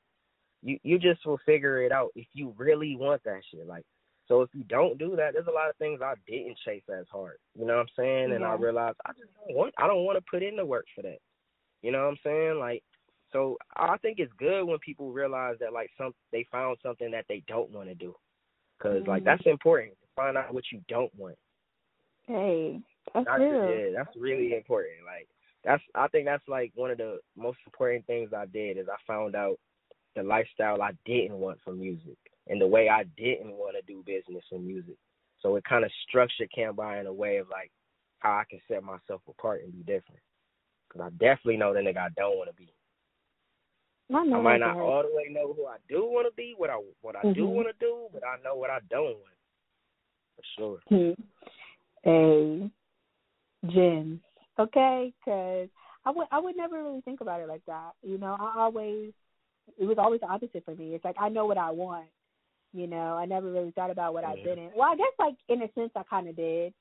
You 0.64 0.80
you 0.84 0.98
just 0.98 1.26
will 1.26 1.40
figure 1.46 1.84
it 1.84 1.92
out 1.92 2.10
if 2.16 2.28
you 2.34 2.54
really 2.58 2.96
want 2.96 3.24
that 3.24 3.42
shit. 3.52 3.68
Like 3.68 3.86
so 4.28 4.42
if 4.42 4.50
you 4.54 4.64
don't 4.64 4.98
do 4.98 5.16
that, 5.16 5.34
there's 5.34 5.48
a 5.48 5.52
lot 5.52 5.70
of 5.70 5.78
things 5.78 6.02
I 6.02 6.16
didn't 6.28 6.58
chase 6.66 6.84
as 6.90 7.06
hard. 7.12 7.38
You 7.58 7.66
know 7.66 7.76
what 7.76 7.82
I'm 7.82 7.88
saying? 7.96 8.32
And 8.34 8.44
I 8.44 8.54
realized 8.54 8.98
I 9.06 9.12
just 9.12 9.30
don't 9.36 9.56
want 9.56 9.74
I 9.78 9.88
don't 9.88 10.04
want 10.04 10.18
to 10.18 10.26
put 10.30 10.44
in 10.44 10.56
the 10.56 10.66
work 10.66 10.86
for 10.96 11.02
that. 11.04 11.20
You 11.82 11.92
know 11.92 12.04
what 12.04 12.12
I'm 12.12 12.18
saying? 12.24 12.60
Like 12.60 12.84
so 13.32 13.58
I 13.76 13.98
think 13.98 14.20
it's 14.20 14.34
good 14.38 14.64
when 14.64 14.80
people 14.80 15.12
realize 15.12 15.56
that 15.60 15.74
like 15.74 15.90
some 15.98 16.14
they 16.32 16.46
found 16.52 16.78
something 16.84 17.12
that 17.12 17.26
they 17.30 17.44
don't 17.48 17.72
want 17.72 17.90
to 17.90 17.96
do. 17.96 18.16
Cuz 18.80 19.06
like 19.08 19.24
Mhm. 19.24 19.26
that's 19.26 19.46
important. 19.46 19.94
to 19.94 20.08
Find 20.16 20.38
out 20.38 20.54
what 20.54 20.72
you 20.72 20.82
don't 20.88 21.14
want. 21.16 21.38
Hey, 22.26 22.82
that's 23.14 23.26
That's 23.26 23.42
yeah, 23.42 23.92
that's 23.96 24.16
really 24.18 24.56
important. 24.56 25.06
Like 25.06 25.30
that's 25.68 25.84
I 25.94 26.08
think 26.08 26.26
that's 26.26 26.48
like 26.48 26.72
one 26.76 26.92
of 26.92 26.98
the 26.98 27.20
most 27.36 27.58
important 27.66 28.06
things 28.08 28.32
I 28.34 28.46
did 28.46 28.78
is 28.78 28.88
I 28.90 28.96
found 29.06 29.36
out 29.36 29.60
the 30.16 30.24
lifestyle 30.24 30.82
I 30.82 30.92
didn't 31.06 31.38
want 31.38 31.60
from 31.64 31.80
music 31.80 32.18
and 32.48 32.60
the 32.60 32.66
way 32.66 32.88
I 32.88 33.04
didn't 33.18 33.52
want 33.52 33.76
to 33.76 33.82
do 33.82 34.02
business 34.06 34.46
in 34.52 34.66
music. 34.66 34.96
So 35.42 35.58
it 35.58 35.66
kind 35.66 35.84
of 35.84 35.92
structured 36.08 36.50
CantBuy 36.58 37.02
in 37.02 37.06
a 37.06 37.14
way 37.14 37.38
of 37.38 37.50
like 37.50 37.70
how 38.20 38.32
I 38.32 38.44
can 38.50 38.60
set 38.68 38.82
myself 38.82 39.22
apart 39.28 39.62
and 39.64 39.74
be 39.74 39.80
different. 39.80 40.22
Cause 40.90 41.02
I 41.04 41.10
definitely 41.10 41.58
know 41.58 41.74
the 41.74 41.82
nigga 41.82 41.98
I 41.98 42.10
don't 42.16 42.38
want 42.38 42.50
to 42.50 42.56
be. 42.56 42.74
I, 44.12 44.20
I 44.20 44.42
might 44.42 44.62
not 44.62 44.76
that. 44.76 44.82
all 44.82 45.04
the 45.04 45.14
way 45.14 45.28
know 45.30 45.54
who 45.54 45.66
I 45.66 45.76
do 45.90 46.06
want 46.06 46.28
to 46.32 46.36
be, 46.38 46.54
what 46.56 46.70
I 46.70 46.80
what 47.02 47.18
I 47.18 47.34
do 47.34 47.46
Mhm. 47.46 47.56
want 47.56 47.68
to 47.68 47.74
do, 47.86 48.08
but 48.14 48.24
I 48.26 48.42
know 48.42 48.56
what 48.56 48.70
I 48.70 48.80
don't 48.90 49.18
want. 49.18 49.36
For 50.38 50.44
sure. 50.56 50.80
Hmm. 50.88 52.10
A 52.10 52.72
gems, 53.70 54.22
okay? 54.60 55.14
Because 55.20 55.70
I 56.06 56.12
would 56.12 56.28
I 56.32 56.40
would 56.40 56.56
never 56.58 56.82
really 56.84 57.02
think 57.02 57.22
about 57.22 57.42
it 57.42 57.48
like 57.48 57.66
that. 57.68 57.92
You 58.04 58.18
know, 58.18 58.38
I 58.40 58.54
always 58.62 59.12
it 59.80 59.86
was 59.86 59.98
always 59.98 60.22
the 60.22 60.28
opposite 60.28 60.64
for 60.66 60.76
me. 60.76 60.96
It's 60.96 61.06
like 61.06 61.16
I 61.20 61.30
know 61.30 61.46
what 61.46 61.58
I 61.58 61.72
want. 61.72 62.08
You 62.74 62.88
know, 62.88 63.18
I 63.18 63.26
never 63.26 63.52
really 63.52 63.72
thought 63.72 63.92
about 63.92 64.14
what 64.14 64.24
I 64.26 64.36
Mhm. 64.36 64.44
didn't. 64.44 64.76
Well, 64.76 64.92
I 64.92 64.96
guess 64.96 65.14
like 65.20 65.36
in 65.50 65.62
a 65.62 65.72
sense 65.74 65.92
I 65.96 66.04
kind 66.04 66.28
of 66.28 66.36
did. 66.36 66.74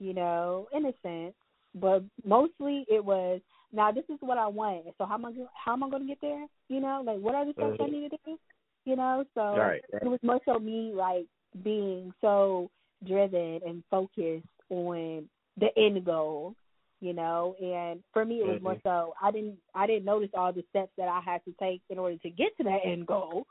You 0.00 0.14
know, 0.14 0.68
in 0.72 0.86
a 0.86 0.92
sense, 1.02 1.34
but 1.74 2.04
mostly 2.24 2.84
it 2.88 3.04
was 3.04 3.40
now 3.72 3.90
this 3.90 4.04
is 4.08 4.18
what 4.20 4.38
I 4.38 4.46
want. 4.46 4.86
So 4.96 5.06
how 5.06 5.14
am 5.14 5.24
I 5.26 5.32
how 5.54 5.72
am 5.72 5.82
I 5.82 5.90
going 5.90 6.02
to 6.02 6.08
get 6.08 6.20
there? 6.20 6.46
You 6.68 6.80
know, 6.80 7.02
like 7.04 7.18
what 7.18 7.34
are 7.34 7.44
the 7.44 7.52
steps 7.52 7.76
I 7.80 7.86
Mhm. 7.86 7.92
need 7.92 8.10
to 8.10 8.18
do? 8.24 8.38
You 8.84 8.96
know, 8.96 9.24
so 9.34 9.56
Right, 9.58 9.82
right. 9.92 10.02
it 10.02 10.08
was 10.08 10.20
more 10.22 10.40
so 10.44 10.58
me 10.58 10.92
like 10.94 11.26
being 11.64 12.12
so 12.20 12.70
driven 13.06 13.60
and 13.66 13.82
focused 13.90 14.46
on 14.70 15.28
the 15.58 15.68
end 15.76 16.04
goal, 16.04 16.54
you 17.00 17.12
know. 17.12 17.54
And 17.60 18.02
for 18.12 18.24
me, 18.24 18.40
it 18.40 18.46
was 18.46 18.60
more 18.62 18.74
Mhm. 18.74 18.82
so 18.82 19.14
I 19.20 19.30
didn't 19.30 19.58
I 19.74 19.86
didn't 19.86 20.04
notice 20.04 20.30
all 20.34 20.52
the 20.52 20.64
steps 20.70 20.92
that 20.96 21.08
I 21.08 21.20
had 21.20 21.44
to 21.44 21.52
take 21.60 21.82
in 21.90 21.98
order 21.98 22.16
to 22.18 22.30
get 22.30 22.56
to 22.58 22.64
that 22.64 22.80
end 22.84 23.06
goal, 23.06 23.46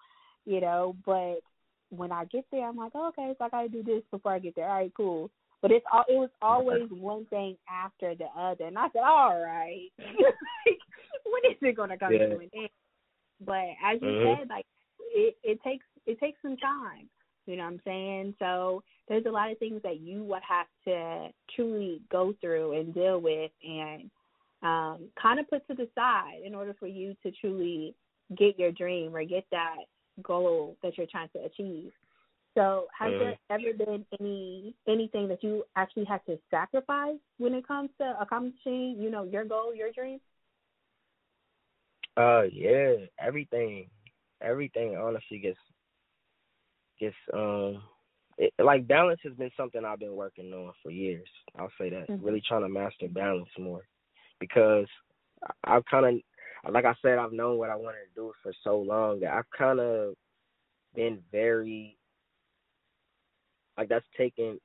you 0.46 0.62
know. 0.62 0.96
But 1.06 1.40
when 1.90 2.12
I 2.12 2.26
get 2.26 2.46
there, 2.52 2.68
I'm 2.68 2.76
like, 2.78 2.92
oh, 2.96 3.08
okay, 3.10 3.34
so 3.38 3.46
I 3.46 3.50
got 3.50 3.62
to 3.64 3.70
do 3.70 3.84
this 3.84 4.04
before 4.12 4.34
I 4.34 4.40
get 4.40 4.56
there. 4.56 4.68
All 4.70 4.76
right, 4.76 4.94
cool. 4.96 5.32
But 5.62 5.72
it's 5.72 5.86
all 5.92 6.04
it 6.08 6.14
was 6.16 6.30
always 6.42 6.88
one 6.90 7.26
thing 7.28 7.58
after 7.70 8.14
the 8.16 8.28
other, 8.38 8.66
and 8.66 8.78
I 8.78 8.88
said, 8.94 9.02
all 9.04 9.42
right, 9.42 9.90
like, 10.00 10.78
when 11.26 11.52
is 11.52 11.58
it 11.62 11.76
gonna 11.76 11.98
come 11.98 12.14
Yeah. 12.14 12.28
to 12.28 12.40
an 12.40 12.50
end? 12.56 12.70
But 13.40 13.66
as 13.84 14.02
you 14.02 14.10
Mhm. 14.10 14.40
said, 14.40 14.50
like 14.50 14.66
it 15.00 15.38
it 15.44 15.62
takes 15.64 15.86
it 16.06 16.20
takes 16.20 16.42
some 16.42 16.58
time. 16.58 17.10
You 17.48 17.58
know 17.58 17.64
what 17.64 17.74
I'm 17.74 17.82
saying? 17.86 18.36
So 18.40 18.84
there's 19.10 19.26
a 19.26 19.32
lot 19.32 19.52
of 19.52 19.60
things 19.60 19.82
that 19.84 20.02
you 20.02 20.24
would 20.26 20.44
have 20.48 20.68
to 20.86 21.30
truly 21.56 22.02
go 22.12 22.34
through 22.42 22.80
and 22.80 22.94
deal 22.94 23.20
with 23.20 23.52
and 23.64 24.12
um 24.64 25.10
kind 25.22 25.40
of 25.40 25.50
put 25.50 25.68
to 25.68 25.76
the 25.76 25.88
side 25.96 26.42
in 26.46 26.56
order 26.56 26.76
for 26.80 26.88
you 26.88 27.16
to 27.24 27.32
truly 27.32 27.96
get 28.38 28.60
your 28.60 28.72
dream 28.72 29.16
or 29.16 29.24
get 29.24 29.46
that 29.52 29.78
goal 30.24 30.78
that 30.84 30.98
you're 30.98 31.08
trying 31.08 31.30
to 31.30 31.44
achieve. 31.46 31.92
So 32.56 32.88
has 32.98 33.14
Mhm. 33.14 33.20
there 33.20 33.36
ever 33.50 33.74
been 33.78 34.06
any 34.20 34.76
anything 34.88 35.28
that 35.30 35.44
you 35.44 35.64
actually 35.76 36.06
had 36.06 36.26
to 36.26 36.40
sacrifice 36.50 37.18
when 37.38 37.54
it 37.54 37.68
comes 37.68 37.90
to 38.00 38.16
accomplishing, 38.20 38.98
you 39.00 39.10
know, 39.12 39.24
your 39.24 39.46
goal, 39.46 39.74
your 39.76 39.92
dream? 39.92 40.20
Uh, 42.18 42.44
yeah, 42.52 42.96
everything, 43.20 43.90
everything 44.42 44.96
honestly 44.98 45.40
gets 45.40 45.60
gets 47.00 47.16
um, 47.34 47.82
it, 48.38 48.54
like 48.60 48.88
balance 48.88 49.20
has 49.24 49.34
been 49.34 49.52
something 49.58 49.84
I've 49.84 50.00
been 50.00 50.16
working 50.16 50.54
on 50.54 50.74
for 50.84 50.92
years. 50.92 51.28
I'll 51.58 51.72
say 51.78 51.90
that, 51.90 52.08
Mhm. 52.10 52.24
really 52.24 52.42
trying 52.42 52.62
to 52.62 52.70
master 52.70 53.08
balance 53.08 53.50
more, 53.58 53.88
because 54.40 54.88
I've 55.64 55.86
kind 55.86 56.06
of, 56.06 56.74
like 56.74 56.86
I 56.86 56.96
said, 57.02 57.18
I've 57.18 57.32
known 57.32 57.58
what 57.58 57.70
I 57.70 57.76
wanted 57.76 58.06
to 58.08 58.16
do 58.16 58.34
for 58.44 58.54
so 58.64 58.80
long 58.80 59.20
that 59.22 59.34
I've 59.34 59.50
kind 59.52 59.80
of 59.80 60.16
been 60.94 61.24
very, 61.32 61.98
like 63.78 63.90
that's 63.90 64.06
taken 64.16 64.60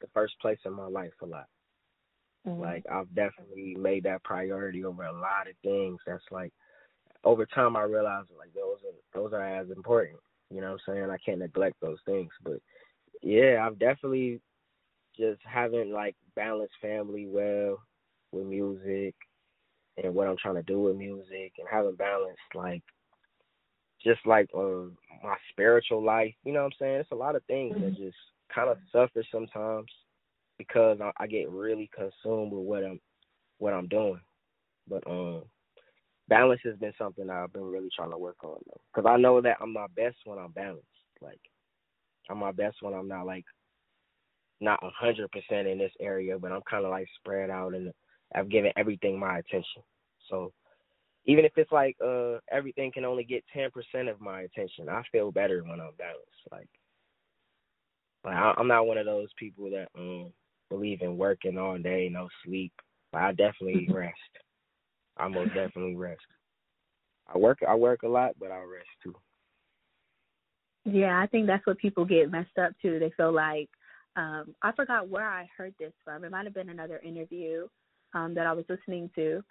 the 0.00 0.06
first 0.08 0.38
place 0.40 0.58
in 0.64 0.72
my 0.72 0.86
life 0.86 1.14
a 1.22 1.26
lot. 1.26 1.48
Mm-hmm. 2.46 2.62
Like 2.62 2.84
I've 2.90 3.12
definitely 3.14 3.74
made 3.74 4.04
that 4.04 4.22
priority 4.24 4.84
over 4.84 5.04
a 5.04 5.12
lot 5.12 5.48
of 5.48 5.56
things. 5.62 5.98
That's 6.06 6.24
like 6.30 6.52
over 7.24 7.46
time 7.46 7.76
I 7.76 7.82
realized 7.82 8.30
like 8.38 8.52
those 8.54 8.78
are 8.84 9.18
those 9.18 9.32
are 9.32 9.42
as 9.42 9.70
important. 9.70 10.18
You 10.50 10.60
know 10.60 10.72
what 10.72 10.80
I'm 10.88 10.94
saying? 10.94 11.10
I 11.10 11.18
can't 11.18 11.40
neglect 11.40 11.76
those 11.80 11.98
things. 12.06 12.30
But 12.42 12.60
yeah, 13.22 13.64
I've 13.64 13.78
definitely 13.78 14.40
just 15.18 15.40
haven't 15.44 15.92
like 15.92 16.16
balanced 16.36 16.74
family 16.80 17.26
well 17.26 17.80
with 18.32 18.46
music 18.46 19.14
and 20.02 20.14
what 20.14 20.28
I'm 20.28 20.36
trying 20.40 20.54
to 20.54 20.62
do 20.62 20.80
with 20.80 20.96
music 20.96 21.52
and 21.58 21.66
haven't 21.70 21.98
balanced 21.98 22.38
like 22.54 22.82
just 24.02 24.20
like 24.26 24.48
uh, 24.56 24.84
my 25.22 25.36
spiritual 25.50 26.02
life. 26.02 26.34
You 26.44 26.52
know 26.52 26.60
what 26.60 26.66
I'm 26.66 26.78
saying? 26.78 27.00
It's 27.00 27.12
a 27.12 27.16
lot 27.16 27.36
of 27.36 27.44
things 27.44 27.74
that 27.80 27.96
just 27.96 28.16
kind 28.54 28.70
of 28.70 28.78
suffer 28.92 29.24
sometimes 29.30 29.90
because 30.56 30.98
I, 31.00 31.10
I 31.18 31.26
get 31.26 31.50
really 31.50 31.90
consumed 31.94 32.52
with 32.52 32.64
what 32.64 32.84
I'm 32.84 33.00
what 33.58 33.72
I'm 33.74 33.88
doing. 33.88 34.20
But 34.88 35.06
um, 35.06 35.42
balance 36.28 36.60
has 36.64 36.76
been 36.76 36.92
something 36.98 37.28
I've 37.30 37.52
been 37.52 37.64
really 37.64 37.88
trying 37.94 38.10
to 38.10 38.18
work 38.18 38.42
on 38.44 38.58
though, 38.66 38.80
because 38.94 39.08
I 39.08 39.16
know 39.16 39.40
that 39.40 39.56
I'm 39.60 39.72
my 39.72 39.86
best 39.96 40.16
when 40.24 40.38
I'm 40.38 40.52
balanced. 40.52 40.84
Like 41.20 41.40
I'm 42.30 42.38
my 42.38 42.52
best 42.52 42.76
when 42.80 42.94
I'm 42.94 43.08
not 43.08 43.26
like 43.26 43.44
not 44.60 44.80
a 44.82 44.90
hundred 44.90 45.30
percent 45.30 45.68
in 45.68 45.78
this 45.78 45.92
area, 46.00 46.38
but 46.38 46.52
I'm 46.52 46.62
kind 46.68 46.84
of 46.84 46.90
like 46.90 47.06
spread 47.18 47.50
out 47.50 47.74
and 47.74 47.92
I've 48.34 48.50
given 48.50 48.72
everything 48.76 49.18
my 49.18 49.38
attention. 49.38 49.82
So 50.28 50.52
even 51.24 51.44
if 51.44 51.52
it's 51.56 51.72
like 51.72 51.96
uh 52.04 52.38
everything 52.50 52.92
can 52.92 53.04
only 53.04 53.24
get 53.24 53.44
ten 53.52 53.70
percent 53.70 54.08
of 54.08 54.20
my 54.20 54.42
attention, 54.42 54.88
I 54.88 55.02
feel 55.10 55.32
better 55.32 55.62
when 55.62 55.80
I'm 55.80 55.94
balanced. 55.98 56.44
Like 56.50 56.68
like 58.24 58.36
I, 58.36 58.54
I'm 58.58 58.68
not 58.68 58.86
one 58.86 58.98
of 58.98 59.06
those 59.06 59.28
people 59.38 59.70
that 59.70 59.88
um 59.98 60.32
believe 60.70 61.02
in 61.02 61.16
working 61.16 61.58
all 61.58 61.78
day, 61.78 62.08
no 62.12 62.28
sleep. 62.44 62.72
But 63.12 63.22
I 63.22 63.32
definitely 63.32 63.88
rest. 63.92 64.14
I 65.18 65.28
most 65.28 65.54
definitely 65.54 65.96
rest. 65.96 66.20
I 67.32 67.38
work 67.38 67.58
I 67.66 67.74
work 67.74 68.02
a 68.02 68.08
lot, 68.08 68.32
but 68.38 68.50
I 68.50 68.58
rest 68.58 68.88
too. 69.02 69.14
Yeah, 70.84 71.20
I 71.20 71.26
think 71.26 71.46
that's 71.46 71.66
what 71.66 71.78
people 71.78 72.04
get 72.04 72.30
messed 72.30 72.56
up 72.58 72.72
too. 72.80 72.98
They 72.98 73.10
feel 73.16 73.32
like 73.32 73.68
um 74.16 74.54
I 74.62 74.72
forgot 74.72 75.08
where 75.08 75.28
I 75.28 75.48
heard 75.56 75.74
this 75.78 75.92
from. 76.04 76.24
It 76.24 76.30
might 76.30 76.44
have 76.46 76.54
been 76.54 76.70
another 76.70 76.98
interview 76.98 77.68
um 78.14 78.34
that 78.34 78.46
I 78.46 78.52
was 78.52 78.64
listening 78.68 79.10
to, 79.16 79.42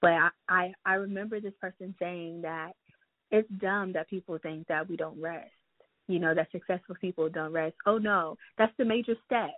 but 0.00 0.12
I 0.12 0.28
I, 0.48 0.72
I 0.84 0.94
remember 0.94 1.40
this 1.40 1.54
person 1.60 1.94
saying 1.98 2.42
that 2.42 2.72
it's 3.30 3.48
dumb 3.60 3.92
that 3.92 4.08
people 4.08 4.38
think 4.38 4.66
that 4.68 4.88
we 4.88 4.96
don't 4.96 5.20
rest. 5.20 5.50
You 6.08 6.20
know, 6.20 6.34
that 6.34 6.50
successful 6.52 6.94
people 7.00 7.28
don't 7.28 7.52
rest. 7.52 7.74
Oh 7.86 7.98
no, 7.98 8.36
that's 8.58 8.72
the 8.78 8.84
major 8.84 9.14
step 9.26 9.50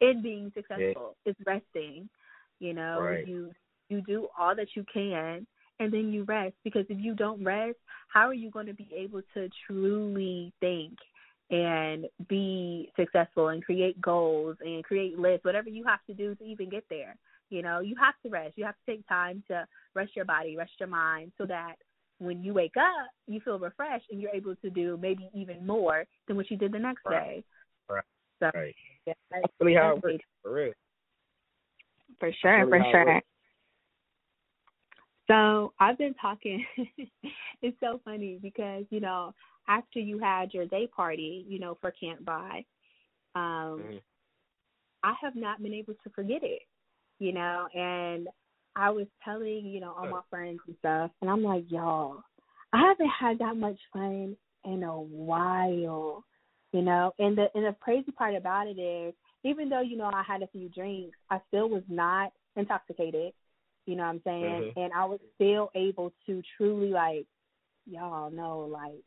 in 0.00 0.22
being 0.22 0.52
successful 0.54 1.16
is 1.26 1.34
resting. 1.46 2.08
You 2.60 2.74
know, 2.74 3.00
Right. 3.00 3.26
you 3.26 3.50
you 3.88 4.00
do 4.02 4.28
all 4.38 4.54
that 4.56 4.68
you 4.74 4.84
can 4.92 5.46
and 5.80 5.92
then 5.92 6.12
you 6.12 6.24
rest 6.24 6.54
because 6.62 6.84
if 6.88 6.98
you 7.00 7.14
don't 7.14 7.42
rest, 7.44 7.76
how 8.08 8.28
are 8.28 8.34
you 8.34 8.50
going 8.50 8.66
to 8.66 8.74
be 8.74 8.88
able 8.96 9.22
to 9.34 9.48
truly 9.66 10.52
think 10.60 10.92
and 11.50 12.06
be 12.28 12.90
successful 12.96 13.48
and 13.48 13.64
create 13.64 14.00
goals 14.00 14.56
and 14.60 14.82
create 14.84 15.18
lists, 15.18 15.44
whatever 15.44 15.68
you 15.68 15.84
have 15.84 16.00
to 16.06 16.14
do 16.14 16.34
to 16.36 16.44
even 16.44 16.70
get 16.70 16.84
there? 16.88 17.16
You 17.50 17.62
know, 17.62 17.80
you 17.80 17.94
have 18.00 18.14
to 18.22 18.30
rest. 18.30 18.56
You 18.56 18.64
have 18.64 18.74
to 18.86 18.92
take 18.92 19.06
time 19.08 19.42
to 19.48 19.66
rest 19.94 20.16
your 20.16 20.24
body, 20.24 20.56
rest 20.56 20.72
your 20.80 20.88
mind 20.88 21.32
so 21.36 21.44
that 21.46 21.74
when 22.18 22.42
you 22.42 22.54
wake 22.54 22.76
up, 22.76 23.10
you 23.26 23.40
feel 23.40 23.58
refreshed 23.58 24.06
and 24.10 24.20
you're 24.20 24.34
able 24.34 24.54
to 24.56 24.70
do 24.70 24.96
maybe 25.00 25.28
even 25.34 25.66
more 25.66 26.04
than 26.26 26.36
what 26.36 26.50
you 26.50 26.56
did 26.56 26.72
the 26.72 26.78
next 26.78 27.02
Right. 27.04 27.20
day. 27.20 27.44
Right. 27.88 28.04
So, 28.40 28.50
Right. 28.54 28.74
yeah, 29.06 29.14
That's 29.30 29.52
really 29.60 29.74
how 29.74 29.96
it 29.96 30.02
works, 30.02 30.24
for 30.42 30.52
real. 30.52 30.72
For 32.20 32.32
sure, 32.40 32.66
really 32.66 32.78
for 32.78 32.90
sure. 32.90 33.20
So 35.26 35.72
I've 35.80 35.98
been 35.98 36.14
talking. 36.14 36.64
it's 37.62 37.76
so 37.80 38.00
funny 38.04 38.38
because 38.42 38.84
you 38.90 39.00
know 39.00 39.34
after 39.68 39.98
you 39.98 40.18
had 40.18 40.52
your 40.52 40.66
day 40.66 40.86
party, 40.86 41.44
you 41.48 41.58
know 41.58 41.76
for 41.80 41.90
Can't 41.92 42.24
Buy, 42.24 42.64
um, 43.34 43.80
Mhm. 43.82 44.02
I 45.02 45.14
have 45.20 45.36
not 45.36 45.62
been 45.62 45.74
able 45.74 45.94
to 45.94 46.10
forget 46.10 46.42
it. 46.42 46.62
You 47.18 47.32
know, 47.32 47.68
and 47.74 48.28
I 48.76 48.90
was 48.90 49.06
telling 49.24 49.66
you 49.66 49.80
know 49.80 49.92
all 49.92 50.06
my 50.06 50.20
friends 50.30 50.60
and 50.66 50.76
stuff, 50.78 51.10
and 51.22 51.30
I'm 51.30 51.42
like, 51.42 51.70
y'all, 51.70 52.22
I 52.72 52.78
haven't 52.80 53.08
had 53.08 53.38
that 53.38 53.56
much 53.56 53.78
fun 53.92 54.36
in 54.64 54.82
a 54.82 55.00
while. 55.00 56.24
You 56.72 56.82
know, 56.82 57.14
and 57.18 57.38
the 57.38 57.46
and 57.54 57.64
the 57.64 57.76
crazy 57.80 58.10
part 58.12 58.34
about 58.34 58.66
it 58.66 58.78
is, 58.80 59.14
even 59.44 59.68
though 59.68 59.80
you 59.80 59.96
know 59.96 60.10
I 60.12 60.22
had 60.22 60.42
a 60.42 60.48
few 60.48 60.68
drinks, 60.68 61.16
I 61.30 61.40
still 61.48 61.68
was 61.68 61.84
not 61.88 62.32
intoxicated. 62.56 63.32
You 63.86 63.96
know 63.96 64.04
what 64.04 64.08
I'm 64.10 64.22
saying? 64.24 64.62
Mhm. 64.62 64.76
And 64.84 64.92
I 64.92 65.04
was 65.04 65.20
still 65.34 65.70
able 65.74 66.12
to 66.26 66.42
truly 66.56 66.90
like, 66.90 67.26
y'all 67.86 68.30
know, 68.30 68.60
like 68.60 69.04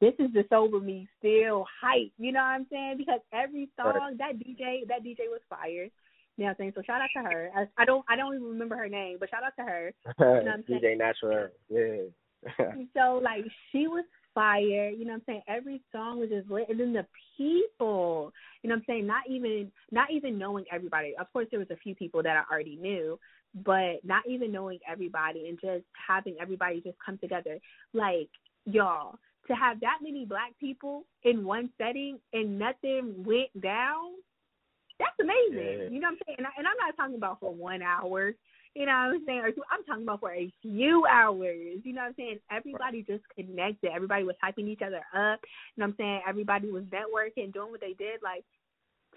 this 0.00 0.14
is 0.18 0.32
the 0.32 0.44
sober 0.50 0.80
me 0.80 1.08
still 1.18 1.66
hype. 1.80 2.12
You 2.18 2.32
know 2.32 2.40
what 2.40 2.46
I'm 2.46 2.66
saying? 2.70 2.96
Because 2.98 3.20
every 3.32 3.68
song 3.76 3.94
Right. 3.94 4.18
that 4.18 4.38
DJ 4.38 4.84
that 4.88 5.02
DJ 5.04 5.28
was 5.28 5.40
fired. 5.48 5.90
You 6.36 6.44
know 6.44 6.46
what 6.46 6.50
I'm 6.50 6.56
saying? 6.58 6.72
So 6.74 6.82
shout 6.82 7.00
out 7.00 7.10
to 7.16 7.22
her. 7.22 7.50
I, 7.54 7.68
I 7.78 7.84
don't 7.84 8.04
I 8.08 8.16
don't 8.16 8.34
even 8.34 8.48
remember 8.48 8.76
her 8.76 8.88
name, 8.88 9.18
but 9.20 9.30
shout 9.30 9.44
out 9.44 9.54
to 9.56 9.62
her. 9.62 9.92
what 10.16 10.48
I'm 10.48 10.64
saying? 10.66 10.80
DJ 10.82 10.98
Natural. 10.98 11.48
Yeah. 11.68 12.74
so 12.96 13.20
like 13.22 13.44
she 13.70 13.86
was 13.86 14.04
fire. 14.34 14.90
You 14.90 15.04
know 15.04 15.12
what 15.12 15.18
I'm 15.18 15.22
saying? 15.26 15.42
Every 15.48 15.80
song 15.92 16.18
was 16.18 16.28
just 16.28 16.50
lit. 16.50 16.68
And 16.68 16.78
then 16.80 16.92
the 16.92 17.06
people, 17.36 18.32
you 18.62 18.68
know 18.68 18.74
what 18.74 18.80
I'm 18.80 18.84
saying? 18.86 19.06
Not 19.06 19.22
even 19.28 19.70
not 19.92 20.10
even 20.10 20.38
knowing 20.38 20.64
everybody. 20.72 21.14
Of 21.18 21.32
course 21.32 21.46
there 21.50 21.60
was 21.60 21.70
a 21.70 21.76
few 21.76 21.94
people 21.94 22.22
that 22.22 22.36
I 22.36 22.52
already 22.52 22.76
knew, 22.76 23.18
but 23.54 24.04
not 24.04 24.22
even 24.28 24.50
knowing 24.50 24.78
everybody 24.90 25.48
and 25.48 25.58
just 25.60 25.84
having 25.94 26.36
everybody 26.40 26.80
just 26.80 26.96
come 27.04 27.18
together. 27.18 27.58
Like, 27.92 28.28
y'all, 28.64 29.16
to 29.48 29.54
have 29.54 29.80
that 29.80 29.98
many 30.02 30.24
black 30.24 30.52
people 30.58 31.04
in 31.22 31.44
one 31.44 31.70
setting 31.78 32.18
and 32.32 32.58
nothing 32.58 33.24
went 33.24 33.60
down, 33.60 34.12
that's 34.98 35.16
amazing. 35.20 35.78
Yeah. 35.78 35.88
You 35.90 36.00
know 36.00 36.08
what 36.08 36.12
I'm 36.12 36.18
saying? 36.26 36.36
And, 36.38 36.46
I, 36.46 36.50
and 36.58 36.66
I'm 36.66 36.76
not 36.78 36.96
talking 36.96 37.16
about 37.16 37.40
for 37.40 37.52
one 37.52 37.82
hour. 37.82 38.32
You 38.74 38.86
know 38.86 38.92
what 38.92 39.14
I'm 39.14 39.22
saying? 39.24 39.38
Or 39.40 39.52
two, 39.52 39.62
I'm 39.70 39.84
talking 39.84 40.02
about 40.02 40.20
for 40.20 40.32
a 40.32 40.52
few 40.60 41.04
hours. 41.06 41.78
You 41.84 41.92
know 41.92 42.02
what 42.02 42.08
I'm 42.08 42.14
saying? 42.16 42.38
Everybody 42.50 43.04
just 43.06 43.22
connected. 43.36 43.92
Everybody 43.94 44.24
was 44.24 44.34
hyping 44.42 44.68
each 44.68 44.82
other 44.84 45.02
up. 45.14 45.40
You 45.76 45.82
know 45.82 45.86
what 45.86 45.86
I'm 45.86 45.94
saying? 45.98 46.20
Everybody 46.28 46.70
was 46.70 46.82
networking, 46.84 47.52
doing 47.52 47.70
what 47.70 47.80
they 47.80 47.92
did. 47.92 48.20
Like, 48.22 48.44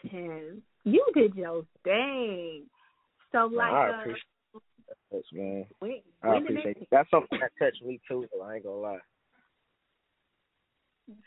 Tim, 0.01 0.61
you 0.83 1.03
did 1.15 1.33
your 1.35 1.63
thing. 1.83 2.65
So 3.31 3.49
like, 3.53 3.71
I 3.71 3.89
uh, 3.89 3.99
appreciate 3.99 4.23
that, 5.11 5.23
man. 5.33 5.65
when, 5.79 5.91
I 6.23 6.27
when 6.27 6.35
the 6.35 6.49
appreciate 6.49 6.77
next. 6.77 6.89
That's 6.91 7.09
something 7.09 7.39
that 7.39 7.51
touched 7.59 7.83
me 7.83 7.99
too. 8.07 8.25
So 8.33 8.41
I 8.41 8.55
ain't 8.55 8.63
gonna 8.63 8.77
lie. 8.77 8.97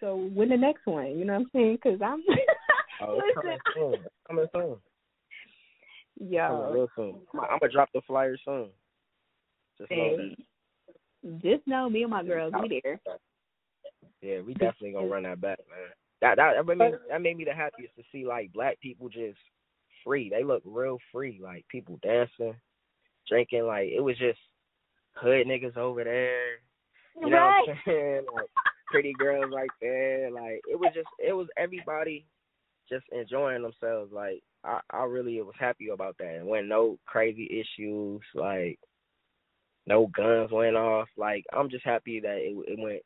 so 0.00 0.30
when 0.34 0.48
the 0.48 0.56
next 0.56 0.86
one? 0.86 1.18
You 1.18 1.24
know 1.24 1.34
what 1.34 1.40
I'm 1.40 1.50
saying? 1.52 1.78
Because 1.82 2.00
I'm. 2.02 2.22
Oh, 3.02 3.20
it's 3.24 3.34
coming 3.34 3.58
soon. 3.74 3.94
It's 3.94 4.14
coming 4.26 4.46
soon. 4.52 4.76
Coming 6.18 6.32
yo, 6.32 6.72
real 6.72 6.88
soon. 6.96 7.16
I'm, 7.34 7.40
I'm 7.40 7.58
gonna 7.60 7.72
drop 7.72 7.88
the 7.94 8.00
flyer 8.06 8.36
soon. 8.44 8.68
Just 9.78 9.90
know 9.90 9.96
hey, 9.96 10.36
just 11.42 11.66
know 11.66 11.88
me 11.88 12.02
and 12.02 12.10
my 12.10 12.22
girls, 12.22 12.52
we 12.62 12.80
there. 12.82 13.00
Yeah, 14.22 14.40
we 14.40 14.52
definitely 14.54 14.92
gonna 14.92 15.06
run 15.06 15.22
that 15.24 15.40
back, 15.40 15.58
man. 15.70 15.88
That 16.20 16.36
that 16.36 16.52
that 16.56 16.66
made, 16.66 16.92
me, 16.92 16.98
that 17.08 17.22
made 17.22 17.36
me 17.38 17.44
the 17.44 17.54
happiest 17.54 17.96
to 17.96 18.02
see 18.12 18.26
like 18.26 18.52
black 18.52 18.80
people 18.80 19.08
just 19.08 19.38
free. 20.04 20.28
They 20.28 20.44
look 20.44 20.62
real 20.64 20.98
free. 21.12 21.40
Like 21.42 21.66
people 21.68 21.98
dancing, 22.02 22.54
drinking. 23.28 23.66
Like 23.66 23.88
it 23.88 24.02
was 24.02 24.16
just 24.18 24.38
hood 25.14 25.46
niggas 25.46 25.76
over 25.76 26.04
there. 26.04 26.58
You 27.20 27.30
know 27.30 27.36
right. 27.36 27.62
what 27.66 27.70
I'm 27.70 27.82
saying? 27.86 28.26
Like 28.34 28.48
pretty 28.86 29.12
girls 29.18 29.52
right 29.54 29.70
there. 29.80 30.30
Like 30.30 30.60
it 30.70 30.78
was 30.78 30.90
just 30.94 31.08
it 31.18 31.32
was 31.32 31.48
everybody 31.56 32.26
just 32.88 33.04
enjoying 33.12 33.62
themselves. 33.62 34.12
Like 34.12 34.42
I, 34.64 34.80
I 34.90 35.04
really 35.04 35.40
was 35.42 35.54
happy 35.58 35.88
about 35.88 36.16
that. 36.18 36.36
And 36.36 36.46
when 36.46 36.68
no 36.68 36.98
crazy 37.06 37.48
issues, 37.50 38.20
like 38.34 38.78
no 39.86 40.08
guns 40.08 40.50
went 40.52 40.76
off. 40.76 41.08
Like 41.16 41.44
I'm 41.52 41.70
just 41.70 41.84
happy 41.84 42.20
that 42.20 42.36
it 42.36 42.56
it 42.68 42.78
went 42.78 43.02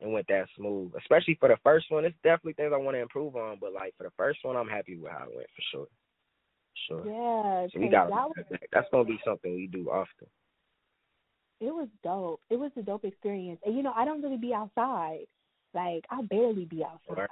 it 0.00 0.08
went 0.08 0.26
that 0.28 0.46
smooth. 0.56 0.92
Especially 0.98 1.36
for 1.38 1.48
the 1.48 1.56
first 1.62 1.86
one. 1.90 2.04
It's 2.04 2.16
definitely 2.22 2.54
things 2.54 2.72
I 2.74 2.78
want 2.78 2.96
to 2.96 3.02
improve 3.02 3.36
on, 3.36 3.58
but 3.60 3.72
like 3.72 3.94
for 3.96 4.04
the 4.04 4.12
first 4.16 4.40
one 4.42 4.56
I'm 4.56 4.68
happy 4.68 4.96
with 4.96 5.12
how 5.12 5.24
it 5.24 5.36
went 5.36 5.48
for 5.54 5.62
sure. 5.72 5.86
Sure. 6.86 7.06
Yeah, 7.06 7.66
So 7.72 7.80
we 7.80 7.88
got 7.88 8.10
that 8.10 8.60
that's 8.72 8.88
gonna 8.90 9.04
be 9.04 9.18
something 9.24 9.54
we 9.54 9.66
do 9.66 9.90
often. 9.90 10.28
it 11.60 11.74
was 11.74 11.88
dope. 12.02 12.40
It 12.50 12.56
was 12.56 12.70
a 12.76 12.82
dope 12.82 13.04
experience. 13.04 13.60
And 13.64 13.76
you 13.76 13.82
know, 13.82 13.92
I 13.94 14.04
don't 14.04 14.22
really 14.22 14.36
be 14.36 14.54
outside. 14.54 15.26
Like 15.74 16.04
I 16.10 16.22
barely 16.22 16.64
be 16.64 16.84
outside. 16.84 17.28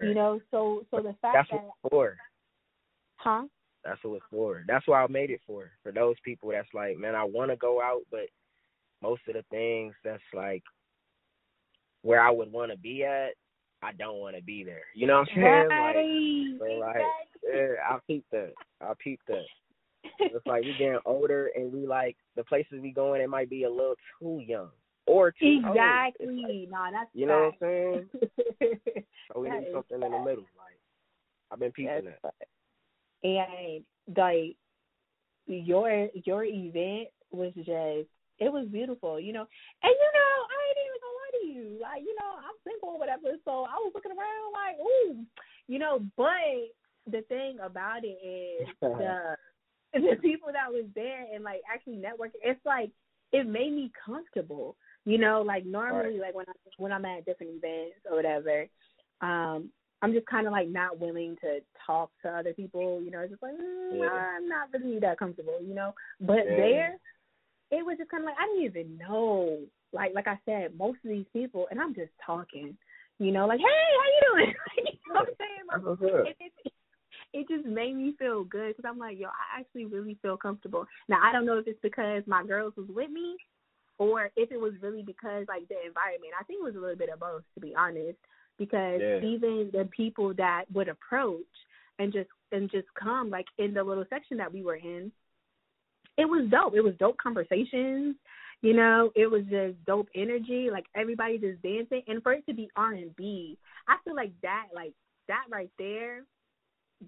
You 0.00 0.14
know, 0.14 0.40
so 0.50 0.84
so 0.90 0.98
the 0.98 1.14
fact 1.20 1.48
That's 1.50 1.50
that 1.50 1.90
for. 1.90 2.16
huh? 3.16 3.44
That's 3.84 4.02
what 4.02 4.16
it's 4.16 4.24
for. 4.30 4.64
That's 4.66 4.86
what 4.86 4.96
I 4.96 5.06
made 5.08 5.30
it 5.30 5.40
for. 5.46 5.70
For 5.82 5.92
those 5.92 6.16
people 6.24 6.50
that's 6.50 6.68
like, 6.72 6.96
man, 6.96 7.14
I 7.14 7.24
want 7.24 7.50
to 7.50 7.56
go 7.56 7.82
out, 7.82 8.00
but 8.10 8.28
most 9.02 9.22
of 9.28 9.34
the 9.34 9.44
things 9.50 9.94
that's 10.02 10.22
like 10.32 10.62
where 12.02 12.20
I 12.20 12.30
would 12.30 12.50
want 12.50 12.70
to 12.70 12.78
be 12.78 13.04
at, 13.04 13.34
I 13.84 13.92
don't 13.92 14.16
want 14.16 14.36
to 14.36 14.42
be 14.42 14.64
there. 14.64 14.82
You 14.94 15.06
know 15.06 15.18
what 15.20 15.28
I'm 15.30 15.34
saying? 15.34 15.68
Right. 15.68 16.56
Like, 16.58 16.70
so 16.70 16.78
like, 16.78 16.96
yeah, 17.44 17.66
I 17.88 17.98
peep 18.06 18.24
that. 18.32 18.52
I 18.80 18.92
peep 19.02 19.20
that. 19.28 19.44
It's 20.20 20.46
like 20.46 20.62
we're 20.62 20.78
getting 20.78 20.98
older 21.04 21.50
and 21.54 21.72
we 21.72 21.86
like 21.86 22.16
the 22.36 22.44
places 22.44 22.80
we 22.80 22.90
going. 22.92 23.20
It 23.20 23.28
might 23.28 23.50
be 23.50 23.64
a 23.64 23.70
little 23.70 23.94
too 24.20 24.42
young 24.46 24.70
or 25.06 25.32
too 25.32 25.60
old. 25.64 25.76
Exactly. 25.76 26.26
like, 26.26 26.70
no, 26.70 26.86
that's 26.92 27.10
you 27.12 27.26
know 27.26 27.52
what 27.58 27.68
I'm 27.68 28.06
saying? 28.60 29.04
So 29.32 29.40
we 29.40 29.48
That 29.48 29.60
need 29.60 29.68
something 29.72 30.02
in 30.02 30.12
the 30.12 30.18
middle. 30.18 30.44
Like 30.56 30.78
I've 31.50 31.58
been 31.58 31.72
peeping 31.72 32.04
That's 32.04 32.22
that. 32.22 32.34
and 33.24 33.84
like 34.16 34.56
your 35.46 36.08
your 36.24 36.44
event 36.44 37.08
was 37.30 37.52
just 37.56 38.08
it 38.38 38.52
was 38.52 38.66
beautiful, 38.70 39.18
you 39.18 39.32
know. 39.32 39.46
And 39.82 39.94
you 39.94 40.10
know, 40.14 40.34
I 40.50 40.60
ain't 40.68 40.93
you. 41.42 41.78
Like, 41.80 42.02
you 42.02 42.14
know, 42.20 42.38
I'm 42.38 42.56
single 42.64 42.90
or 42.90 42.98
whatever, 42.98 43.36
so 43.44 43.64
I 43.64 43.76
was 43.82 43.92
looking 43.94 44.12
around 44.12 44.52
like, 44.52 44.76
ooh, 44.80 45.24
you 45.66 45.78
know, 45.78 46.00
but 46.16 46.70
the 47.10 47.22
thing 47.28 47.58
about 47.62 48.04
it 48.04 48.18
is 48.24 48.68
the 48.80 49.36
the 49.94 50.16
people 50.20 50.48
that 50.52 50.72
was 50.72 50.84
there 50.94 51.24
and 51.32 51.44
like 51.44 51.60
actually 51.72 51.96
networking, 51.96 52.42
it's 52.42 52.64
like 52.64 52.90
it 53.32 53.46
made 53.46 53.72
me 53.72 53.90
comfortable. 54.04 54.76
You 55.04 55.18
know, 55.18 55.42
like 55.42 55.66
normally 55.66 56.18
like 56.18 56.34
when 56.34 56.46
I 56.48 56.52
when 56.78 56.92
I'm 56.92 57.04
at 57.04 57.26
different 57.26 57.52
events 57.56 57.98
or 58.08 58.16
whatever, 58.16 58.66
um, 59.20 59.70
I'm 60.02 60.12
just 60.12 60.26
kind 60.26 60.46
of 60.46 60.52
like 60.52 60.68
not 60.68 60.98
willing 60.98 61.36
to 61.42 61.60
talk 61.86 62.10
to 62.22 62.28
other 62.30 62.52
people. 62.54 63.00
You 63.02 63.10
know, 63.10 63.20
it's 63.20 63.30
just 63.30 63.42
like 63.42 63.52
mm, 63.52 63.98
Yeah. 64.00 64.36
I'm 64.36 64.48
not 64.48 64.68
really 64.72 64.98
that 65.00 65.18
comfortable. 65.18 65.58
You 65.62 65.74
know, 65.74 65.94
but 66.20 66.46
Yeah. 66.46 66.56
there, 66.56 66.96
it 67.70 67.84
was 67.84 67.98
just 67.98 68.10
kind 68.10 68.22
of 68.22 68.26
like 68.26 68.36
I 68.38 68.46
didn't 68.46 68.64
even 68.64 68.98
know. 68.98 69.58
Like 69.94 70.12
like 70.14 70.26
I 70.26 70.38
said, 70.44 70.76
most 70.76 70.98
of 71.04 71.10
these 71.10 71.26
people, 71.32 71.66
and 71.70 71.80
I'm 71.80 71.94
just 71.94 72.12
talking. 72.24 72.76
You 73.18 73.30
know, 73.30 73.46
like 73.46 73.60
hey, 73.60 73.64
how 73.64 74.06
you 74.10 74.20
doing? 74.44 74.54
you 74.78 74.84
know 75.08 75.20
what 75.20 75.28
I'm 75.28 75.34
saying? 75.38 75.64
Like, 75.68 75.84
That's 75.84 76.00
what's 76.00 76.14
up. 76.14 76.26
it, 76.26 76.36
it, 76.40 76.72
it 77.32 77.48
just 77.48 77.64
made 77.64 77.96
me 77.96 78.14
feel 78.18 78.44
good 78.44 78.76
because 78.76 78.88
I'm 78.88 78.98
like, 78.98 79.18
yo, 79.18 79.28
I 79.28 79.60
actually 79.60 79.86
really 79.86 80.18
feel 80.20 80.36
comfortable. 80.36 80.86
Now 81.08 81.18
I 81.22 81.32
don't 81.32 81.46
know 81.46 81.58
if 81.58 81.66
it's 81.68 81.78
because 81.82 82.22
my 82.26 82.44
girls 82.44 82.74
was 82.76 82.88
with 82.88 83.10
me, 83.10 83.36
or 83.98 84.30
if 84.36 84.50
it 84.50 84.60
was 84.60 84.72
really 84.80 85.02
because 85.02 85.46
like 85.48 85.68
the 85.68 85.76
environment. 85.86 86.32
I 86.38 86.44
think 86.44 86.60
it 86.60 86.64
was 86.64 86.76
a 86.76 86.80
little 86.80 86.96
bit 86.96 87.10
of 87.10 87.20
both, 87.20 87.42
to 87.54 87.60
be 87.60 87.74
honest. 87.76 88.18
Because 88.58 89.00
Yeah. 89.00 89.18
even 89.18 89.70
the 89.72 89.88
people 89.90 90.32
that 90.34 90.64
would 90.72 90.88
approach 90.88 91.42
and 91.98 92.12
just 92.12 92.30
and 92.52 92.70
just 92.70 92.86
come 92.94 93.30
like 93.30 93.46
in 93.58 93.74
the 93.74 93.82
little 93.82 94.04
section 94.10 94.36
that 94.38 94.52
we 94.52 94.62
were 94.62 94.76
in, 94.76 95.10
it 96.16 96.24
was 96.24 96.48
dope. 96.50 96.74
It 96.74 96.80
was 96.80 96.94
dope 96.98 97.16
conversations. 97.18 98.16
You 98.64 98.72
know, 98.72 99.12
it 99.14 99.26
was 99.30 99.42
just 99.50 99.74
dope 99.84 100.08
energy. 100.14 100.70
Like 100.72 100.86
everybody 100.96 101.36
just 101.36 101.60
dancing, 101.60 102.00
and 102.08 102.22
for 102.22 102.32
it 102.32 102.46
to 102.46 102.54
be 102.54 102.70
R 102.76 102.92
and 102.92 103.14
B, 103.14 103.58
I 103.86 103.96
feel 104.04 104.16
like 104.16 104.32
that, 104.40 104.68
like 104.74 104.94
that 105.28 105.44
right 105.52 105.70
there, 105.78 106.22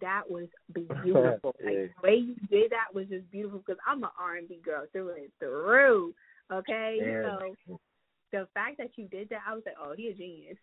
that 0.03 0.25
was 0.29 0.49
beautiful. 0.75 1.57
Yeah. 1.59 1.67
Like 1.67 1.77
the 1.77 1.91
way 2.03 2.15
you 2.17 2.35
did 2.51 2.73
that 2.73 2.95
was 2.95 3.07
just 3.09 3.31
beautiful 3.31 3.61
because 3.67 3.81
I'm 3.89 4.05
an 4.05 4.11
R 4.21 4.37
and 4.37 4.47
B 4.47 4.61
girl 4.63 4.85
through 4.93 5.15
and 5.15 5.29
through. 5.39 6.13
Okay, 6.53 6.99
Yeah. 7.03 7.39
so 7.67 7.81
the 8.33 8.47
fact 8.53 8.77
that 8.77 8.91
you 8.97 9.09
did 9.09 9.31
that, 9.31 9.41
I 9.49 9.55
was 9.55 9.63
like, 9.65 9.77
oh, 9.83 9.95
he 9.97 10.09
a 10.09 10.15
genius. 10.15 10.59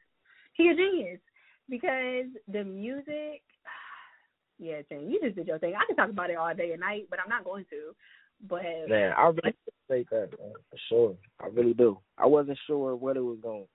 He 0.54 0.70
a 0.70 0.76
genius 0.76 1.20
because 1.70 2.28
the 2.48 2.64
music. 2.64 3.42
Yeah, 4.60 4.82
Jen, 4.88 5.10
you 5.10 5.20
just 5.20 5.36
did 5.36 5.48
your 5.48 5.58
thing. 5.58 5.74
I 5.76 5.84
could 5.88 5.98
talk 5.98 6.12
about 6.12 6.30
it 6.30 6.38
all 6.38 6.54
day 6.54 6.72
and 6.72 6.80
night, 6.80 7.08
but 7.10 7.20
I'm 7.20 7.28
not 7.28 7.44
going 7.44 7.66
to. 7.72 7.96
But 8.48 8.64
Man, 8.90 9.14
I 9.18 9.28
really 9.28 9.56
appreciate 9.88 10.10
that, 10.10 10.30
man, 10.40 10.54
for 10.70 10.78
sure. 10.90 11.16
I 11.40 11.48
really 11.48 11.74
do. 11.74 11.98
I 12.18 12.26
wasn't 12.26 12.60
sure 12.68 12.96
what 12.96 13.16
it 13.16 13.22
was 13.22 13.38
going, 13.42 13.68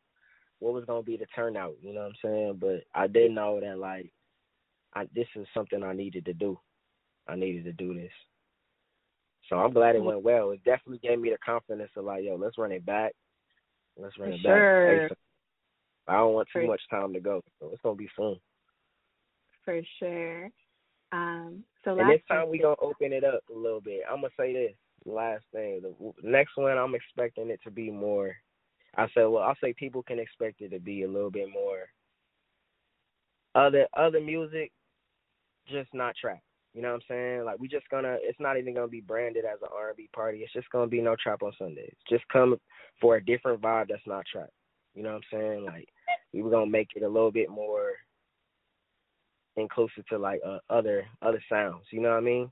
what 0.59 0.75
was 0.75 0.85
going 0.85 1.03
to 1.03 1.07
be 1.07 1.17
the 1.17 1.27
turnout. 1.35 1.77
You 1.83 1.95
know 1.95 2.01
what 2.01 2.09
I'm 2.09 2.15
saying? 2.23 2.59
But 2.61 2.85
I 2.95 3.07
did 3.07 3.33
know 3.33 3.61
that 3.61 3.79
like, 3.79 4.13
I 4.95 5.05
this 5.15 5.27
is 5.37 5.47
something 5.55 5.83
I 5.83 5.93
needed 5.93 6.25
to 6.27 6.35
do. 6.35 6.59
I 7.27 7.37
needed 7.37 7.65
to 7.65 7.73
do 7.73 7.95
this. 7.95 8.13
So 9.49 9.57
I'm 9.57 9.73
glad 9.73 9.97
it 9.97 10.05
went 10.05 10.23
well. 10.23 10.51
It 10.51 10.63
definitely 10.65 10.99
gave 10.99 11.19
me 11.19 11.31
the 11.31 11.39
confidence 11.45 11.91
of 11.97 12.05
like, 12.05 12.25
yo, 12.25 12.37
let's 12.37 12.59
run 12.59 12.73
it 12.73 12.85
back. 12.85 13.13
Let's 13.97 14.19
run 14.19 14.33
it 14.33 14.41
sure. 14.41 15.09
back. 15.09 15.19
I 16.09 16.17
don't 16.17 16.35
want 16.35 16.49
too 16.53 16.61
For- 16.61 16.67
much 16.67 16.83
time 16.91 17.13
to 17.15 17.21
go, 17.21 17.43
so 17.59 17.71
it's 17.73 17.83
gonna 17.83 17.97
be 17.97 18.09
fun. 18.17 18.37
for 19.65 19.81
sure. 19.99 20.51
Um, 21.13 21.65
so 21.89 21.99
And 21.99 22.11
this 22.11 22.21
time 22.29 22.51
we 22.51 22.59
gonna 22.59 22.77
open 22.81 23.13
it 23.13 23.25
up 23.25 23.43
a 23.55 23.59
little 23.59 23.81
bit. 23.81 24.03
I'm 24.09 24.21
gonna 24.21 24.33
say 24.39 24.53
this 24.53 24.75
last 25.07 25.45
thing. 25.53 25.83
The 25.83 26.13
next 26.23 26.57
one, 26.57 26.77
I'm 26.77 26.95
expecting 26.95 27.51
it 27.51 27.61
to 27.65 27.71
be 27.71 27.91
more. 27.91 28.37
I 28.97 29.07
said, 29.15 29.25
well, 29.25 29.43
I'll 29.43 29.57
say 29.63 29.73
people 29.73 30.03
can 30.03 30.19
expect 30.19 30.61
it 30.61 30.71
to 30.71 30.81
be 30.81 31.05
a 31.05 31.09
little 31.09 31.31
bit 31.31 31.49
more 31.51 31.89
other 33.55 33.87
other 33.97 34.21
music, 34.21 34.71
just 35.67 35.93
not 35.95 36.15
trap. 36.17 36.41
You 36.75 36.83
know 36.83 36.89
what 36.89 36.97
I'm 36.97 37.01
saying? 37.09 37.45
Like 37.45 37.59
we 37.59 37.69
just 37.69 37.89
gonna. 37.89 38.19
It's 38.21 38.39
not 38.39 38.59
even 38.59 38.75
gonna 38.75 38.89
be 38.89 39.01
branded 39.01 39.45
as 39.45 39.61
an 39.63 39.69
R&B 39.75 40.11
party. 40.15 40.39
It's 40.41 40.53
just 40.53 40.71
gonna 40.71 40.87
be 40.87 41.01
no 41.01 41.17
trap 41.17 41.43
on 41.43 41.53
Sundays. 41.59 41.95
Just 42.09 42.25
come 42.29 42.59
for 43.01 43.17
a 43.17 43.25
different 43.25 43.61
vibe 43.61 43.89
that's 43.89 44.07
not 44.07 44.27
trap. 44.31 44.51
You 44.95 45.03
know 45.03 45.15
what 45.15 45.23
I'm 45.33 45.41
saying? 45.41 45.65
Like 45.65 45.89
we 46.33 46.43
were 46.43 46.51
gonna 46.51 46.71
make 46.71 46.89
it 46.95 47.03
a 47.03 47.09
little 47.09 47.33
bit 47.33 47.49
more 47.49 47.93
inclusive 49.59 50.07
to 50.09 50.19
like 50.19 50.41
uh, 50.47 50.59
other 50.71 51.07
other 51.23 51.43
sounds. 51.49 51.85
You 51.91 52.01
know 52.01 52.11
what 52.11 52.19
I 52.19 52.21
mean? 52.21 52.51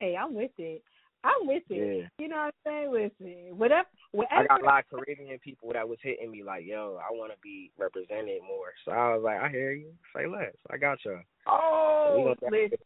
Hey, 0.00 0.16
I'm 0.16 0.34
with 0.34 0.52
it. 0.58 0.82
I'm 1.24 1.46
with 1.46 1.64
it. 1.70 1.98
Yeah. 1.98 2.08
You 2.18 2.28
know 2.28 2.36
what 2.36 2.42
I'm 2.42 2.52
saying? 2.64 2.92
Listen, 2.92 3.58
whatever, 3.58 3.88
whatever. 4.12 4.44
I 4.44 4.46
got 4.46 4.62
a 4.62 4.64
lot 4.64 4.84
of 4.84 5.04
Caribbean 5.04 5.38
people 5.40 5.72
that 5.72 5.88
was 5.88 5.98
hitting 6.02 6.30
me 6.30 6.44
like, 6.44 6.64
"Yo, 6.64 7.00
I 7.02 7.12
want 7.12 7.32
to 7.32 7.38
be 7.42 7.72
represented 7.76 8.40
more." 8.46 8.72
So 8.84 8.92
I 8.92 9.14
was 9.14 9.22
like, 9.24 9.40
"I 9.40 9.48
hear 9.48 9.72
you. 9.72 9.92
Say 10.14 10.26
less. 10.26 10.54
I 10.70 10.76
got 10.76 11.04
you." 11.04 11.20
Oh, 11.46 12.36
So 12.40 12.50
listen, 12.50 12.78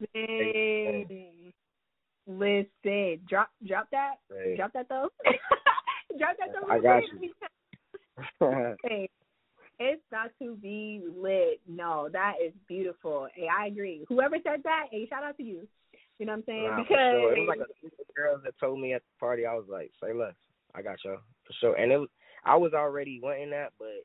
listen. 2.27 3.21
Drop, 3.29 3.51
drop 3.67 3.91
that, 3.91 4.15
Right. 4.31 4.57
drop 4.57 4.73
that 4.73 4.89
though. 4.89 5.11
drop 6.19 6.37
that 6.39 6.53
though. 6.53 6.69
I 6.69 6.79
got 6.79 7.03
you. 7.13 7.33
Hey, 8.85 9.09
it's 9.79 10.03
not 10.11 10.31
to 10.41 10.57
be 10.57 11.03
lit. 11.17 11.61
No, 11.69 12.09
that 12.13 12.35
is 12.45 12.53
beautiful. 12.69 13.29
Hey, 13.35 13.47
I 13.49 13.67
agree. 13.67 14.05
Whoever 14.09 14.37
said 14.45 14.63
that, 14.65 14.87
hey, 14.91 15.07
shout 15.09 15.25
out 15.25 15.37
to 15.39 15.43
you. 15.43 15.67
You 16.19 16.27
know 16.27 16.33
what 16.33 16.39
I'm 16.39 16.45
saying? 16.47 16.69
Nah, 16.69 16.77
because 16.77 16.97
sure. 16.97 17.37
It 17.37 17.41
was 17.41 17.49
like 17.49 17.61
a 17.61 18.13
girls 18.15 18.43
that 18.45 18.59
told 18.61 18.79
me 18.79 18.93
at 18.93 19.03
the 19.03 19.19
party. 19.19 19.45
I 19.45 19.55
was 19.55 19.65
like, 19.69 19.91
"Say 20.01 20.13
less. 20.13 20.35
I 20.75 20.83
got 20.83 20.99
you 21.05 21.19
for 21.45 21.53
sure." 21.61 21.75
And 21.75 21.91
it 21.91 21.99
was 21.99 22.09
I 22.45 22.57
was 22.57 22.73
already 22.75 23.19
wanting 23.21 23.51
that, 23.51 23.73
but 23.79 24.05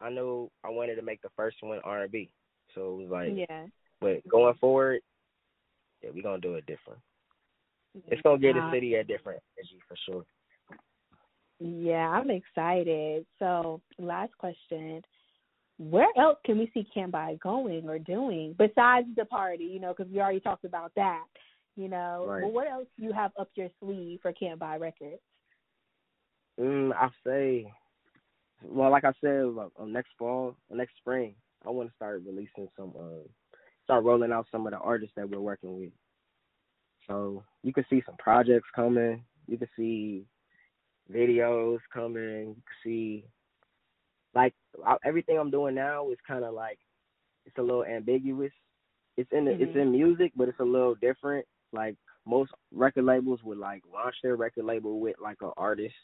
I 0.00 0.10
knew 0.10 0.50
I 0.64 0.70
wanted 0.70 0.96
to 0.96 1.02
make 1.02 1.22
the 1.22 1.28
first 1.36 1.58
one 1.60 1.80
R 1.84 2.02
and 2.02 2.12
B. 2.12 2.30
So 2.74 2.94
it 2.94 3.02
was 3.02 3.10
like, 3.10 3.48
yeah, 3.48 3.66
but 4.00 4.26
going 4.28 4.54
forward, 4.54 5.02
yeah, 6.02 6.10
we 6.14 6.22
gonna 6.22 6.40
do 6.40 6.54
it 6.54 6.66
different. 6.66 7.00
It's 8.08 8.22
gonna 8.22 8.38
give 8.38 8.54
the 8.54 8.70
city 8.72 8.94
a 8.94 9.04
different 9.04 9.42
energy 9.58 9.80
for 9.88 9.96
sure. 10.06 10.24
Yeah, 11.60 12.08
I'm 12.08 12.30
excited. 12.30 13.26
So, 13.38 13.82
last 13.98 14.36
question. 14.38 15.02
Where 15.78 16.08
else 16.18 16.38
can 16.44 16.58
we 16.58 16.70
see 16.74 16.86
Can't 16.92 17.12
Buy 17.12 17.36
going 17.42 17.88
or 17.88 17.98
doing 17.98 18.54
besides 18.58 19.06
the 19.16 19.26
party? 19.26 19.64
You 19.64 19.80
know, 19.80 19.94
because 19.96 20.12
we 20.12 20.20
already 20.20 20.40
talked 20.40 20.64
about 20.64 20.92
that. 20.96 21.24
You 21.76 21.88
know, 21.88 22.26
Right. 22.26 22.42
but 22.42 22.52
what 22.52 22.68
else 22.68 22.86
do 22.98 23.04
you 23.04 23.12
have 23.12 23.32
up 23.38 23.48
your 23.54 23.68
sleeve 23.80 24.20
for 24.20 24.32
Can't 24.32 24.58
Buy 24.58 24.76
Records? 24.76 25.22
Mm, 26.58 26.92
I 26.94 27.08
say, 27.24 27.72
well, 28.62 28.90
like 28.90 29.04
I 29.04 29.12
said, 29.20 29.46
like, 29.46 29.70
uh, 29.78 29.84
next 29.84 30.10
fall, 30.18 30.56
or 30.68 30.76
next 30.76 30.96
spring, 30.96 31.34
I 31.64 31.70
want 31.70 31.88
to 31.88 31.94
start 31.94 32.22
releasing 32.26 32.68
some, 32.76 32.92
uh, 32.98 33.26
start 33.84 34.04
rolling 34.04 34.32
out 34.32 34.46
some 34.50 34.66
of 34.66 34.72
the 34.72 34.78
artists 34.78 35.14
that 35.16 35.28
we're 35.28 35.40
working 35.40 35.78
with. 35.78 35.92
So 37.06 37.42
you 37.62 37.72
can 37.72 37.86
see 37.88 38.02
some 38.04 38.16
projects 38.18 38.68
coming. 38.74 39.24
You 39.46 39.56
can 39.56 39.68
see 39.76 40.26
videos 41.10 41.78
coming. 41.92 42.48
You 42.48 42.54
can 42.54 42.76
see, 42.84 43.24
like, 44.34 44.54
I, 44.86 44.96
everything 45.04 45.38
I'm 45.38 45.50
doing 45.50 45.74
now 45.74 46.10
is 46.10 46.18
kind 46.26 46.44
of 46.44 46.54
like, 46.54 46.78
it's 47.46 47.58
a 47.58 47.62
little 47.62 47.84
ambiguous. 47.84 48.52
It's 49.16 49.30
in 49.32 49.44
the, 49.46 49.52
it's 49.52 49.72
Mhm. 49.76 49.82
in 49.82 49.92
music, 49.92 50.32
but 50.36 50.48
it's 50.48 50.60
a 50.60 50.64
little 50.64 50.94
different. 50.94 51.46
Like 51.72 51.96
most 52.26 52.52
record 52.72 53.04
labels 53.04 53.42
would 53.44 53.58
like 53.58 53.82
launch 53.92 54.14
their 54.22 54.36
record 54.36 54.64
label 54.64 55.00
with 55.00 55.16
like 55.20 55.38
an 55.42 55.52
artist 55.56 55.94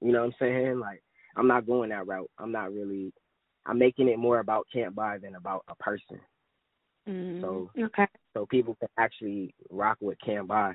you 0.00 0.12
know 0.12 0.20
what 0.20 0.26
I'm 0.26 0.34
saying? 0.38 0.78
Like 0.78 1.02
I'm 1.36 1.46
not 1.48 1.66
going 1.66 1.90
that 1.90 2.06
route. 2.06 2.30
I'm 2.38 2.52
not 2.52 2.72
really 2.72 3.12
I'm 3.66 3.78
making 3.78 4.08
it 4.08 4.18
more 4.18 4.38
about 4.38 4.66
can't 4.72 4.94
buy 4.94 5.18
than 5.18 5.34
about 5.34 5.64
a 5.68 5.74
person. 5.76 6.20
Mm, 7.08 7.40
So- 7.40 7.70
okay, 7.78 8.06
So 8.34 8.46
people 8.46 8.76
can 8.76 8.88
actually 8.96 9.54
rock 9.70 9.98
with 10.00 10.18
can't 10.20 10.46
buy. 10.46 10.74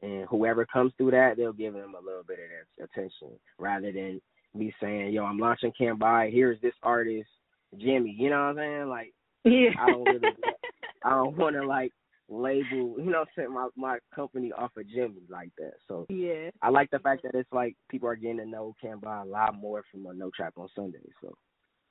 And 0.00 0.26
whoever 0.28 0.64
comes 0.64 0.92
through 0.96 1.10
that, 1.12 1.36
they'll 1.36 1.52
give 1.52 1.74
them 1.74 1.94
a 1.94 2.04
little 2.04 2.22
bit 2.26 2.38
of 2.38 2.48
that 2.78 2.84
attention 2.84 3.38
rather 3.58 3.90
than 3.90 4.20
me 4.54 4.72
saying, 4.80 5.12
Yo, 5.12 5.24
I'm 5.24 5.38
launching 5.38 5.72
can't 5.76 5.98
buy, 5.98 6.30
here's 6.32 6.60
this 6.60 6.74
artist, 6.82 7.28
Jimmy. 7.76 8.14
You 8.18 8.30
know 8.30 8.36
what 8.36 8.50
I'm 8.50 8.56
saying? 8.56 8.88
Like 8.88 9.12
yeah, 9.44 9.70
I 9.80 9.86
don't 9.86 10.04
really 10.04 10.36
I 11.04 11.10
don't 11.10 11.36
wanna 11.36 11.64
like 11.64 11.92
label 12.28 12.96
you 12.98 13.10
know 13.10 13.20
what 13.20 13.28
I'm 13.28 13.34
saying, 13.36 13.52
my 13.52 13.68
my 13.76 13.98
company 14.14 14.52
off 14.52 14.76
of 14.76 14.88
Jimmy 14.88 15.22
like 15.28 15.50
that. 15.58 15.74
So 15.86 16.06
yeah, 16.08 16.50
I 16.62 16.70
like 16.70 16.90
the 16.90 16.98
fact 16.98 17.22
that 17.24 17.34
it's 17.34 17.52
like 17.52 17.76
people 17.90 18.08
are 18.08 18.16
getting 18.16 18.38
to 18.38 18.46
know 18.46 18.74
Can't 18.80 19.00
Buy 19.00 19.22
a 19.22 19.24
lot 19.24 19.54
more 19.58 19.82
from 19.90 20.06
a 20.06 20.14
No 20.14 20.30
Trap 20.34 20.54
on 20.56 20.68
Sunday. 20.74 20.98
So 21.22 21.34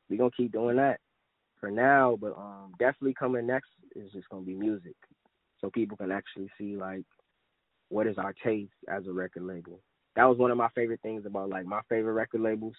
we 0.10 0.18
gonna 0.18 0.32
keep 0.36 0.52
doing 0.52 0.78
that 0.78 1.00
for 1.60 1.72
now, 1.72 2.18
but 2.20 2.38
um 2.38 2.72
definitely 2.80 3.16
coming 3.18 3.48
next 3.48 3.70
is 3.96 4.12
just 4.12 4.30
gonna 4.30 4.46
be 4.46 4.54
music. 4.54 4.96
So 5.60 5.70
people 5.72 5.98
can 5.98 6.12
actually 6.12 6.50
see 6.58 6.76
like 6.76 7.06
what 7.90 8.08
is 8.08 8.18
our 8.18 8.34
taste 8.44 8.72
as 8.90 9.08
a 9.08 9.12
record 9.12 9.44
label. 9.44 9.80
That 10.16 10.26
was 10.26 10.38
one 10.38 10.52
of 10.52 10.58
my 10.58 10.70
favorite 10.70 11.02
things 11.02 11.26
about 11.26 11.50
like 11.50 11.66
my 11.66 11.82
favorite 11.90 12.14
record 12.14 12.42
labels, 12.42 12.76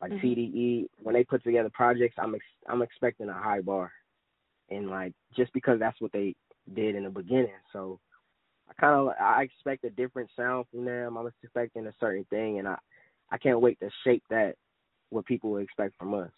like 0.00 0.12
Mhm. 0.12 0.20
TDE. 0.20 0.88
When 1.02 1.14
they 1.14 1.24
put 1.24 1.42
together 1.42 1.70
projects, 1.70 2.16
I'm 2.18 2.34
ex- 2.34 2.44
I'm 2.66 2.82
expecting 2.82 3.28
a 3.28 3.34
high 3.34 3.60
bar, 3.60 3.92
and 4.70 4.88
like 4.88 5.12
just 5.34 5.52
because 5.52 5.78
that's 5.78 6.00
what 6.00 6.12
they 6.12 6.34
did 6.74 6.94
in 6.94 7.04
the 7.04 7.10
beginning. 7.10 7.58
So 7.72 8.00
I 8.68 8.74
kind 8.74 8.94
of 8.94 9.14
I 9.20 9.42
expect 9.42 9.84
a 9.84 9.90
different 9.90 10.30
sound 10.36 10.66
from 10.70 10.84
them. 10.84 11.16
I'm 11.16 11.26
expecting 11.42 11.86
a 11.86 11.94
certain 12.00 12.24
thing, 12.26 12.58
and 12.58 12.68
I 12.68 12.78
I 13.30 13.38
can't 13.38 13.60
wait 13.60 13.78
to 13.80 13.90
shape 14.04 14.24
that 14.30 14.56
what 15.10 15.26
people 15.26 15.50
will 15.50 15.58
expect 15.58 15.96
from 15.98 16.14
us. 16.14 16.30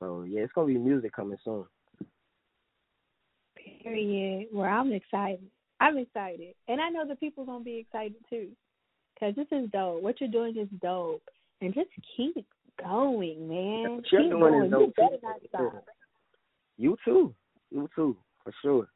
So 0.00 0.22
yeah, 0.22 0.40
it's 0.40 0.52
gonna 0.52 0.68
be 0.68 0.78
music 0.78 1.12
coming 1.12 1.38
soon. 1.44 1.66
period. 3.82 4.48
Well, 4.52 4.68
I'm 4.68 4.92
excited. 4.92 5.50
I'm 5.80 5.98
excited, 5.98 6.54
and 6.68 6.80
I 6.80 6.88
know 6.88 7.06
the 7.06 7.16
people 7.16 7.44
gonna 7.44 7.62
be 7.64 7.76
excited 7.76 8.16
too, 8.30 8.48
because 9.14 9.34
this 9.34 9.46
is 9.52 9.70
dope. 9.70 10.02
What 10.02 10.20
you're 10.20 10.30
doing 10.30 10.56
is 10.56 10.68
dope, 10.80 11.22
and 11.60 11.74
just 11.74 11.90
keep 12.16 12.46
going, 12.82 13.48
man. 13.48 14.02
Keep 14.02 14.10
doing 14.10 14.30
going. 14.30 14.70
You 14.70 14.92
better 14.96 15.16
too. 15.16 15.26
not 15.26 15.40
stop. 15.48 15.84
You 16.78 16.96
too, 17.04 17.34
you 17.70 17.88
too, 17.94 18.16
for 18.44 18.52
sure. 18.62 18.88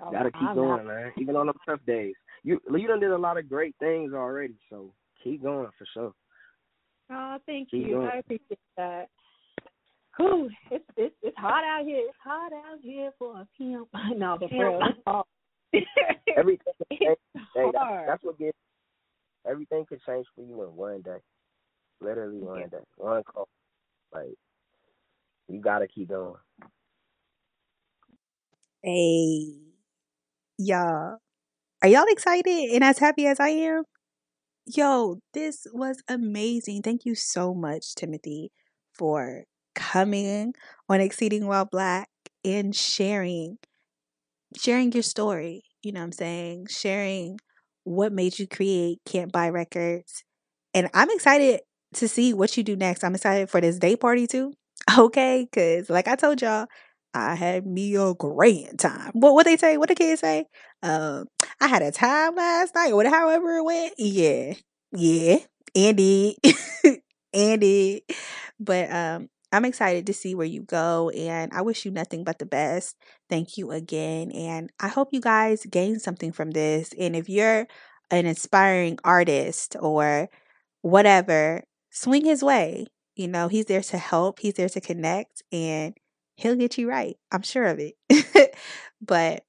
Oh, 0.00 0.12
Gotta 0.12 0.30
keep 0.30 0.42
I'm 0.42 0.54
going, 0.54 0.68
not- 0.68 0.86
man. 0.86 1.12
Even 1.18 1.36
on 1.36 1.46
the 1.46 1.54
tough 1.66 1.80
days, 1.86 2.14
you 2.44 2.60
you 2.72 2.86
done 2.86 3.00
did 3.00 3.10
a 3.10 3.18
lot 3.18 3.38
of 3.38 3.48
great 3.48 3.74
things 3.80 4.12
already. 4.12 4.54
So 4.70 4.92
keep 5.22 5.42
going 5.42 5.68
for 5.78 5.86
sure. 5.94 6.12
Oh, 7.10 7.38
thank 7.46 7.70
Keep 7.70 7.86
you. 7.86 7.94
going. 7.94 8.08
I 8.12 8.18
appreciate 8.18 8.58
that. 8.76 9.08
Whew, 10.18 10.50
it's 10.70 10.84
it's 10.96 11.14
it's 11.22 11.36
hot 11.38 11.64
out 11.64 11.84
here. 11.84 12.00
It's 12.08 12.18
hot 12.22 12.52
out 12.52 12.78
here 12.82 13.12
for 13.18 13.40
a 13.40 13.48
pimp. 13.56 13.88
No, 14.16 14.36
but 14.38 14.50
for 14.50 14.78
real. 15.04 15.24
Everything 16.36 16.72
can 16.90 16.98
change. 17.04 17.18
it's 17.34 17.44
Hey, 17.54 17.70
that's, 17.72 17.76
hard. 17.76 18.08
that's 18.08 18.24
what 18.24 18.38
gets 18.38 18.56
everything 19.48 19.84
can 19.88 19.98
change 20.06 20.26
for 20.34 20.42
you 20.42 20.62
in 20.62 20.68
one 20.76 21.02
day. 21.02 21.18
Literally 22.00 22.40
one 22.40 22.68
day, 22.68 22.78
one 22.96 23.22
call. 23.24 23.48
Like 24.12 24.34
you 25.48 25.60
gotta 25.60 25.86
keep 25.88 26.08
going. 26.08 26.34
Hey, 28.82 29.54
y'all. 30.58 31.18
Are 31.82 31.88
y'all 31.88 32.06
excited 32.08 32.70
and 32.72 32.84
as 32.84 32.98
happy 32.98 33.26
as 33.26 33.40
I 33.40 33.50
am? 33.50 33.84
Yo, 34.66 35.18
this 35.32 35.66
was 35.72 36.02
amazing. 36.08 36.82
Thank 36.82 37.04
you 37.04 37.14
so 37.14 37.54
much, 37.54 37.94
Timothy, 37.94 38.50
for 38.92 39.44
coming 39.74 40.52
on 40.88 41.00
Exceeding 41.00 41.46
While 41.46 41.64
Black 41.64 42.08
and 42.44 42.74
sharing 42.74 43.58
sharing 44.56 44.92
your 44.92 45.02
story. 45.02 45.62
You 45.82 45.92
know 45.92 46.00
what 46.00 46.06
I'm 46.06 46.12
saying? 46.12 46.66
Sharing 46.70 47.38
what 47.84 48.12
made 48.12 48.38
you 48.38 48.46
create 48.46 48.98
Can't 49.06 49.32
Buy 49.32 49.48
Records. 49.48 50.24
And 50.74 50.88
I'm 50.94 51.10
excited 51.10 51.60
to 51.94 52.08
see 52.08 52.34
what 52.34 52.56
you 52.56 52.62
do 52.62 52.76
next. 52.76 53.04
I'm 53.04 53.14
excited 53.14 53.50
for 53.50 53.60
this 53.60 53.78
day 53.78 53.96
party 53.96 54.26
too. 54.26 54.52
Okay, 54.98 55.46
because 55.50 55.90
like 55.90 56.08
I 56.08 56.16
told 56.16 56.40
y'all, 56.40 56.66
I 57.12 57.34
had 57.34 57.66
me 57.66 57.94
a 57.96 58.14
grand 58.14 58.78
time. 58.78 59.10
What 59.12 59.34
what 59.34 59.44
they 59.44 59.56
say? 59.58 59.76
What 59.76 59.88
the 59.88 59.94
kids 59.94 60.20
say? 60.20 60.46
Um, 60.82 61.26
I 61.60 61.66
had 61.68 61.82
a 61.82 61.90
time 61.92 62.36
last 62.36 62.74
night, 62.74 62.92
or 62.92 63.04
however 63.04 63.56
it 63.58 63.64
went. 63.64 63.94
Yeah, 63.98 64.54
yeah, 64.92 65.38
Andy, 65.74 66.38
Andy. 67.34 68.04
But 68.60 68.90
um, 68.92 69.28
I'm 69.52 69.64
excited 69.64 70.06
to 70.06 70.12
see 70.14 70.34
where 70.34 70.46
you 70.46 70.62
go, 70.62 71.10
and 71.10 71.52
I 71.54 71.62
wish 71.62 71.84
you 71.84 71.90
nothing 71.90 72.24
but 72.24 72.38
the 72.38 72.46
best. 72.46 72.96
Thank 73.30 73.56
you 73.56 73.70
again, 73.72 74.30
and 74.32 74.70
I 74.80 74.88
hope 74.88 75.08
you 75.12 75.20
guys 75.20 75.64
gain 75.70 75.98
something 76.00 76.32
from 76.32 76.50
this. 76.50 76.92
And 76.98 77.16
if 77.16 77.28
you're 77.28 77.66
an 78.10 78.26
inspiring 78.26 78.98
artist 79.04 79.76
or 79.80 80.28
whatever, 80.82 81.64
swing 81.90 82.24
his 82.24 82.42
way. 82.42 82.86
You 83.16 83.28
know, 83.28 83.48
he's 83.48 83.66
there 83.66 83.82
to 83.82 83.98
help, 83.98 84.38
he's 84.40 84.54
there 84.54 84.68
to 84.68 84.80
connect, 84.80 85.42
and 85.52 85.94
he'll 86.36 86.54
get 86.56 86.78
you 86.78 86.88
right. 86.88 87.16
I'm 87.32 87.42
sure 87.42 87.66
of 87.66 87.80
it. 87.80 88.54
but 89.00 89.44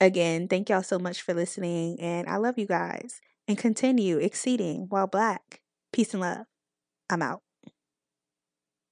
again, 0.00 0.48
thank 0.48 0.68
y'all 0.68 0.82
so 0.82 0.98
much 0.98 1.22
for 1.22 1.34
listening, 1.34 2.00
and 2.00 2.28
I 2.28 2.36
love 2.36 2.58
you 2.58 2.66
guys. 2.66 3.20
And 3.46 3.58
continue 3.58 4.18
exceeding 4.18 4.86
while 4.88 5.06
black. 5.06 5.60
Peace 5.92 6.14
and 6.14 6.22
love. 6.22 6.46
I'm 7.10 7.22
out. 7.22 7.43